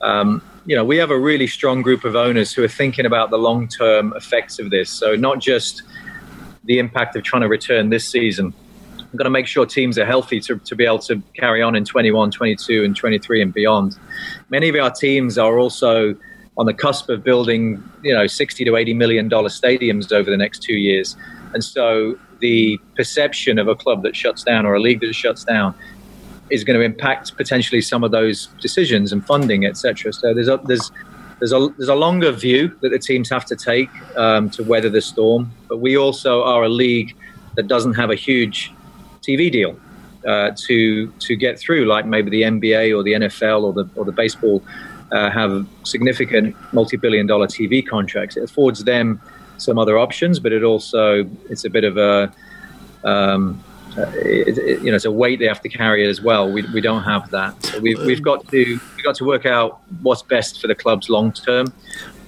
um, 0.00 0.42
you 0.68 0.76
know, 0.76 0.84
we 0.84 0.98
have 0.98 1.10
a 1.10 1.18
really 1.18 1.46
strong 1.46 1.80
group 1.80 2.04
of 2.04 2.14
owners 2.14 2.52
who 2.52 2.62
are 2.62 2.68
thinking 2.68 3.06
about 3.06 3.30
the 3.30 3.38
long-term 3.38 4.12
effects 4.14 4.58
of 4.58 4.68
this. 4.68 4.90
So 4.90 5.16
not 5.16 5.40
just 5.40 5.82
the 6.64 6.78
impact 6.78 7.16
of 7.16 7.22
trying 7.22 7.40
to 7.40 7.48
return 7.48 7.88
this 7.88 8.06
season. 8.06 8.52
We've 8.98 9.16
got 9.16 9.24
to 9.24 9.30
make 9.30 9.46
sure 9.46 9.64
teams 9.64 9.98
are 9.98 10.04
healthy 10.04 10.40
to, 10.40 10.58
to 10.58 10.76
be 10.76 10.84
able 10.84 10.98
to 11.00 11.22
carry 11.34 11.62
on 11.62 11.74
in 11.74 11.86
21, 11.86 12.32
22, 12.32 12.84
and 12.84 12.94
23 12.94 13.40
and 13.40 13.54
beyond. 13.54 13.98
Many 14.50 14.68
of 14.68 14.74
our 14.74 14.90
teams 14.90 15.38
are 15.38 15.58
also 15.58 16.14
on 16.58 16.66
the 16.66 16.74
cusp 16.74 17.08
of 17.08 17.24
building, 17.24 17.82
you 18.02 18.12
know, 18.12 18.26
60 18.26 18.62
to 18.66 18.76
80 18.76 18.92
million 18.92 19.26
dollar 19.26 19.48
stadiums 19.48 20.12
over 20.12 20.30
the 20.30 20.36
next 20.36 20.62
two 20.62 20.76
years. 20.76 21.16
And 21.54 21.64
so 21.64 22.18
the 22.40 22.78
perception 22.94 23.58
of 23.58 23.68
a 23.68 23.74
club 23.74 24.02
that 24.02 24.14
shuts 24.14 24.42
down 24.42 24.66
or 24.66 24.74
a 24.74 24.80
league 24.80 25.00
that 25.00 25.14
shuts 25.14 25.44
down 25.44 25.74
is 26.50 26.64
going 26.64 26.78
to 26.78 26.84
impact 26.84 27.36
potentially 27.36 27.80
some 27.80 28.04
of 28.04 28.10
those 28.10 28.46
decisions 28.60 29.12
and 29.12 29.24
funding, 29.26 29.66
etc. 29.66 30.12
So 30.12 30.34
there's 30.34 30.48
a 30.48 30.60
there's 30.64 30.90
there's 31.38 31.52
a 31.52 31.68
there's 31.76 31.88
a 31.88 31.94
longer 31.94 32.32
view 32.32 32.76
that 32.80 32.90
the 32.90 32.98
teams 32.98 33.30
have 33.30 33.44
to 33.46 33.56
take 33.56 33.90
um, 34.16 34.50
to 34.50 34.62
weather 34.64 34.88
the 34.88 35.00
storm. 35.00 35.50
But 35.68 35.78
we 35.78 35.96
also 35.96 36.42
are 36.42 36.64
a 36.64 36.68
league 36.68 37.16
that 37.56 37.68
doesn't 37.68 37.94
have 37.94 38.10
a 38.10 38.14
huge 38.14 38.72
TV 39.22 39.50
deal 39.50 39.78
uh, 40.26 40.50
to 40.66 41.08
to 41.10 41.36
get 41.36 41.58
through, 41.58 41.84
like 41.86 42.06
maybe 42.06 42.30
the 42.30 42.42
NBA 42.42 42.96
or 42.96 43.02
the 43.02 43.12
NFL 43.12 43.62
or 43.62 43.72
the 43.72 43.88
or 43.96 44.04
the 44.04 44.12
baseball 44.12 44.62
uh, 45.12 45.30
have 45.30 45.66
significant 45.84 46.56
multi-billion 46.72 47.26
dollar 47.26 47.46
TV 47.46 47.86
contracts. 47.86 48.36
It 48.36 48.44
affords 48.44 48.84
them 48.84 49.20
some 49.58 49.78
other 49.78 49.98
options, 49.98 50.38
but 50.38 50.52
it 50.52 50.62
also 50.62 51.28
it's 51.48 51.64
a 51.64 51.70
bit 51.70 51.84
of 51.84 51.96
a 51.96 52.32
um, 53.04 53.62
it, 54.14 54.58
it, 54.58 54.82
you 54.82 54.90
know 54.90 54.96
it's 54.96 55.04
a 55.04 55.10
weight 55.10 55.38
they 55.38 55.46
have 55.46 55.60
to 55.62 55.68
carry 55.68 56.06
as 56.06 56.20
well. 56.20 56.50
We, 56.50 56.62
we 56.72 56.80
don't 56.80 57.02
have 57.02 57.30
that. 57.30 57.62
So 57.64 57.80
we've, 57.80 57.98
we've 58.00 58.22
got 58.22 58.46
to 58.48 58.64
we've 58.96 59.04
got 59.04 59.16
to 59.16 59.24
work 59.24 59.46
out 59.46 59.80
what's 60.02 60.22
best 60.22 60.60
for 60.60 60.66
the 60.66 60.74
clubs 60.74 61.08
long 61.08 61.32
term. 61.32 61.72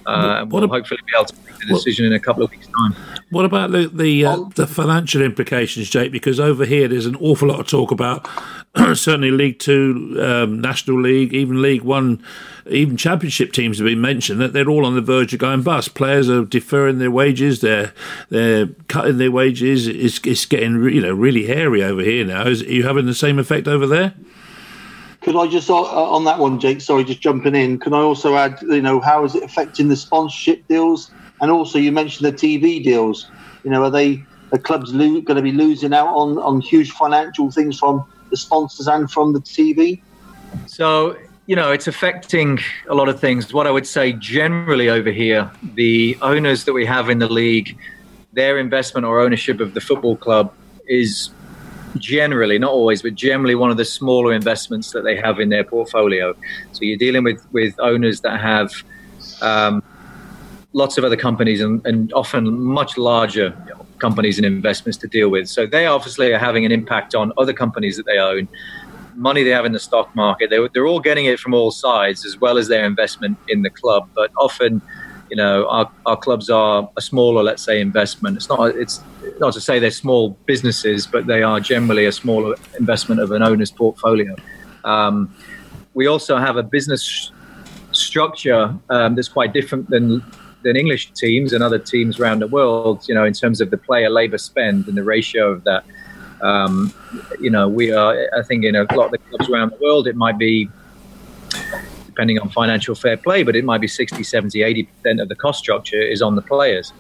Uh, 0.07 0.39
and 0.41 0.51
we'll 0.51 0.67
hopefully 0.67 1.01
be 1.07 1.13
able 1.17 1.27
to 1.27 1.35
make 1.61 1.69
the 1.69 1.75
decision 1.75 2.07
in 2.07 2.13
a 2.13 2.21
couple 2.21 2.43
of 2.43 2.51
weeks' 2.51 2.67
time. 2.67 2.95
What 3.31 3.45
about 3.45 3.71
the 3.71 3.89
the, 3.89 4.25
uh, 4.25 4.37
the 4.55 4.67
financial 4.67 5.23
implications, 5.23 5.89
Jake? 5.89 6.13
Because 6.13 6.41
over 6.41 6.65
here 6.65 6.89
there's 6.89 7.07
an 7.07 7.17
awful 7.17 7.49
lot 7.49 7.61
of 7.61 7.67
talk 7.67 7.91
about 7.91 8.29
certainly 8.95 9.31
League 9.31 9.59
Two, 9.59 10.17
um, 10.21 10.61
National 10.61 11.01
League, 11.01 11.33
even 11.35 11.61
League 11.63 11.83
One, 11.83 12.23
even 12.67 12.97
Championship 12.97 13.53
teams 13.53 13.79
have 13.79 13.87
been 13.87 14.01
mentioned 14.01 14.41
that 14.41 14.53
they're 14.53 14.69
all 14.69 14.87
on 14.87 14.95
the 14.95 15.01
verge 15.01 15.33
of 15.33 15.41
going 15.41 15.63
bust. 15.63 15.95
Players 15.95 16.29
are 16.29 16.45
deferring 16.45 16.99
their 16.99 17.11
wages, 17.11 17.61
they're 17.61 17.93
they're 18.29 18.67
cutting 18.89 19.19
their 19.19 19.31
wages. 19.31 19.87
It's, 19.87 20.21
it's 20.25 20.47
getting 20.47 20.83
you 20.85 21.01
know 21.01 21.15
really 21.15 21.47
hairy 21.47 21.83
over 21.83 22.03
here 22.03 22.25
now. 22.25 22.47
Is, 22.47 22.63
are 22.63 22.73
you 22.73 22.85
having 22.85 23.07
the 23.07 23.15
same 23.15 23.39
effect 23.39 23.69
over 23.69 23.87
there? 23.87 24.15
Could 25.21 25.37
I 25.37 25.47
just 25.49 25.69
uh, 25.69 25.75
on 25.75 26.25
that 26.25 26.39
one, 26.39 26.59
Jake? 26.59 26.81
Sorry, 26.81 27.05
just 27.05 27.21
jumping 27.21 27.55
in. 27.55 27.79
Can 27.79 27.93
I 27.93 27.99
also 27.99 28.37
add, 28.37 28.59
you 28.63 28.81
know, 28.81 29.01
how 29.01 29.25
is 29.25 29.35
it 29.35 29.43
affecting 29.43 29.89
the 29.89 29.97
sponsorship 29.97 30.67
deals? 30.67 31.11
And 31.41 31.51
also, 31.51 31.79
you 31.79 31.93
mentioned 31.93 32.33
the 32.33 32.37
TV 32.37 32.83
deals. 32.83 33.31
You 33.65 33.71
know, 33.71 33.85
are 33.85 33.91
they 33.91 34.25
the 34.51 34.59
clubs 34.59 34.93
lo- 34.93 35.21
going 35.21 35.37
to 35.37 35.43
be 35.43 35.53
losing 35.53 35.95
out 35.95 36.09
on 36.09 36.39
on 36.39 36.61
huge 36.61 36.91
financial 36.93 37.51
things 37.51 37.79
from 37.79 38.05
the 38.31 38.37
sponsors 38.37 38.87
and 38.87 39.11
from 39.11 39.33
the 39.33 39.41
TV? 39.41 40.01
So 40.67 41.17
you 41.47 41.57
know, 41.57 41.73
it's 41.73 41.89
affecting 41.89 42.61
a 42.89 42.95
lot 42.95 43.09
of 43.09 43.19
things. 43.19 43.53
What 43.53 43.67
I 43.67 43.73
would 43.73 43.87
say 43.87 44.13
generally 44.13 44.89
over 44.89 45.11
here, 45.11 45.51
the 45.75 46.17
owners 46.23 46.65
that 46.65 46.73
we 46.73 46.87
have 46.87 47.11
in 47.11 47.19
the 47.19 47.29
league, 47.29 47.77
their 48.33 48.59
investment 48.59 49.05
or 49.05 49.19
ownership 49.19 49.59
of 49.59 49.75
the 49.75 49.81
football 49.81 50.17
club 50.17 50.55
is 50.87 51.31
generally, 51.99 52.57
not 52.57 52.71
always, 52.71 53.03
but 53.03 53.17
generally 53.17 53.57
one 53.57 53.71
of 53.71 53.77
the 53.77 53.85
smaller 53.85 54.33
investments 54.33 54.93
that 54.93 55.03
they 55.03 55.17
have 55.17 55.41
in 55.41 55.49
their 55.49 55.65
portfolio. 55.65 56.35
So 56.71 56.83
you're 56.83 56.99
dealing 56.99 57.25
with, 57.25 57.45
with 57.53 57.75
owners 57.81 58.21
that 58.21 58.39
have 58.41 58.71
um, 59.43 59.83
lots 60.73 60.99
of 60.99 61.05
other 61.05 61.17
companies 61.17 61.61
and, 61.61 61.85
and 61.87 62.13
often 62.13 62.61
much 62.61 62.97
larger 62.97 63.55
companies 63.99 64.39
and 64.39 64.47
investments 64.47 64.97
to 64.99 65.09
deal 65.09 65.29
with. 65.29 65.49
So 65.49 65.67
they 65.67 65.87
obviously 65.87 66.33
are 66.33 66.39
having 66.39 66.65
an 66.65 66.73
impact 66.73 67.15
on 67.15 67.33
other 67.39 67.53
companies 67.53 67.97
that 67.97 68.07
they 68.07 68.19
own, 68.19 68.49
money 69.15 69.43
they 69.43 69.51
have 69.51 69.65
in 69.65 69.73
the 69.73 69.81
stock 69.81 70.15
market. 70.15 70.51
They, 70.51 70.59
they're 70.73 70.87
all 70.87 71.01
getting 71.01 71.27
it 71.27 71.39
from 71.39 71.55
all 71.55 71.71
sides, 71.71 72.25
as 72.25 72.39
well 72.39 72.57
as 72.57 72.69
their 72.69 72.85
investment 72.85 73.37
in 73.49 73.63
the 73.63 73.71
club. 73.71 74.09
But 74.15 74.31
often, 74.37 74.81
you 75.29 75.37
know, 75.37 75.69
our, 75.69 75.91
our 76.07 76.17
clubs 76.17 76.49
are 76.51 76.89
a 76.97 77.01
smaller, 77.01 77.43
let's 77.43 77.63
say, 77.63 77.81
investment. 77.81 78.37
It's 78.37 78.49
not 78.49 78.75
it's 78.77 79.03
not 79.39 79.53
to 79.55 79.61
say 79.61 79.79
they're 79.79 79.91
small 79.91 80.31
businesses, 80.47 81.07
but 81.07 81.27
they 81.27 81.43
are 81.43 81.61
generally 81.61 82.07
a 82.07 82.13
smaller 82.13 82.57
investment 82.79 83.21
of 83.21 83.31
an 83.33 83.43
owner's 83.43 83.71
portfolio. 83.71 84.35
Um, 84.85 85.35
we 85.95 86.07
also 86.07 86.39
have 86.39 86.57
a 86.57 86.63
business 86.63 87.33
structure 87.93 88.75
um, 88.89 89.15
that's 89.17 89.29
quite 89.29 89.53
different 89.53 89.91
than 89.91 90.23
than 90.63 90.77
English 90.77 91.13
teams 91.13 91.53
and 91.53 91.63
other 91.63 91.79
teams 91.79 92.21
around 92.21 92.41
the 92.41 92.49
world. 92.49 93.07
You 93.09 93.15
know, 93.15 93.25
in 93.25 93.33
terms 93.33 93.61
of 93.61 93.71
the 93.71 93.79
player 93.79 94.11
labor 94.11 94.39
spend 94.39 94.89
and 94.89 94.97
the 94.97 95.05
ratio 95.05 95.51
of 95.51 95.65
that. 95.65 95.85
Um, 96.43 96.95
you 97.39 97.51
know, 97.51 97.69
we 97.69 97.93
are. 97.93 98.17
I 98.37 98.43
think 98.43 98.65
in 98.65 98.75
a 98.75 98.85
lot 98.95 99.07
of 99.07 99.11
the 99.11 99.19
clubs 99.19 99.49
around 99.51 99.73
the 99.73 99.79
world, 99.83 100.07
it 100.07 100.17
might 100.17 100.39
be 100.39 100.71
depending 102.07 102.39
on 102.39 102.49
financial 102.51 102.95
fair 102.95 103.17
play, 103.17 103.43
but 103.43 103.57
it 103.57 103.65
might 103.65 103.81
be 103.81 103.89
60, 103.89 104.23
70, 104.23 104.59
80% 105.05 105.23
of 105.23 105.29
the 105.29 105.35
cost 105.35 105.59
structure 105.59 106.01
is 106.01 106.21
on 106.21 106.35
the 106.35 106.43
players. 106.43 106.93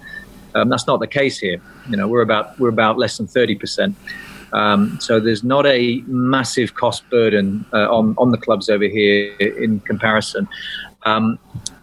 Um, 0.55 0.69
that's 0.69 0.87
not 0.87 1.01
the 1.01 1.07
case 1.07 1.39
here. 1.39 1.61
You 1.89 1.97
know, 1.97 2.09
we're 2.09 2.23
about 2.23 2.59
we're 2.59 2.69
about 2.69 2.99
less 2.99 3.19
than 3.19 3.27
30%. 3.27 3.95
Um, 4.53 4.99
so 5.01 5.21
there's 5.21 5.45
not 5.45 5.67
a 5.67 6.03
massive 6.07 6.75
cost 6.75 7.09
burden 7.11 7.65
uh, 7.73 7.89
on 7.95 8.15
on 8.19 8.31
the 8.31 8.39
clubs 8.39 8.69
over 8.69 8.85
here 8.85 9.35
in 9.39 9.81
comparison. 9.81 10.49
Um, 11.05 11.39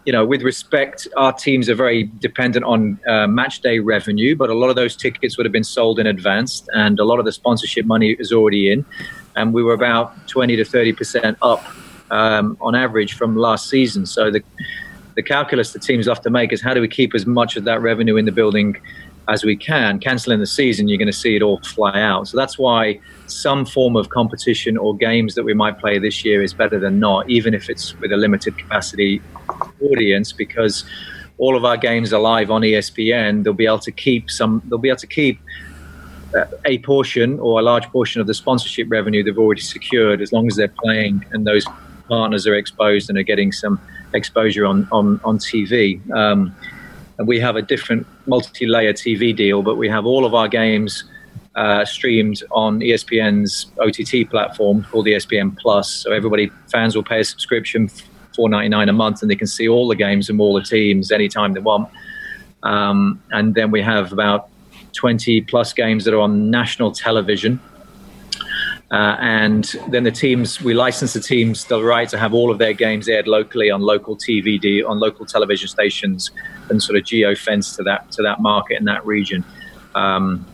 you 0.07 0.13
know, 0.13 0.25
with 0.25 0.41
respect, 0.41 1.05
our 1.17 1.33
teams 1.33 1.67
are 1.67 1.75
very 1.75 2.03
dependent 2.19 2.63
on 2.63 2.97
uh, 3.09 3.27
match 3.27 3.59
day 3.59 3.79
revenue, 3.79 4.37
but 4.37 4.49
a 4.49 4.53
lot 4.53 4.69
of 4.69 4.77
those 4.77 4.95
tickets 4.95 5.35
would 5.35 5.45
have 5.45 5.51
been 5.51 5.65
sold 5.65 5.99
in 5.99 6.07
advance, 6.07 6.65
and 6.71 6.97
a 6.97 7.03
lot 7.03 7.19
of 7.19 7.25
the 7.25 7.33
sponsorship 7.33 7.85
money 7.85 8.15
is 8.17 8.31
already 8.31 8.71
in. 8.71 8.85
And 9.35 9.53
we 9.53 9.61
were 9.61 9.73
about 9.73 10.29
20 10.29 10.55
to 10.55 10.63
30 10.63 10.93
percent 10.93 11.37
up 11.41 11.61
um, 12.09 12.55
on 12.61 12.73
average 12.73 13.15
from 13.15 13.35
last 13.35 13.69
season. 13.69 14.05
So 14.05 14.31
the 14.31 14.41
the 15.15 15.23
calculus 15.23 15.73
the 15.73 15.79
teams 15.79 16.07
have 16.07 16.21
to 16.21 16.29
make 16.29 16.53
is 16.53 16.61
how 16.61 16.73
do 16.73 16.79
we 16.79 16.87
keep 16.87 17.13
as 17.13 17.25
much 17.25 17.57
of 17.57 17.65
that 17.65 17.81
revenue 17.81 18.15
in 18.15 18.23
the 18.23 18.31
building 18.31 18.77
as 19.27 19.43
we 19.43 19.57
can. 19.57 19.99
Canceling 19.99 20.39
the 20.39 20.47
season, 20.47 20.87
you're 20.87 20.97
going 20.97 21.07
to 21.07 21.11
see 21.11 21.35
it 21.35 21.41
all 21.41 21.59
fly 21.59 21.99
out. 21.99 22.29
So 22.29 22.37
that's 22.37 22.57
why 22.57 23.01
some 23.25 23.65
form 23.65 23.97
of 23.97 24.07
competition 24.07 24.77
or 24.77 24.95
games 24.95 25.35
that 25.35 25.43
we 25.43 25.53
might 25.53 25.79
play 25.79 25.99
this 25.99 26.23
year 26.23 26.41
is 26.41 26.53
better 26.53 26.79
than 26.79 26.99
not, 26.99 27.29
even 27.29 27.53
if 27.53 27.69
it's 27.69 27.93
with 27.99 28.13
a 28.13 28.15
limited 28.17 28.57
capacity 28.57 29.21
audience, 29.81 30.31
because 30.31 30.85
all 31.37 31.55
of 31.55 31.65
our 31.65 31.77
games 31.77 32.13
are 32.13 32.19
live 32.19 32.49
on 32.49 32.61
ESPN. 32.61 33.43
They'll 33.43 33.53
be 33.53 33.65
able 33.65 33.79
to 33.79 33.91
keep 33.91 34.29
some. 34.29 34.61
They'll 34.65 34.79
be 34.79 34.89
able 34.89 34.99
to 34.99 35.07
keep 35.07 35.39
uh, 36.35 36.45
a 36.65 36.79
portion 36.79 37.39
or 37.39 37.59
a 37.59 37.63
large 37.63 37.85
portion 37.87 38.21
of 38.21 38.27
the 38.27 38.33
sponsorship 38.33 38.87
revenue 38.89 39.23
they've 39.23 39.37
already 39.37 39.61
secured 39.61 40.21
as 40.21 40.33
long 40.33 40.47
as 40.47 40.55
they're 40.55 40.73
playing 40.83 41.25
and 41.31 41.47
those 41.47 41.65
partners 42.09 42.45
are 42.45 42.55
exposed 42.55 43.09
and 43.09 43.17
are 43.17 43.23
getting 43.23 43.51
some 43.51 43.79
exposure 44.13 44.65
on 44.65 44.87
on, 44.91 45.19
on 45.23 45.37
TV. 45.37 45.99
Um, 46.11 46.55
and 47.17 47.27
we 47.27 47.39
have 47.39 47.55
a 47.55 47.61
different 47.61 48.05
multi-layer 48.27 48.93
TV 48.93 49.35
deal, 49.35 49.63
but 49.63 49.75
we 49.75 49.89
have 49.89 50.05
all 50.05 50.25
of 50.25 50.33
our 50.35 50.47
games 50.47 51.03
uh, 51.55 51.83
streamed 51.83 52.43
on 52.51 52.79
ESPN's 52.79 53.65
OTT 53.79 54.29
platform 54.29 54.83
called 54.83 55.07
ESPN 55.07 55.57
Plus. 55.57 55.91
So 55.91 56.11
everybody 56.11 56.51
fans 56.71 56.95
will 56.95 57.03
pay 57.03 57.21
a 57.21 57.23
subscription, 57.23 57.89
four 58.37 58.47
ninety 58.55 58.69
nine 58.69 58.87
a 58.87 58.93
month, 59.03 59.21
and 59.21 59.29
they 59.31 59.39
can 59.43 59.51
see 59.57 59.67
all 59.67 59.87
the 59.93 59.99
games 60.05 60.27
from 60.27 60.39
all 60.39 60.53
the 60.53 60.67
teams 60.75 61.11
anytime 61.11 61.53
they 61.53 61.63
want. 61.71 61.89
Um, 62.63 63.21
and 63.31 63.55
then 63.57 63.71
we 63.71 63.81
have 63.81 64.13
about 64.13 64.41
twenty 64.93 65.41
plus 65.41 65.73
games 65.73 66.05
that 66.05 66.13
are 66.13 66.23
on 66.27 66.51
national 66.51 66.91
television. 66.91 67.59
Uh, 68.89 69.17
and 69.19 69.75
then 69.89 70.03
the 70.03 70.11
teams, 70.11 70.61
we 70.61 70.73
license 70.73 71.11
the 71.11 71.19
teams 71.19 71.65
the 71.65 71.83
right 71.83 72.07
to 72.07 72.17
have 72.17 72.33
all 72.33 72.49
of 72.49 72.57
their 72.57 72.71
games 72.71 73.09
aired 73.09 73.27
locally 73.27 73.69
on 73.69 73.81
local 73.81 74.15
TVD, 74.15 74.87
on 74.87 74.97
local 74.97 75.25
television 75.25 75.67
stations, 75.67 76.31
and 76.69 76.81
sort 76.81 76.97
of 76.97 77.03
geo 77.03 77.35
fence 77.35 77.75
to 77.75 77.83
that 77.83 78.09
to 78.11 78.21
that 78.21 78.39
market 78.39 78.77
in 78.79 78.85
that 78.85 79.05
region. 79.05 79.43
Um, 79.93 80.45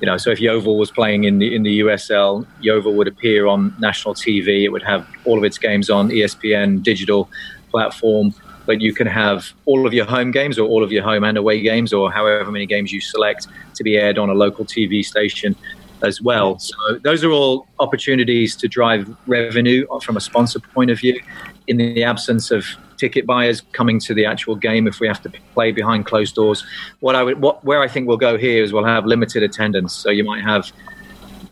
you 0.00 0.06
know, 0.06 0.16
so 0.16 0.30
if 0.30 0.40
Yeovil 0.40 0.78
was 0.78 0.90
playing 0.90 1.24
in 1.24 1.38
the 1.38 1.54
in 1.54 1.62
the 1.62 1.80
USL, 1.80 2.46
Yeovil 2.60 2.94
would 2.94 3.08
appear 3.08 3.46
on 3.46 3.74
national 3.78 4.14
TV. 4.14 4.64
It 4.64 4.70
would 4.70 4.82
have 4.82 5.06
all 5.24 5.38
of 5.38 5.44
its 5.44 5.58
games 5.58 5.90
on 5.90 6.08
ESPN 6.08 6.82
digital 6.82 7.28
platform. 7.70 8.34
But 8.66 8.80
you 8.80 8.94
can 8.94 9.06
have 9.06 9.52
all 9.66 9.86
of 9.86 9.92
your 9.92 10.04
home 10.04 10.30
games, 10.30 10.58
or 10.58 10.68
all 10.68 10.84
of 10.84 10.92
your 10.92 11.02
home 11.02 11.24
and 11.24 11.36
away 11.36 11.60
games, 11.60 11.92
or 11.92 12.10
however 12.10 12.50
many 12.50 12.66
games 12.66 12.92
you 12.92 13.00
select 13.00 13.48
to 13.74 13.82
be 13.82 13.96
aired 13.96 14.18
on 14.18 14.30
a 14.30 14.34
local 14.34 14.64
TV 14.64 15.04
station 15.04 15.56
as 16.02 16.22
well. 16.22 16.58
So 16.58 16.76
those 17.02 17.24
are 17.24 17.30
all 17.30 17.66
opportunities 17.78 18.56
to 18.56 18.68
drive 18.68 19.14
revenue 19.26 19.86
from 20.02 20.16
a 20.16 20.20
sponsor 20.20 20.60
point 20.60 20.90
of 20.90 20.98
view. 20.98 21.20
In 21.66 21.76
the 21.76 22.04
absence 22.04 22.50
of 22.50 22.64
ticket 23.00 23.24
buyers 23.26 23.62
coming 23.78 23.98
to 24.06 24.12
the 24.18 24.24
actual 24.32 24.54
game, 24.68 24.84
if 24.92 25.00
we 25.00 25.06
have 25.12 25.22
to 25.22 25.30
play 25.54 25.72
behind 25.72 26.00
closed 26.04 26.34
doors, 26.34 26.60
what 27.00 27.14
I 27.20 27.22
would, 27.24 27.38
what, 27.44 27.64
where 27.64 27.80
I 27.86 27.88
think 27.88 28.02
we'll 28.08 28.24
go 28.30 28.36
here 28.46 28.62
is 28.62 28.72
we'll 28.74 28.92
have 28.96 29.06
limited 29.14 29.42
attendance. 29.42 29.92
So 30.02 30.08
you 30.18 30.24
might 30.32 30.44
have, 30.52 30.70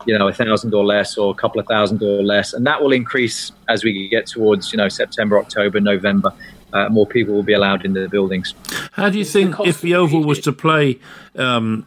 you 0.07 0.17
know, 0.17 0.27
a 0.27 0.33
thousand 0.43 0.73
or 0.73 0.85
less, 0.85 1.17
or 1.17 1.27
a 1.31 1.37
couple 1.43 1.59
of 1.59 1.67
thousand 1.67 2.01
or 2.03 2.21
less, 2.33 2.53
and 2.53 2.63
that 2.69 2.81
will 2.81 2.93
increase 2.93 3.51
as 3.67 3.83
we 3.83 3.91
get 4.09 4.27
towards, 4.27 4.71
you 4.71 4.77
know, 4.77 4.89
September, 4.89 5.37
October, 5.37 5.79
November. 5.79 6.31
Uh, 6.71 6.87
more 6.87 7.07
people 7.07 7.33
will 7.33 7.49
be 7.53 7.53
allowed 7.53 7.83
in 7.83 7.93
the 7.93 8.07
buildings. 8.07 8.53
How 8.91 9.09
do 9.09 9.17
you 9.17 9.25
think 9.25 9.55
if 9.65 9.83
Yeovil 9.83 10.23
was 10.23 10.39
to 10.41 10.51
play 10.51 10.99
um, 11.35 11.83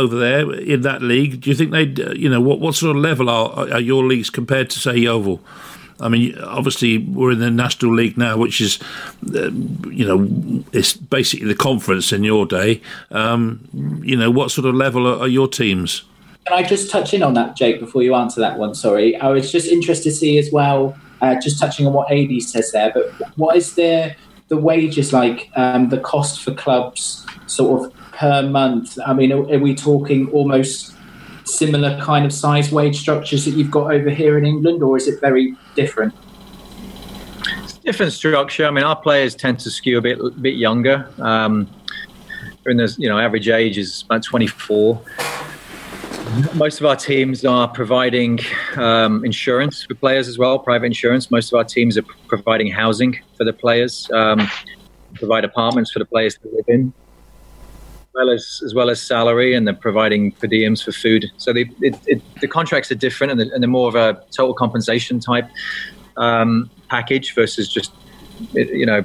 over 0.00 0.14
there 0.26 0.52
in 0.74 0.82
that 0.82 1.00
league? 1.00 1.40
Do 1.40 1.48
you 1.50 1.56
think 1.56 1.70
they'd, 1.70 1.98
uh, 1.98 2.12
you 2.12 2.28
know, 2.28 2.42
what, 2.48 2.60
what 2.60 2.74
sort 2.74 2.94
of 2.94 3.02
level 3.02 3.30
are, 3.30 3.72
are 3.72 3.80
your 3.80 4.04
leagues 4.04 4.28
compared 4.28 4.68
to 4.70 4.78
say 4.78 4.94
Yeovil? 4.98 5.40
I 6.00 6.08
mean, 6.08 6.38
obviously 6.38 6.98
we're 6.98 7.32
in 7.32 7.38
the 7.38 7.50
National 7.50 7.94
League 7.94 8.16
now, 8.18 8.36
which 8.36 8.60
is, 8.60 8.78
uh, 9.34 9.50
you 9.90 10.06
know, 10.06 10.64
it's 10.72 10.92
basically 10.94 11.46
the 11.46 11.54
conference 11.54 12.12
in 12.12 12.24
your 12.24 12.46
day. 12.46 12.80
Um, 13.10 13.68
you 14.02 14.16
know, 14.16 14.30
what 14.30 14.50
sort 14.50 14.66
of 14.66 14.74
level 14.74 15.06
are, 15.06 15.20
are 15.20 15.28
your 15.28 15.48
teams? 15.48 16.02
Can 16.46 16.56
I 16.56 16.62
just 16.62 16.90
touch 16.90 17.12
in 17.12 17.22
on 17.22 17.34
that, 17.34 17.56
Jake, 17.56 17.80
before 17.80 18.02
you 18.02 18.14
answer 18.14 18.40
that 18.40 18.58
one? 18.58 18.74
Sorry, 18.74 19.16
I 19.16 19.28
was 19.30 19.50
just 19.50 19.66
interested 19.66 20.10
to 20.10 20.16
see 20.16 20.38
as 20.38 20.52
well. 20.52 20.96
Uh, 21.20 21.34
just 21.40 21.58
touching 21.58 21.86
on 21.86 21.92
what 21.92 22.12
AD 22.12 22.42
says 22.42 22.70
there, 22.72 22.92
but 22.92 23.10
what 23.36 23.56
is 23.56 23.74
the 23.74 24.14
the 24.48 24.56
wages 24.56 25.12
like? 25.12 25.50
Um, 25.56 25.88
the 25.88 25.98
cost 25.98 26.42
for 26.42 26.54
clubs, 26.54 27.26
sort 27.46 27.86
of 27.86 28.12
per 28.12 28.42
month. 28.42 28.98
I 29.04 29.12
mean, 29.12 29.32
are, 29.32 29.42
are 29.50 29.58
we 29.58 29.74
talking 29.74 30.30
almost 30.30 30.95
similar 31.46 31.98
kind 32.00 32.26
of 32.26 32.32
size 32.32 32.70
wage 32.70 32.98
structures 32.98 33.44
that 33.44 33.52
you've 33.52 33.70
got 33.70 33.92
over 33.92 34.10
here 34.10 34.36
in 34.38 34.44
England, 34.44 34.82
or 34.82 34.96
is 34.96 35.08
it 35.08 35.20
very 35.20 35.54
different? 35.74 36.14
It's 37.62 37.78
different 37.78 38.12
structure. 38.12 38.66
I 38.66 38.70
mean, 38.70 38.84
our 38.84 38.96
players 38.96 39.34
tend 39.34 39.60
to 39.60 39.70
skew 39.70 39.98
a 39.98 40.02
bit 40.02 40.18
bit 40.42 40.54
younger. 40.54 41.08
Um, 41.18 41.68
in 42.66 42.76
the 42.76 42.94
you 42.98 43.08
know 43.08 43.18
average 43.18 43.48
age 43.48 43.78
is 43.78 44.02
about 44.02 44.22
24. 44.22 45.00
Most 46.54 46.80
of 46.80 46.86
our 46.86 46.96
teams 46.96 47.44
are 47.44 47.68
providing 47.68 48.40
um, 48.74 49.24
insurance 49.24 49.84
for 49.84 49.94
players 49.94 50.26
as 50.26 50.38
well, 50.38 50.58
private 50.58 50.86
insurance. 50.86 51.30
Most 51.30 51.52
of 51.52 51.56
our 51.56 51.64
teams 51.64 51.96
are 51.96 52.02
providing 52.26 52.70
housing 52.70 53.18
for 53.36 53.44
the 53.44 53.52
players, 53.52 54.10
um, 54.12 54.48
provide 55.14 55.44
apartments 55.44 55.92
for 55.92 56.00
the 56.00 56.04
players 56.04 56.36
to 56.38 56.48
live 56.48 56.64
in, 56.66 56.92
well 58.16 58.30
as 58.30 58.62
as 58.64 58.74
well 58.74 58.90
as 58.90 59.00
salary, 59.00 59.54
and 59.54 59.66
they're 59.66 59.74
providing 59.74 60.32
per 60.32 60.48
diems 60.48 60.82
for 60.82 60.92
food. 60.92 61.26
So 61.36 61.52
they, 61.52 61.70
it, 61.80 61.94
it, 62.06 62.22
the 62.40 62.48
contracts 62.48 62.90
are 62.90 62.96
different, 62.96 63.32
and 63.32 63.40
they're, 63.40 63.52
and 63.52 63.62
they're 63.62 63.68
more 63.68 63.88
of 63.88 63.94
a 63.94 64.20
total 64.30 64.54
compensation 64.54 65.20
type 65.20 65.48
um, 66.16 66.70
package 66.88 67.34
versus 67.34 67.68
just 67.68 67.92
you 68.52 68.86
know 68.86 69.02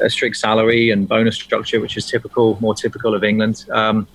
a 0.00 0.08
strict 0.08 0.36
salary 0.36 0.90
and 0.90 1.08
bonus 1.08 1.36
structure, 1.36 1.80
which 1.80 1.96
is 1.96 2.06
typical, 2.06 2.56
more 2.60 2.74
typical 2.74 3.14
of 3.14 3.24
England. 3.24 3.64
Um, 3.70 4.06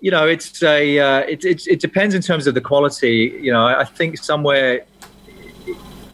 you 0.00 0.10
know, 0.10 0.26
it's 0.26 0.62
a 0.62 0.98
uh, 0.98 1.18
it, 1.20 1.44
it 1.44 1.66
it 1.66 1.80
depends 1.80 2.14
in 2.14 2.22
terms 2.22 2.46
of 2.46 2.54
the 2.54 2.60
quality. 2.60 3.38
You 3.40 3.52
know, 3.52 3.66
I 3.66 3.84
think 3.84 4.18
somewhere 4.18 4.84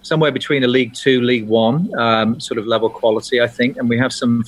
somewhere 0.03 0.33
between 0.33 0.65
a 0.65 0.69
League 0.69 0.95
Two, 0.95 1.21
League 1.21 1.47
One 1.47 1.95
um, 1.99 2.41
sort 2.41 2.59
of 2.59 2.67
level 2.67 2.89
quality. 2.89 3.41
I 3.41 3.47
think, 3.47 3.77
and 3.77 3.89
we 3.89 3.99
have 3.99 4.13
some 4.13 4.45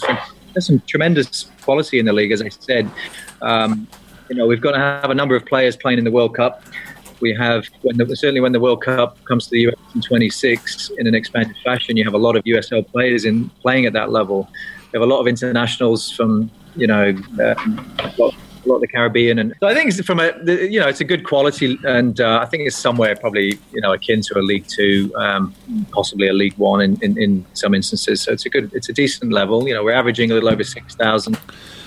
there's 0.56 0.66
some 0.66 0.80
tremendous 0.86 1.50
quality 1.60 1.98
in 1.98 2.06
the 2.06 2.12
league, 2.14 2.32
as 2.32 2.40
I 2.40 2.48
said. 2.48 2.90
Um, 3.42 3.86
you 4.30 4.36
know, 4.36 4.46
we've 4.46 4.60
got 4.62 4.72
to 4.72 4.78
have 4.78 5.10
a 5.10 5.14
number 5.14 5.36
of 5.36 5.44
players 5.44 5.76
playing 5.76 5.98
in 5.98 6.04
the 6.04 6.10
World 6.10 6.34
Cup. 6.34 6.62
We 7.20 7.34
have 7.34 7.66
when 7.82 7.98
the, 7.98 8.16
certainly 8.16 8.40
when 8.40 8.52
the 8.52 8.60
World 8.60 8.80
Cup 8.82 9.22
comes 9.24 9.44
to 9.44 9.50
the 9.50 9.60
US 9.68 9.74
in 9.94 10.00
26 10.00 10.92
in 10.96 11.06
an 11.06 11.14
expanded 11.14 11.56
fashion, 11.62 11.98
you 11.98 12.04
have 12.04 12.14
a 12.14 12.18
lot 12.18 12.36
of 12.36 12.44
USL 12.44 12.86
players 12.90 13.26
in 13.26 13.50
playing 13.60 13.84
at 13.84 13.92
that 13.92 14.10
level. 14.10 14.48
You 14.92 15.00
have 15.00 15.02
a 15.02 15.12
lot 15.12 15.20
of 15.20 15.26
internationals 15.26 16.10
from 16.10 16.50
you 16.74 16.86
know. 16.86 17.14
Um, 17.44 17.96
a 18.66 18.68
lot, 18.68 18.76
of 18.76 18.80
the 18.82 18.88
Caribbean, 18.88 19.38
and 19.38 19.54
so 19.60 19.66
I 19.66 19.74
think 19.74 19.88
it's 19.88 20.00
from 20.04 20.20
a 20.20 20.32
you 20.44 20.80
know 20.80 20.88
it's 20.88 21.00
a 21.00 21.04
good 21.04 21.24
quality, 21.24 21.78
and 21.84 22.20
uh, 22.20 22.40
I 22.42 22.46
think 22.46 22.66
it's 22.66 22.76
somewhere 22.76 23.16
probably 23.16 23.58
you 23.72 23.80
know 23.80 23.92
akin 23.92 24.20
to 24.22 24.38
a 24.38 24.42
League 24.42 24.66
Two, 24.66 25.12
um, 25.16 25.54
possibly 25.92 26.28
a 26.28 26.32
League 26.32 26.56
One 26.56 26.80
in, 26.80 26.98
in, 27.02 27.20
in 27.20 27.46
some 27.54 27.74
instances. 27.74 28.22
So 28.22 28.32
it's 28.32 28.46
a 28.46 28.50
good, 28.50 28.70
it's 28.74 28.88
a 28.88 28.92
decent 28.92 29.32
level. 29.32 29.66
You 29.66 29.74
know, 29.74 29.84
we're 29.84 29.92
averaging 29.92 30.30
a 30.30 30.34
little 30.34 30.48
over 30.48 30.64
six 30.64 30.94
thousand 30.94 31.36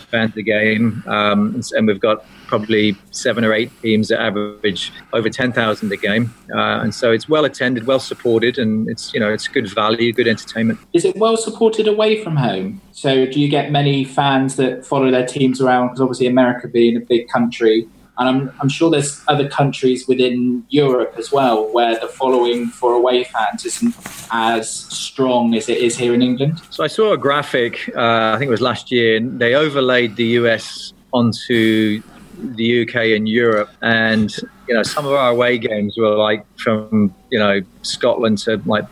fans 0.10 0.36
a 0.38 0.42
game, 0.42 1.04
um, 1.08 1.62
and 1.74 1.88
we've 1.88 2.00
got 2.00 2.26
probably 2.50 2.96
seven 3.12 3.46
or 3.46 3.54
eight 3.54 3.72
teams 3.82 4.08
that 4.08 4.20
average 4.20 4.92
over 5.14 5.30
ten 5.30 5.54
thousand 5.54 5.92
a 5.92 5.98
game, 5.98 6.34
uh, 6.54 6.82
and 6.82 6.94
so 6.94 7.12
it's 7.12 7.30
well 7.30 7.46
attended, 7.46 7.86
well 7.86 8.00
supported, 8.00 8.58
and 8.58 8.90
it's 8.90 9.14
you 9.14 9.20
know 9.20 9.32
it's 9.32 9.48
good 9.48 9.70
value, 9.70 10.12
good 10.12 10.28
entertainment. 10.28 10.80
Is 10.92 11.06
it 11.06 11.16
well 11.16 11.38
supported 11.38 11.88
away 11.88 12.24
from 12.24 12.36
home? 12.36 12.82
So 12.92 13.26
do 13.26 13.40
you 13.40 13.48
get 13.48 13.72
many 13.72 14.04
fans 14.04 14.56
that 14.58 14.86
follow 14.86 15.12
their 15.12 15.26
teams 15.26 15.62
around? 15.62 15.88
Because 15.88 16.02
obviously 16.02 16.28
America 16.28 16.68
being 16.68 16.98
a 16.98 17.00
big 17.00 17.30
country, 17.30 17.88
and 18.18 18.28
I'm, 18.28 18.52
I'm 18.60 18.68
sure 18.68 18.90
there's 18.90 19.24
other 19.28 19.48
countries 19.48 20.08
within 20.08 20.66
Europe 20.70 21.14
as 21.18 21.32
well 21.32 21.72
where 21.72 21.98
the 22.00 22.08
following 22.08 22.68
for 22.68 22.94
away 22.94 23.24
fans 23.24 23.66
isn't 23.66 23.96
as 24.32 24.70
strong 24.70 25.54
as 25.56 25.70
it 25.70 25.78
is 25.78 25.96
here 25.96 26.14
in 26.14 26.22
England. 26.22 26.62
So 26.72 26.84
I 26.84 26.88
saw 26.88 27.14
a 27.14 27.18
graphic, 27.18 27.90
uh, 27.96 28.34
I 28.34 28.38
think 28.38 28.50
it 28.50 28.52
was 28.52 28.62
last 28.62 28.92
year, 28.92 29.16
and 29.18 29.40
they 29.40 29.54
overlaid 29.54 30.18
the 30.18 30.26
US 30.40 30.94
onto 31.14 32.02
the 32.41 32.82
UK 32.84 32.95
and 33.15 33.28
Europe, 33.28 33.69
and 33.82 34.36
you 34.67 34.73
know 34.73 34.84
some 34.84 35.06
of 35.06 35.13
our 35.13 35.30
away 35.32 35.58
games 35.58 35.97
were 35.97 36.15
like 36.15 36.45
from 36.58 37.13
you 37.30 37.39
know 37.39 37.62
Scotland 37.82 38.38
to 38.39 38.62
like 38.65 38.86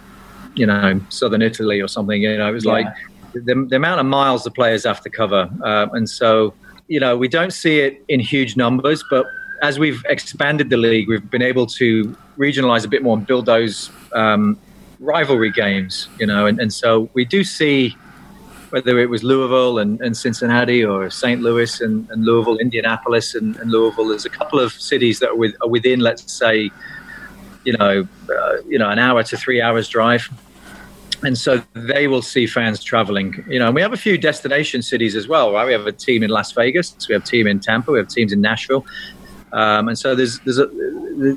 you 0.56 0.66
know 0.66 1.00
southern 1.10 1.42
Italy 1.42 1.80
or 1.82 1.88
something. 1.88 2.22
You 2.22 2.38
know, 2.38 2.50
it 2.50 2.54
was 2.54 2.66
Yeah. 2.66 2.72
like 2.74 2.88
the, 3.34 3.66
the 3.70 3.76
amount 3.76 4.00
of 4.00 4.06
miles 4.06 4.44
the 4.44 4.52
players 4.52 4.84
have 4.86 5.02
to 5.02 5.10
cover, 5.10 5.50
uh, 5.64 5.88
and 5.94 6.10
so 6.10 6.54
you 6.88 7.00
know 7.00 7.16
we 7.18 7.28
don't 7.28 7.54
see 7.54 7.80
it 7.80 8.04
in 8.08 8.20
huge 8.20 8.58
numbers, 8.58 9.04
but 9.10 9.26
as 9.62 9.80
we've 9.80 10.04
expanded 10.08 10.70
the 10.70 10.78
league, 10.78 11.08
we've 11.08 11.30
been 11.32 11.42
able 11.42 11.66
to 11.66 12.16
regionalize 12.38 12.86
a 12.86 12.88
bit 12.88 13.02
more 13.02 13.18
and 13.18 13.26
build 13.26 13.46
those 13.48 13.90
um, 14.14 14.58
rivalry 15.00 15.52
games. 15.52 16.08
You 16.20 16.28
know, 16.28 16.46
and, 16.46 16.60
and 16.60 16.72
so 16.74 17.10
we 17.14 17.26
do 17.26 17.44
see 17.44 17.96
whether 18.70 19.00
it 19.00 19.10
was 19.10 19.24
Louisville 19.24 19.80
and, 19.80 20.00
and 20.02 20.16
Cincinnati 20.16 20.84
or 20.84 21.10
St. 21.10 21.42
Louis 21.42 21.82
and, 21.82 22.10
and 22.10 22.26
Louisville, 22.26 22.58
Indianapolis 22.58 23.36
and, 23.36 23.56
and 23.58 23.72
Louisville. 23.72 24.08
There's 24.08 24.26
a 24.26 24.30
couple 24.30 24.60
of 24.60 24.72
cities 24.74 25.20
that 25.20 25.30
are, 25.30 25.36
with, 25.36 25.56
are 25.62 25.70
within, 25.70 26.00
let's 26.00 26.32
say, 26.32 26.70
you 27.64 27.74
know, 27.78 28.08
uh, 28.30 28.58
you 28.68 28.78
know, 28.78 28.90
an 28.90 29.00
hour 29.00 29.24
to 29.24 29.38
three 29.38 29.62
hours 29.62 29.90
drive. 29.90 30.30
And 31.24 31.38
so 31.38 31.64
they 31.74 32.08
will 32.08 32.22
see 32.22 32.46
fans 32.46 32.84
traveling. 32.84 33.44
You 33.48 33.60
know, 33.60 33.68
and 33.68 33.76
we 33.76 33.82
have 33.82 33.94
a 33.94 33.98
few 33.98 34.18
destination 34.18 34.82
cities 34.82 35.16
as 35.16 35.28
well, 35.28 35.52
right? 35.52 35.66
We 35.66 35.74
have 35.74 35.88
a 35.88 35.92
team 35.92 36.22
in 36.24 36.30
Las 36.30 36.52
Vegas, 36.52 36.96
we 37.08 37.14
have 37.14 37.24
a 37.24 37.26
team 37.26 37.48
in 37.48 37.60
Tampa, 37.60 37.92
we 37.92 37.98
have 37.98 38.08
teams 38.08 38.32
in 38.32 38.42
Nashville. 38.42 38.86
Um, 39.54 39.88
and 39.88 39.98
so 39.98 40.14
there's 40.16 40.40
there's 40.40 40.60
a, 40.60 40.68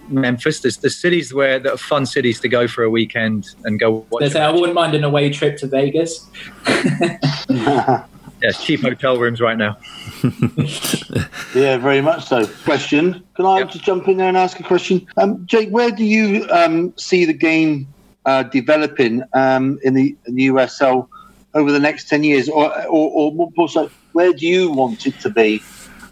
Memphis. 0.08 0.60
There's, 0.60 0.76
there's 0.78 0.96
cities 0.96 1.32
where 1.32 1.58
that 1.58 1.72
are 1.72 1.78
fun 1.78 2.06
cities 2.06 2.40
to 2.40 2.48
go 2.48 2.68
for 2.68 2.82
a 2.82 2.90
weekend 2.90 3.54
and 3.64 3.78
go 3.78 4.06
watch. 4.10 4.20
There's, 4.20 4.36
I 4.36 4.50
wouldn't 4.50 4.74
mind 4.74 4.94
an 4.94 5.04
away 5.04 5.30
trip 5.30 5.56
to 5.58 5.66
Vegas. 5.66 6.28
Yes, 8.42 8.64
cheap 8.64 8.80
hotel 8.80 9.18
rooms 9.18 9.40
right 9.40 9.58
now. 9.58 9.76
Yeah, 11.52 11.78
very 11.78 12.00
much 12.00 12.26
so. 12.26 12.46
Question: 12.64 13.24
Can 13.34 13.44
I 13.44 13.64
just 13.64 13.82
jump 13.82 14.06
in 14.06 14.18
there 14.18 14.28
and 14.28 14.36
ask 14.36 14.60
a 14.60 14.62
question? 14.62 15.04
Um, 15.16 15.44
Jake, 15.46 15.68
where 15.70 15.90
do 15.90 16.04
you 16.04 16.48
um, 16.48 16.96
see 16.96 17.24
the 17.24 17.32
game 17.32 17.88
uh, 18.24 18.44
developing 18.44 19.24
um, 19.32 19.80
in 19.82 19.94
the, 19.94 20.16
in 20.26 20.36
the 20.36 20.46
USL 20.46 21.08
over 21.54 21.72
the 21.72 21.80
next 21.80 22.08
ten 22.08 22.22
years, 22.22 22.48
or, 22.48 22.72
or, 22.86 23.10
or 23.10 23.32
more 23.32 23.50
also, 23.58 23.90
where 24.12 24.32
do 24.32 24.46
you 24.46 24.70
want 24.70 25.08
it 25.08 25.18
to 25.20 25.30
be? 25.30 25.60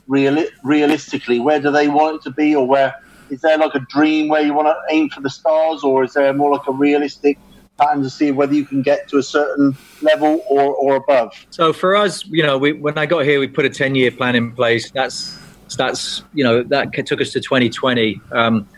Real, 0.09 0.45
realistically, 0.65 1.39
where 1.39 1.61
do 1.61 1.71
they 1.71 1.87
want 1.87 2.17
it 2.17 2.23
to 2.23 2.31
be, 2.31 2.57
or 2.57 2.67
where 2.67 2.95
is 3.31 3.43
there 3.43 3.59
like 3.59 3.75
a 3.75 3.81
dream 3.81 4.29
where 4.29 4.43
you 4.43 4.55
want 4.55 4.69
to 4.69 4.95
aim 4.95 5.11
for 5.11 5.21
the 5.21 5.31
stars, 5.31 5.85
or 5.85 6.05
is 6.05 6.15
there 6.15 6.33
more 6.33 6.53
like 6.53 6.67
a 6.67 6.73
realistic 6.73 7.39
pattern 7.79 8.03
to 8.03 8.11
see 8.11 8.31
whether 8.31 8.55
you 8.55 8.65
can 8.65 8.83
get 8.83 9.09
to 9.09 9.19
a 9.19 9.23
certain 9.23 9.77
level 10.03 10.43
or, 10.49 10.75
or 10.75 10.97
above? 10.97 11.47
So 11.51 11.73
for 11.73 11.95
us, 11.95 12.25
you 12.27 12.43
know, 12.43 12.59
we, 12.59 12.73
when 12.73 12.99
I 12.99 13.07
got 13.07 13.25
here, 13.25 13.39
we 13.39 13.49
put 13.49 13.65
a 13.65 13.71
ten-year 13.71 14.11
plan 14.11 14.35
in 14.35 14.53
place. 14.53 14.91
That's 14.91 15.39
that's 15.77 16.23
you 16.33 16.45
know 16.45 16.63
that 16.65 16.93
took 17.07 17.21
us 17.21 17.31
to 17.33 17.41
2020, 17.41 18.21
um, 18.33 18.69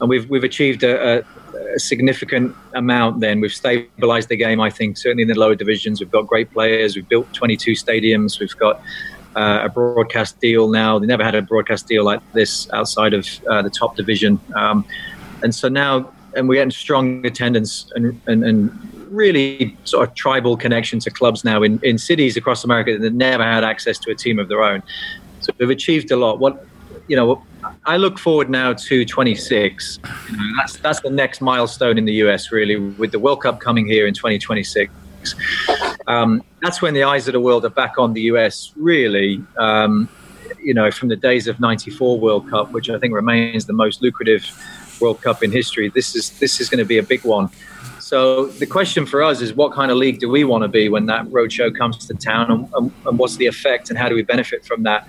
and 0.00 0.08
we've 0.08 0.28
we've 0.30 0.44
achieved 0.44 0.82
a, 0.82 1.18
a, 1.18 1.24
a 1.74 1.78
significant 1.78 2.54
amount. 2.74 3.20
Then 3.20 3.40
we've 3.40 3.50
stabilised 3.50 4.28
the 4.28 4.36
game. 4.36 4.60
I 4.60 4.70
think 4.70 4.96
certainly 4.96 5.22
in 5.22 5.28
the 5.28 5.38
lower 5.38 5.54
divisions, 5.54 6.00
we've 6.00 6.10
got 6.10 6.26
great 6.26 6.50
players. 6.52 6.96
We've 6.96 7.08
built 7.08 7.32
22 7.34 7.72
stadiums. 7.72 8.40
We've 8.40 8.56
got 8.56 8.80
uh, 9.38 9.64
a 9.64 9.68
broadcast 9.68 10.40
deal 10.40 10.68
now. 10.68 10.98
They 10.98 11.06
never 11.06 11.24
had 11.24 11.34
a 11.34 11.42
broadcast 11.42 11.86
deal 11.86 12.04
like 12.04 12.20
this 12.32 12.70
outside 12.72 13.14
of 13.14 13.26
uh, 13.48 13.62
the 13.62 13.70
top 13.70 13.96
division, 13.96 14.40
um, 14.54 14.84
and 15.42 15.54
so 15.54 15.68
now 15.68 16.12
and 16.34 16.48
we're 16.48 16.56
getting 16.56 16.70
strong 16.70 17.24
attendance 17.26 17.90
and, 17.94 18.20
and, 18.26 18.44
and 18.44 18.70
really 19.10 19.76
sort 19.84 20.06
of 20.06 20.14
tribal 20.14 20.56
connection 20.56 20.98
to 21.00 21.10
clubs 21.10 21.44
now 21.44 21.62
in, 21.62 21.80
in 21.82 21.98
cities 21.98 22.36
across 22.36 22.64
America 22.64 22.96
that 22.98 23.14
never 23.14 23.42
had 23.42 23.64
access 23.64 23.98
to 23.98 24.10
a 24.10 24.14
team 24.14 24.38
of 24.38 24.48
their 24.48 24.62
own. 24.62 24.82
So 25.40 25.52
we've 25.58 25.70
achieved 25.70 26.10
a 26.10 26.16
lot. 26.16 26.38
What 26.38 26.64
you 27.08 27.16
know, 27.16 27.42
I 27.86 27.96
look 27.96 28.18
forward 28.18 28.50
now 28.50 28.74
to 28.74 29.04
26. 29.04 29.98
You 30.30 30.36
know, 30.36 30.42
that's 30.58 30.76
that's 30.76 31.00
the 31.00 31.10
next 31.10 31.40
milestone 31.40 31.96
in 31.96 32.04
the 32.04 32.14
US, 32.24 32.52
really, 32.52 32.76
with 32.76 33.12
the 33.12 33.18
World 33.18 33.42
Cup 33.42 33.60
coming 33.60 33.86
here 33.86 34.06
in 34.06 34.14
2026. 34.14 34.92
Um, 36.06 36.42
that's 36.62 36.80
when 36.80 36.94
the 36.94 37.04
eyes 37.04 37.28
of 37.28 37.32
the 37.32 37.40
world 37.40 37.64
are 37.64 37.70
back 37.70 37.98
on 37.98 38.12
the 38.12 38.22
US, 38.22 38.72
really. 38.76 39.42
Um, 39.58 40.08
you 40.62 40.74
know, 40.74 40.90
from 40.90 41.08
the 41.08 41.16
days 41.16 41.46
of 41.46 41.60
'94 41.60 42.18
World 42.18 42.48
Cup, 42.48 42.72
which 42.72 42.90
I 42.90 42.98
think 42.98 43.14
remains 43.14 43.66
the 43.66 43.72
most 43.72 44.02
lucrative 44.02 44.44
World 45.00 45.20
Cup 45.20 45.42
in 45.42 45.52
history. 45.52 45.88
This 45.88 46.16
is 46.16 46.30
this 46.38 46.60
is 46.60 46.68
going 46.68 46.78
to 46.78 46.84
be 46.84 46.98
a 46.98 47.02
big 47.02 47.24
one. 47.24 47.50
So 48.00 48.46
the 48.46 48.66
question 48.66 49.04
for 49.04 49.22
us 49.22 49.42
is, 49.42 49.52
what 49.52 49.72
kind 49.72 49.90
of 49.90 49.98
league 49.98 50.18
do 50.18 50.30
we 50.30 50.42
want 50.42 50.62
to 50.62 50.68
be 50.68 50.88
when 50.88 51.06
that 51.06 51.26
roadshow 51.26 51.76
comes 51.76 52.06
to 52.06 52.14
town, 52.14 52.50
and, 52.50 52.68
and, 52.74 52.92
and 53.06 53.18
what's 53.18 53.36
the 53.36 53.46
effect, 53.46 53.90
and 53.90 53.98
how 53.98 54.08
do 54.08 54.14
we 54.14 54.22
benefit 54.22 54.64
from 54.64 54.82
that? 54.84 55.06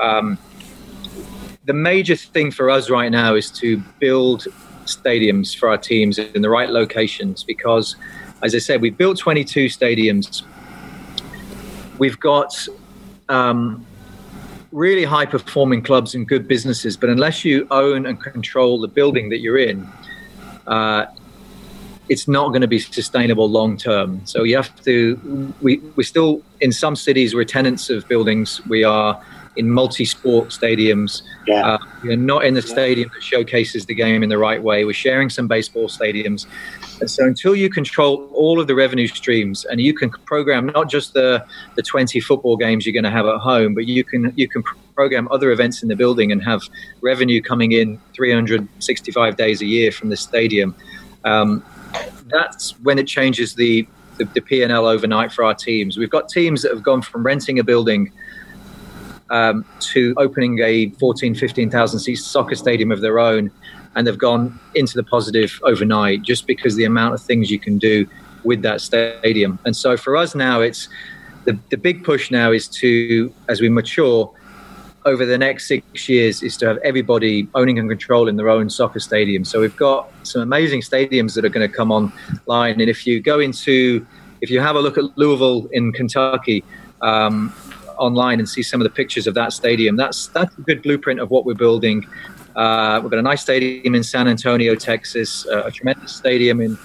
Um, 0.00 0.38
the 1.64 1.72
major 1.72 2.16
thing 2.16 2.50
for 2.50 2.68
us 2.68 2.90
right 2.90 3.10
now 3.10 3.34
is 3.34 3.50
to 3.52 3.82
build 3.98 4.46
stadiums 4.84 5.56
for 5.56 5.68
our 5.68 5.78
teams 5.78 6.18
in 6.18 6.42
the 6.42 6.50
right 6.50 6.68
locations 6.68 7.42
because, 7.42 7.96
as 8.42 8.54
I 8.54 8.58
said, 8.58 8.80
we've 8.80 8.96
built 8.96 9.18
22 9.18 9.66
stadiums. 9.66 10.42
We've 11.98 12.18
got 12.18 12.66
um, 13.28 13.86
really 14.72 15.04
high 15.04 15.26
performing 15.26 15.82
clubs 15.82 16.14
and 16.14 16.26
good 16.26 16.48
businesses, 16.48 16.96
but 16.96 17.08
unless 17.08 17.44
you 17.44 17.66
own 17.70 18.06
and 18.06 18.20
control 18.20 18.80
the 18.80 18.88
building 18.88 19.28
that 19.30 19.40
you're 19.40 19.58
in, 19.58 19.86
uh, 20.66 21.06
it's 22.08 22.26
not 22.26 22.48
going 22.48 22.62
to 22.62 22.68
be 22.68 22.78
sustainable 22.78 23.48
long 23.48 23.76
term. 23.76 24.20
So 24.26 24.42
you 24.42 24.56
have 24.56 24.74
to. 24.82 25.54
We 25.62 25.78
we're 25.96 26.02
still 26.02 26.42
in 26.60 26.72
some 26.72 26.96
cities 26.96 27.34
we're 27.34 27.44
tenants 27.44 27.90
of 27.90 28.06
buildings. 28.08 28.60
We 28.66 28.82
are 28.82 29.22
in 29.56 29.70
multi-sport 29.70 30.48
stadiums. 30.48 31.22
Yeah. 31.46 31.74
Uh, 31.74 31.78
we're 32.02 32.16
not 32.16 32.44
in 32.44 32.54
the 32.54 32.62
stadium 32.62 33.10
that 33.14 33.22
showcases 33.22 33.86
the 33.86 33.94
game 33.94 34.22
in 34.22 34.28
the 34.28 34.38
right 34.38 34.62
way. 34.62 34.84
We're 34.84 34.92
sharing 34.92 35.28
some 35.28 35.46
baseball 35.46 35.88
stadiums. 35.88 36.46
And 37.00 37.10
so 37.10 37.26
until 37.26 37.54
you 37.54 37.68
control 37.68 38.30
all 38.32 38.60
of 38.60 38.66
the 38.66 38.74
revenue 38.74 39.08
streams 39.08 39.64
and 39.64 39.80
you 39.80 39.92
can 39.92 40.10
program 40.10 40.66
not 40.66 40.88
just 40.88 41.12
the, 41.14 41.44
the 41.74 41.82
20 41.82 42.20
football 42.20 42.56
games 42.56 42.86
you're 42.86 42.94
going 42.94 43.04
to 43.04 43.10
have 43.10 43.26
at 43.26 43.38
home, 43.38 43.74
but 43.74 43.86
you 43.86 44.04
can 44.04 44.32
you 44.36 44.48
can 44.48 44.62
program 44.94 45.28
other 45.30 45.50
events 45.50 45.82
in 45.82 45.88
the 45.88 45.96
building 45.96 46.32
and 46.32 46.42
have 46.42 46.62
revenue 47.00 47.42
coming 47.42 47.72
in 47.72 48.00
365 48.14 49.36
days 49.36 49.60
a 49.60 49.66
year 49.66 49.90
from 49.90 50.08
the 50.08 50.16
stadium. 50.16 50.74
Um, 51.24 51.64
that's 52.26 52.78
when 52.80 52.98
it 52.98 53.06
changes 53.06 53.54
the, 53.54 53.86
the, 54.16 54.24
the 54.24 54.40
P&L 54.40 54.86
overnight 54.86 55.32
for 55.32 55.44
our 55.44 55.54
teams. 55.54 55.98
We've 55.98 56.10
got 56.10 56.28
teams 56.28 56.62
that 56.62 56.72
have 56.72 56.82
gone 56.82 57.02
from 57.02 57.22
renting 57.22 57.58
a 57.58 57.64
building– 57.64 58.10
um, 59.32 59.64
to 59.80 60.14
opening 60.18 60.60
a 60.60 60.90
14, 60.90 61.34
15,000 61.34 61.98
seat 61.98 62.16
soccer 62.16 62.54
stadium 62.54 62.92
of 62.92 63.00
their 63.00 63.18
own. 63.18 63.50
And 63.96 64.06
they've 64.06 64.16
gone 64.16 64.60
into 64.74 64.94
the 64.94 65.02
positive 65.02 65.58
overnight 65.64 66.22
just 66.22 66.46
because 66.46 66.76
the 66.76 66.84
amount 66.84 67.14
of 67.14 67.20
things 67.20 67.50
you 67.50 67.58
can 67.58 67.78
do 67.78 68.06
with 68.44 68.62
that 68.62 68.80
stadium. 68.80 69.58
And 69.64 69.76
so 69.76 69.96
for 69.96 70.16
us 70.16 70.34
now, 70.34 70.60
it's 70.60 70.88
the, 71.44 71.58
the 71.70 71.76
big 71.76 72.04
push 72.04 72.30
now 72.30 72.52
is 72.52 72.68
to, 72.68 73.32
as 73.48 73.60
we 73.60 73.68
mature, 73.68 74.32
over 75.04 75.26
the 75.26 75.36
next 75.36 75.66
six 75.66 76.08
years 76.08 76.42
is 76.42 76.56
to 76.56 76.66
have 76.66 76.78
everybody 76.78 77.48
owning 77.54 77.78
and 77.78 77.88
controlling 77.88 78.36
their 78.36 78.48
own 78.48 78.70
soccer 78.70 79.00
stadium. 79.00 79.44
So 79.44 79.60
we've 79.60 79.76
got 79.76 80.08
some 80.22 80.42
amazing 80.42 80.80
stadiums 80.82 81.34
that 81.34 81.44
are 81.44 81.48
going 81.48 81.68
to 81.68 81.74
come 81.74 81.90
online. 81.90 82.80
And 82.80 82.88
if 82.88 83.04
you 83.06 83.20
go 83.20 83.40
into, 83.40 84.06
if 84.40 84.50
you 84.50 84.60
have 84.60 84.76
a 84.76 84.80
look 84.80 84.96
at 84.96 85.04
Louisville 85.18 85.68
in 85.72 85.92
Kentucky, 85.92 86.62
um, 87.00 87.52
online 87.98 88.38
and 88.38 88.48
see 88.48 88.62
some 88.62 88.80
of 88.80 88.84
the 88.84 88.90
pictures 88.90 89.26
of 89.26 89.34
that 89.34 89.52
stadium. 89.52 89.96
That's 89.96 90.28
that's 90.28 90.56
a 90.56 90.60
good 90.60 90.82
blueprint 90.82 91.20
of 91.20 91.30
what 91.30 91.44
we're 91.44 91.54
building. 91.54 92.06
Uh, 92.54 93.00
we've 93.02 93.10
got 93.10 93.18
a 93.18 93.22
nice 93.22 93.42
stadium 93.42 93.94
in 93.94 94.02
San 94.02 94.28
Antonio, 94.28 94.74
Texas, 94.74 95.46
uh, 95.46 95.64
a 95.64 95.70
tremendous 95.70 96.14
stadium 96.14 96.60
in 96.60 96.76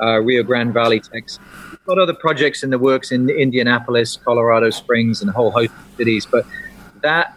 uh, 0.00 0.18
Rio 0.18 0.42
Grande 0.42 0.74
Valley, 0.74 1.00
Texas. 1.00 1.38
We've 1.70 1.84
got 1.84 1.98
other 1.98 2.14
projects 2.14 2.62
in 2.62 2.70
the 2.70 2.78
works 2.78 3.12
in 3.12 3.30
Indianapolis, 3.30 4.16
Colorado 4.16 4.70
Springs, 4.70 5.20
and 5.20 5.30
a 5.30 5.32
whole 5.32 5.50
host 5.50 5.72
of 5.72 5.96
cities. 5.96 6.26
But 6.26 6.44
that 7.02 7.36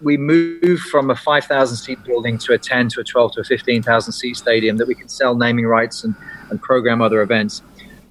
we 0.00 0.16
move 0.16 0.80
from 0.80 1.10
a 1.10 1.16
5,000 1.16 1.76
seat 1.76 2.02
building 2.04 2.38
to 2.38 2.52
a 2.52 2.58
10 2.58 2.88
to 2.90 3.00
a 3.00 3.04
12 3.04 3.32
to 3.32 3.40
a 3.40 3.44
15,000 3.44 4.12
seat 4.12 4.36
stadium 4.36 4.76
that 4.78 4.88
we 4.88 4.94
can 4.94 5.08
sell 5.08 5.34
naming 5.34 5.66
rights 5.66 6.04
and, 6.04 6.14
and 6.50 6.60
program 6.62 7.02
other 7.02 7.20
events. 7.20 7.62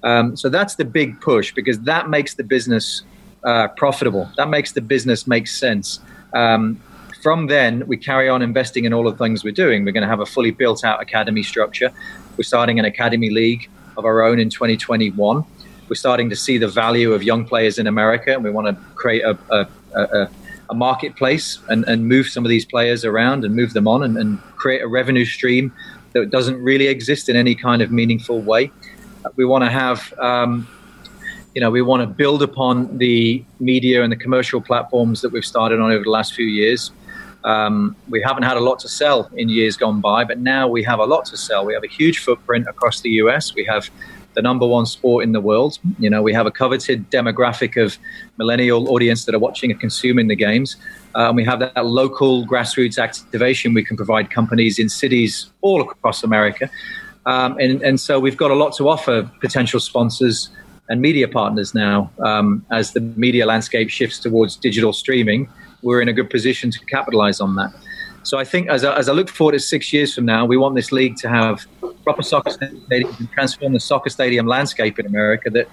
Um, 0.02 0.36
so 0.36 0.48
that's 0.48 0.74
the 0.74 0.84
big 0.84 1.20
push 1.20 1.52
because 1.52 1.80
that 1.80 2.10
makes 2.10 2.34
the 2.34 2.44
business 2.44 3.02
uh, 3.44 3.68
profitable. 3.68 4.30
That 4.36 4.48
makes 4.48 4.72
the 4.72 4.80
business 4.80 5.26
make 5.26 5.46
sense. 5.46 6.00
Um, 6.32 6.80
from 7.22 7.46
then, 7.46 7.86
we 7.86 7.96
carry 7.96 8.28
on 8.28 8.42
investing 8.42 8.84
in 8.84 8.92
all 8.92 9.08
of 9.08 9.16
the 9.16 9.24
things 9.24 9.44
we're 9.44 9.52
doing. 9.52 9.84
We're 9.84 9.92
going 9.92 10.02
to 10.02 10.08
have 10.08 10.20
a 10.20 10.26
fully 10.26 10.50
built 10.50 10.84
out 10.84 11.00
academy 11.00 11.42
structure. 11.42 11.90
We're 12.36 12.44
starting 12.44 12.78
an 12.78 12.84
academy 12.84 13.30
league 13.30 13.70
of 13.96 14.04
our 14.04 14.22
own 14.22 14.38
in 14.38 14.50
2021. 14.50 15.44
We're 15.88 15.94
starting 15.94 16.28
to 16.30 16.36
see 16.36 16.58
the 16.58 16.68
value 16.68 17.12
of 17.12 17.22
young 17.22 17.46
players 17.46 17.78
in 17.78 17.86
America, 17.86 18.34
and 18.34 18.44
we 18.44 18.50
want 18.50 18.66
to 18.66 18.82
create 18.94 19.22
a, 19.22 19.38
a, 19.50 19.68
a, 19.94 20.30
a 20.70 20.74
marketplace 20.74 21.58
and, 21.68 21.84
and, 21.84 22.08
move 22.08 22.26
some 22.26 22.44
of 22.44 22.48
these 22.48 22.64
players 22.64 23.04
around 23.04 23.44
and 23.44 23.54
move 23.54 23.74
them 23.74 23.86
on 23.86 24.02
and, 24.02 24.16
and 24.16 24.40
create 24.56 24.82
a 24.82 24.88
revenue 24.88 25.24
stream 25.24 25.72
that 26.12 26.30
doesn't 26.30 26.56
really 26.62 26.86
exist 26.86 27.28
in 27.28 27.36
any 27.36 27.54
kind 27.54 27.82
of 27.82 27.90
meaningful 27.90 28.40
way. 28.40 28.70
We 29.36 29.44
want 29.44 29.64
to 29.64 29.70
have 29.70 30.12
um, 30.18 30.68
you 31.54 31.60
know, 31.60 31.70
we 31.70 31.82
want 31.82 32.02
to 32.02 32.06
build 32.06 32.42
upon 32.42 32.98
the 32.98 33.44
media 33.60 34.02
and 34.02 34.10
the 34.10 34.16
commercial 34.16 34.60
platforms 34.60 35.20
that 35.22 35.30
we've 35.30 35.44
started 35.44 35.80
on 35.80 35.92
over 35.92 36.02
the 36.02 36.10
last 36.10 36.34
few 36.34 36.46
years. 36.46 36.90
Um, 37.44 37.94
we 38.08 38.22
haven't 38.22 38.42
had 38.42 38.56
a 38.56 38.60
lot 38.60 38.78
to 38.80 38.88
sell 38.88 39.30
in 39.36 39.48
years 39.48 39.76
gone 39.76 40.00
by, 40.00 40.24
but 40.24 40.38
now 40.38 40.66
we 40.66 40.82
have 40.82 40.98
a 40.98 41.04
lot 41.04 41.26
to 41.26 41.36
sell. 41.36 41.64
We 41.64 41.74
have 41.74 41.84
a 41.84 41.88
huge 41.88 42.18
footprint 42.18 42.66
across 42.68 43.02
the 43.02 43.10
US. 43.10 43.54
We 43.54 43.64
have 43.66 43.88
the 44.34 44.42
number 44.42 44.66
one 44.66 44.86
sport 44.86 45.22
in 45.22 45.32
the 45.32 45.40
world. 45.40 45.78
You 45.98 46.10
know, 46.10 46.22
we 46.22 46.32
have 46.32 46.46
a 46.46 46.50
coveted 46.50 47.08
demographic 47.10 47.80
of 47.80 47.98
millennial 48.36 48.88
audience 48.88 49.26
that 49.26 49.34
are 49.34 49.38
watching 49.38 49.70
and 49.70 49.78
consuming 49.78 50.26
the 50.26 50.34
games. 50.34 50.76
Uh, 51.14 51.28
and 51.28 51.36
we 51.36 51.44
have 51.44 51.60
that 51.60 51.86
local 51.86 52.44
grassroots 52.46 53.00
activation 53.00 53.74
we 53.74 53.84
can 53.84 53.96
provide 53.96 54.30
companies 54.30 54.80
in 54.80 54.88
cities 54.88 55.50
all 55.60 55.82
across 55.82 56.24
America. 56.24 56.68
Um, 57.26 57.56
and, 57.58 57.80
and 57.82 58.00
so 58.00 58.18
we've 58.18 58.36
got 58.36 58.50
a 58.50 58.54
lot 58.54 58.74
to 58.76 58.88
offer 58.88 59.30
potential 59.40 59.80
sponsors 59.80 60.50
and 60.88 61.00
media 61.00 61.28
partners 61.28 61.74
now. 61.74 62.10
Um, 62.24 62.64
as 62.70 62.92
the 62.92 63.00
media 63.00 63.46
landscape 63.46 63.90
shifts 63.90 64.18
towards 64.18 64.56
digital 64.56 64.92
streaming, 64.92 65.48
we're 65.82 66.00
in 66.00 66.08
a 66.08 66.12
good 66.12 66.30
position 66.30 66.70
to 66.70 66.78
capitalize 66.86 67.40
on 67.40 67.54
that. 67.56 67.72
So 68.22 68.38
I 68.38 68.44
think 68.44 68.68
as 68.68 68.84
I, 68.84 68.96
as 68.96 69.08
I 69.08 69.12
look 69.12 69.28
forward 69.28 69.52
to 69.52 69.60
six 69.60 69.92
years 69.92 70.14
from 70.14 70.24
now, 70.24 70.46
we 70.46 70.56
want 70.56 70.74
this 70.74 70.92
league 70.92 71.16
to 71.16 71.28
have 71.28 71.66
proper 72.04 72.22
soccer 72.22 72.50
stadiums 72.50 73.18
and 73.18 73.30
transform 73.32 73.74
the 73.74 73.80
soccer 73.80 74.08
stadium 74.08 74.46
landscape 74.46 74.98
in 74.98 75.06
America. 75.06 75.50
That 75.50 75.68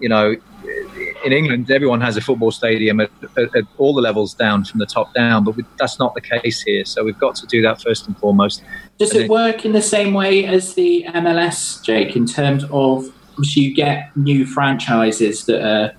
you 0.00 0.08
know, 0.08 0.36
in 1.24 1.32
England, 1.32 1.70
everyone 1.70 2.00
has 2.00 2.16
a 2.16 2.20
football 2.20 2.50
stadium 2.50 3.00
at, 3.00 3.10
at, 3.38 3.56
at 3.56 3.64
all 3.78 3.94
the 3.94 4.02
levels 4.02 4.34
down 4.34 4.64
from 4.64 4.80
the 4.80 4.86
top 4.86 5.14
down, 5.14 5.44
but 5.44 5.56
we, 5.56 5.64
that's 5.78 5.98
not 5.98 6.14
the 6.14 6.20
case 6.20 6.60
here. 6.62 6.84
So 6.84 7.04
we've 7.04 7.18
got 7.18 7.34
to 7.36 7.46
do 7.46 7.62
that 7.62 7.80
first 7.80 8.06
and 8.06 8.16
foremost. 8.18 8.62
Does 8.98 9.14
it 9.14 9.30
work 9.30 9.64
in 9.64 9.72
the 9.72 9.82
same 9.82 10.12
way 10.12 10.44
as 10.44 10.74
the 10.74 11.06
MLS, 11.08 11.82
Jake, 11.82 12.16
in 12.16 12.26
terms 12.26 12.64
of 12.70 13.12
you 13.38 13.74
get 13.74 14.16
new 14.16 14.46
franchises 14.46 15.46
that 15.46 15.62
are 15.62 15.94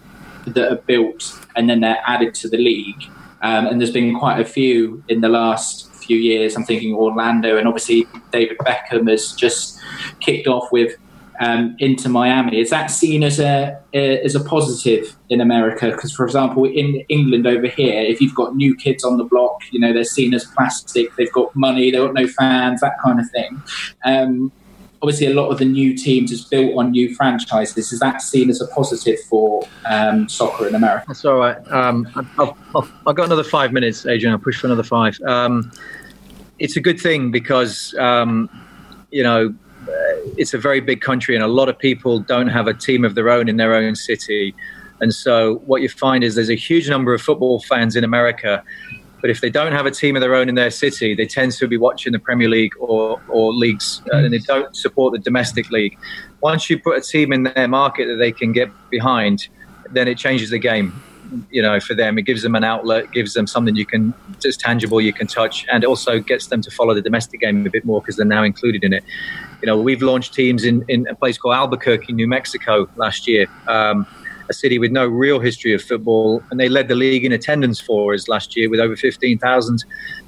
that 0.48 0.72
are 0.72 0.82
built 0.82 1.40
and 1.56 1.70
then 1.70 1.82
they're 1.82 2.02
added 2.06 2.34
to 2.36 2.50
the 2.50 2.58
league. 2.58 3.04
Um, 3.42 3.68
and 3.68 3.80
there's 3.80 3.92
been 3.92 4.18
quite 4.18 4.40
a 4.40 4.46
few 4.46 5.04
in 5.08 5.22
the 5.22 5.30
last 5.30 5.94
few 5.94 6.18
years. 6.18 6.56
I'm 6.56 6.64
thinking 6.64 6.94
Orlando, 6.94 7.58
and 7.58 7.68
obviously 7.68 8.08
David 8.32 8.58
Beckham 8.60 9.10
has 9.10 9.34
just 9.34 9.80
kicked 10.20 10.48
off 10.48 10.72
with 10.72 10.96
um, 11.40 11.76
Inter 11.80 12.10
Miami. 12.10 12.60
Is 12.60 12.70
that 12.70 12.88
seen 12.88 13.24
as 13.24 13.40
a, 13.40 13.80
a 13.94 14.22
as 14.22 14.36
a 14.36 14.44
positive 14.44 15.16
in 15.30 15.42
America? 15.42 15.92
Because, 15.92 16.14
for 16.14 16.26
example, 16.26 16.66
in 16.66 17.04
England 17.10 17.46
over 17.46 17.68
here, 17.68 18.02
if 18.02 18.22
you've 18.22 18.36
got 18.36 18.56
new 18.56 18.76
kids 18.76 19.04
on 19.04 19.18
the 19.18 19.24
block, 19.24 19.62
you 19.72 19.80
know 19.80 19.94
they're 19.94 20.04
seen 20.04 20.34
as 20.34 20.46
plastic. 20.46 21.16
They've 21.16 21.32
got 21.32 21.56
money. 21.56 21.92
They've 21.92 22.02
got 22.02 22.14
no 22.14 22.28
fans. 22.28 22.82
That 22.82 23.00
kind 23.04 23.20
of 23.20 23.30
thing. 23.30 23.62
Um, 24.06 24.52
obviously, 25.06 25.28
a 25.28 25.34
lot 25.36 25.50
of 25.50 25.60
the 25.60 25.66
new 25.66 25.96
teams 25.96 26.32
is 26.32 26.44
built 26.44 26.76
on 26.76 26.90
new 26.90 27.14
franchises. 27.14 27.94
Is 27.94 28.00
that 28.00 28.24
seen 28.24 28.50
as 28.50 28.60
a 28.60 28.68
positive 28.68 29.20
for 29.30 29.62
um, 29.88 30.28
soccer 30.28 30.68
in 30.68 30.74
America? 30.74 31.06
That's 31.08 31.24
all 31.26 31.38
right. 31.38 31.58
Um, 31.72 32.08
I've, 32.16 32.40
I've, 32.76 32.92
I've, 33.06 33.16
got 33.16 33.26
another 33.26 33.44
five 33.44 33.72
minutes, 33.72 34.08
Adrian. 34.08 34.34
I'll 34.34 34.40
push 34.40 34.60
for 34.60 34.66
another 34.66 34.84
five. 34.84 35.20
Um, 35.22 35.72
it's 36.58 36.76
a 36.76 36.82
good 36.82 37.00
thing 37.00 37.30
because 37.30 37.94
um, 38.00 38.50
you 39.12 39.22
know 39.22 39.54
it's 40.38 40.56
a 40.56 40.58
very 40.58 40.82
big 40.82 41.02
country, 41.02 41.36
and 41.36 41.44
a 41.44 41.48
lot 41.48 41.70
of 41.70 41.78
people 41.78 42.20
don't 42.20 42.48
have 42.48 42.66
a 42.66 42.74
team 42.74 43.06
of 43.06 43.14
their 43.14 43.30
own 43.30 43.48
in 43.48 43.58
their 43.58 43.76
own 43.76 43.96
city. 43.96 44.56
And 45.02 45.14
so, 45.14 45.58
what 45.68 45.84
you 45.84 45.90
find 45.90 46.24
is 46.24 46.34
there's 46.34 46.50
a 46.50 46.56
huge 46.56 46.90
number 46.90 47.14
of 47.14 47.22
football 47.22 47.60
fans 47.62 47.96
in 47.96 48.04
America, 48.04 48.64
but 49.26 49.32
if 49.32 49.42
they 49.42 49.50
don't 49.50 49.72
have 49.72 49.88
a 49.88 49.92
team 49.92 50.16
of 50.16 50.22
their 50.22 50.36
own 50.36 50.50
in 50.50 50.54
their 50.54 50.70
city, 50.70 51.16
they 51.16 51.26
tend 51.26 51.52
to 51.54 51.68
be 51.68 51.78
watching 51.78 52.14
the 52.14 52.20
Premier 52.20 52.48
League 52.48 52.74
or, 52.80 53.20
or 53.28 53.52
leagues, 53.52 54.04
uh, 54.14 54.18
and 54.18 54.32
they 54.32 54.38
don't 54.38 54.76
support 54.76 55.14
the 55.14 55.18
domestic 55.18 55.72
league. 55.72 55.98
Once 56.42 56.70
you 56.70 56.80
put 56.80 56.96
a 56.96 57.02
team 57.02 57.34
in 57.34 57.42
their 57.42 57.68
market 57.68 58.06
that 58.06 58.18
they 58.18 58.32
can 58.32 58.52
get 58.52 58.70
behind, 58.92 59.48
then 59.90 60.08
it 60.08 60.20
changes 60.20 60.52
the 60.52 60.60
game 60.60 60.94
you 61.50 61.60
know 61.60 61.80
for 61.80 61.96
them. 61.96 62.20
It 62.20 62.22
gives 62.22 62.44
them 62.44 62.54
an 62.54 62.64
outlet 62.64 63.12
gives 63.14 63.34
them 63.34 63.48
something 63.48 63.76
you 63.76 63.88
can 63.88 64.14
just 64.40 64.60
tangible 64.60 65.02
you 65.02 65.12
can 65.12 65.26
touch 65.26 65.66
and 65.72 65.84
also 65.84 66.20
gets 66.20 66.46
them 66.46 66.62
to 66.62 66.70
follow 66.70 66.94
the 66.94 67.02
domestic 67.02 67.40
game 67.40 67.66
a 67.66 67.70
bit 67.72 67.84
more 67.84 68.02
because 68.02 68.18
they're 68.18 68.28
now 68.28 68.44
included 68.44 68.84
in 68.84 68.94
it. 68.94 69.04
You 69.64 69.66
know 69.66 69.82
we've 69.82 70.04
launched 70.04 70.36
teams 70.36 70.64
in, 70.64 70.86
in 70.88 71.08
a 71.08 71.16
place 71.16 71.40
called 71.40 71.56
albuquerque 71.56 72.14
new 72.14 72.28
mexico 72.28 72.88
last 72.96 73.28
year. 73.28 73.48
Um, 73.68 74.06
a 74.50 74.54
city 74.54 74.78
with 74.80 74.92
no 74.92 75.06
real 75.08 75.40
history 75.40 75.74
of 75.74 75.82
football 75.82 76.42
and 76.52 76.60
they 76.60 76.70
led 76.70 76.88
the 76.88 76.96
league 76.96 77.26
in 77.26 77.32
attendance 77.32 77.80
for 77.80 78.14
us 78.14 78.28
last 78.28 78.56
year 78.56 78.70
with 78.70 78.80
over 78.80 78.96
15000 78.96 79.86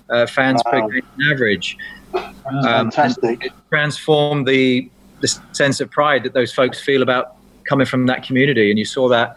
uh, 0.10 0.26
fans 0.26 0.62
wow. 0.66 0.72
per 0.72 0.90
game 0.90 1.04
on 1.20 1.32
average 1.32 1.78
um, 2.14 2.90
fantastic 2.92 3.46
it 3.46 3.52
transformed 3.70 4.48
the 4.48 4.90
the 5.22 5.40
sense 5.52 5.80
of 5.80 5.90
pride 5.90 6.24
that 6.24 6.34
those 6.34 6.54
folks 6.54 6.80
feel 6.80 7.02
about 7.02 7.36
coming 7.68 7.86
from 7.86 8.06
that 8.06 8.24
community 8.24 8.70
and 8.70 8.80
you 8.80 8.86
saw 8.86 9.08
that 9.10 9.36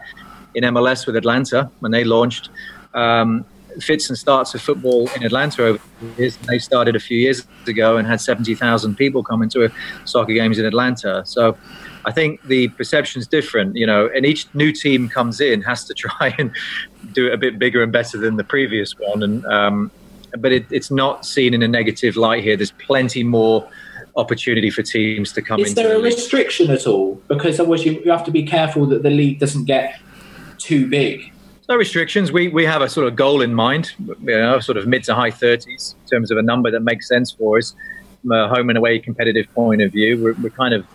in 0.55 0.63
MLS 0.63 1.05
with 1.05 1.15
Atlanta 1.15 1.69
when 1.79 1.91
they 1.91 2.03
launched. 2.03 2.49
Um, 2.93 3.45
fits 3.79 4.09
and 4.09 4.17
starts 4.17 4.53
of 4.53 4.61
football 4.61 5.09
in 5.15 5.23
Atlanta 5.23 5.63
over 5.63 5.79
the 6.01 6.21
years. 6.21 6.35
They 6.37 6.59
started 6.59 6.93
a 6.97 6.99
few 6.99 7.17
years 7.17 7.47
ago 7.65 7.95
and 7.95 8.05
had 8.05 8.19
70,000 8.19 8.95
people 8.95 9.23
coming 9.23 9.47
to 9.49 9.71
soccer 10.03 10.33
games 10.33 10.59
in 10.59 10.65
Atlanta. 10.65 11.23
So 11.25 11.57
I 12.05 12.11
think 12.11 12.41
the 12.43 12.69
perception 12.69 13.19
is 13.19 13.27
different, 13.27 13.75
you 13.75 13.85
know, 13.85 14.09
and 14.13 14.25
each 14.25 14.47
new 14.53 14.71
team 14.71 15.09
comes 15.09 15.39
in 15.39 15.61
has 15.61 15.85
to 15.85 15.93
try 16.05 16.35
and 16.37 16.51
do 17.13 17.27
it 17.27 17.33
a 17.33 17.37
bit 17.37 17.59
bigger 17.59 17.83
and 17.83 17.91
better 17.91 18.17
than 18.17 18.37
the 18.37 18.43
previous 18.43 18.93
one. 18.97 19.23
And, 19.23 19.45
um, 19.45 19.91
but 20.37 20.51
it, 20.51 20.65
it's 20.71 20.91
not 20.91 21.25
seen 21.25 21.53
in 21.53 21.61
a 21.61 21.67
negative 21.67 22.15
light 22.15 22.43
here. 22.43 22.55
There's 22.55 22.71
plenty 22.71 23.23
more 23.23 23.69
opportunity 24.15 24.69
for 24.69 24.81
teams 24.81 25.31
to 25.33 25.41
come 25.41 25.59
Is 25.59 25.75
there 25.75 25.95
a 25.95 26.01
restriction 26.01 26.69
at 26.69 26.87
all? 26.87 27.15
Because 27.27 27.59
otherwise 27.59 27.85
you, 27.85 28.01
you 28.03 28.11
have 28.11 28.25
to 28.25 28.31
be 28.31 28.43
careful 28.43 28.85
that 28.87 29.03
the 29.03 29.09
league 29.09 29.39
doesn't 29.39 29.65
get 29.65 29.99
too 30.57 30.87
big? 30.87 31.31
No 31.69 31.75
restrictions. 31.77 32.31
We 32.31 32.49
we 32.49 32.65
have 32.65 32.81
a 32.81 32.89
sort 32.89 33.07
of 33.07 33.15
goal 33.15 33.41
in 33.41 33.53
mind, 33.53 33.93
you 33.97 34.17
know, 34.25 34.59
sort 34.59 34.77
of 34.77 34.87
mid 34.87 35.03
to 35.05 35.15
high 35.15 35.31
thirties 35.31 35.95
in 36.03 36.09
terms 36.09 36.31
of 36.31 36.37
a 36.37 36.41
number 36.41 36.69
that 36.69 36.81
makes 36.81 37.07
sense 37.07 37.31
for 37.31 37.57
us 37.57 37.73
from 38.21 38.31
a 38.33 38.49
home 38.49 38.69
and 38.69 38.77
away 38.77 38.99
competitive 38.99 39.47
point 39.53 39.81
of 39.81 39.91
view. 39.91 40.21
We're, 40.21 40.33
we're 40.33 40.49
kind 40.49 40.73
of, 40.73 40.85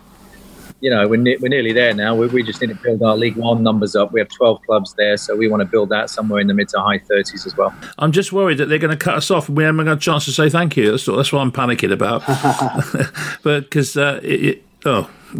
you 0.79 0.89
know, 0.89 1.07
we're, 1.07 1.17
ne- 1.17 1.37
we're 1.37 1.49
nearly 1.49 1.73
there 1.73 1.93
now. 1.93 2.15
We, 2.15 2.27
we 2.27 2.43
just 2.43 2.61
need 2.61 2.69
to 2.69 2.75
build 2.75 3.01
our 3.01 3.17
League 3.17 3.35
One 3.35 3.63
numbers 3.63 3.95
up. 3.95 4.11
We 4.11 4.19
have 4.19 4.29
12 4.29 4.61
clubs 4.63 4.93
there, 4.93 5.17
so 5.17 5.35
we 5.35 5.47
want 5.47 5.61
to 5.61 5.65
build 5.65 5.89
that 5.89 6.09
somewhere 6.09 6.39
in 6.39 6.47
the 6.47 6.53
mid 6.53 6.69
to 6.69 6.79
high 6.79 6.99
30s 6.99 7.45
as 7.45 7.55
well. 7.57 7.73
I'm 7.97 8.11
just 8.11 8.31
worried 8.31 8.57
that 8.59 8.67
they're 8.67 8.77
going 8.77 8.97
to 8.97 9.03
cut 9.03 9.15
us 9.15 9.31
off 9.31 9.47
and 9.47 9.57
we 9.57 9.63
haven't 9.63 9.85
got 9.85 9.97
a 9.97 9.99
chance 9.99 10.25
to 10.25 10.31
say 10.31 10.49
thank 10.49 10.77
you. 10.77 10.91
That's, 10.91 11.05
that's 11.05 11.31
what 11.31 11.39
I'm 11.39 11.51
panicking 11.51 11.91
about. 11.91 12.23
but 13.43 13.61
because, 13.61 13.97
uh, 13.97 14.19
it, 14.23 14.45
it, 14.45 14.63
oh, 14.85 15.09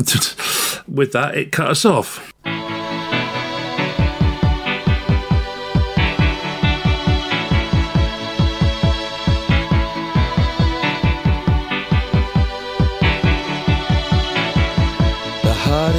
with 0.88 1.12
that, 1.14 1.34
it 1.36 1.52
cut 1.52 1.70
us 1.70 1.86
off. 1.86 2.34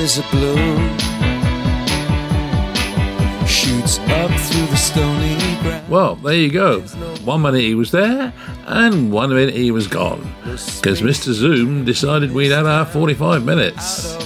Is 0.09 0.17
a 0.17 0.23
balloon 0.31 0.99
shoots 3.47 3.99
up 3.99 4.31
through 4.41 4.67
the 4.69 4.77
stony 4.77 5.37
ground. 5.61 5.87
Well, 5.87 6.17
there 6.17 6.35
you 6.35 6.51
go. 6.51 6.81
One 7.25 7.43
minute 7.43 7.61
he 7.61 7.75
was 7.75 7.91
there, 7.91 8.33
and 8.67 9.13
one 9.13 9.29
minute 9.29 9.55
he 9.55 9.71
was 9.71 9.87
gone. 9.87 10.21
Because 10.45 11.03
Mr. 11.03 11.33
Zoom 11.33 11.85
decided 11.85 12.33
we'd 12.33 12.53
had 12.53 12.65
our 12.65 12.87
45 12.87 13.45
minutes. 13.45 14.17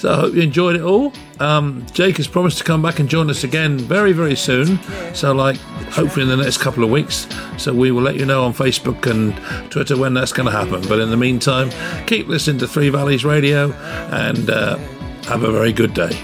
So 0.00 0.12
I 0.12 0.16
hope 0.16 0.34
you 0.34 0.42
enjoyed 0.42 0.76
it 0.76 0.82
all. 0.82 1.12
Um, 1.40 1.84
Jake 1.92 2.18
has 2.18 2.28
promised 2.28 2.58
to 2.58 2.64
come 2.64 2.80
back 2.80 3.00
and 3.00 3.08
join 3.08 3.28
us 3.28 3.42
again 3.42 3.78
very, 3.78 4.12
very 4.12 4.36
soon. 4.36 4.78
So, 5.12 5.32
like, 5.32 5.56
hopefully 5.90 6.22
in 6.22 6.28
the 6.28 6.36
next 6.36 6.58
couple 6.58 6.84
of 6.84 6.90
weeks. 6.90 7.26
So, 7.56 7.74
we 7.74 7.90
will 7.90 8.02
let 8.02 8.14
you 8.14 8.26
know 8.26 8.44
on 8.44 8.52
Facebook 8.52 9.10
and 9.10 9.34
Twitter 9.72 9.96
when 9.96 10.14
that's 10.14 10.32
going 10.32 10.46
to 10.46 10.52
happen. 10.52 10.86
But 10.88 11.00
in 11.00 11.10
the 11.10 11.16
meantime, 11.16 11.70
keep 12.06 12.28
listening 12.28 12.58
to 12.58 12.68
Three 12.68 12.90
Valleys 12.90 13.24
Radio 13.24 13.72
and. 13.72 14.50
Uh, 14.50 14.78
have 15.26 15.42
a 15.42 15.50
very 15.50 15.72
good 15.72 15.92
day. 15.92 16.16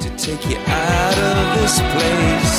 To 0.00 0.08
take 0.16 0.44
you 0.48 0.56
out 0.66 1.16
of 1.16 1.60
this 1.60 1.78
place, 1.94 2.54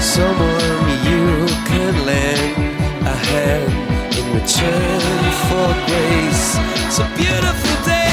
someone 0.00 0.88
you 1.08 1.46
can 1.66 2.06
lend 2.06 3.06
a 3.06 3.16
hand 3.30 4.14
in 4.16 4.26
return 4.32 5.00
for 5.48 5.68
grace. 5.88 6.56
It's 6.86 6.98
a 7.00 7.08
beautiful 7.16 7.84
day. 7.84 8.03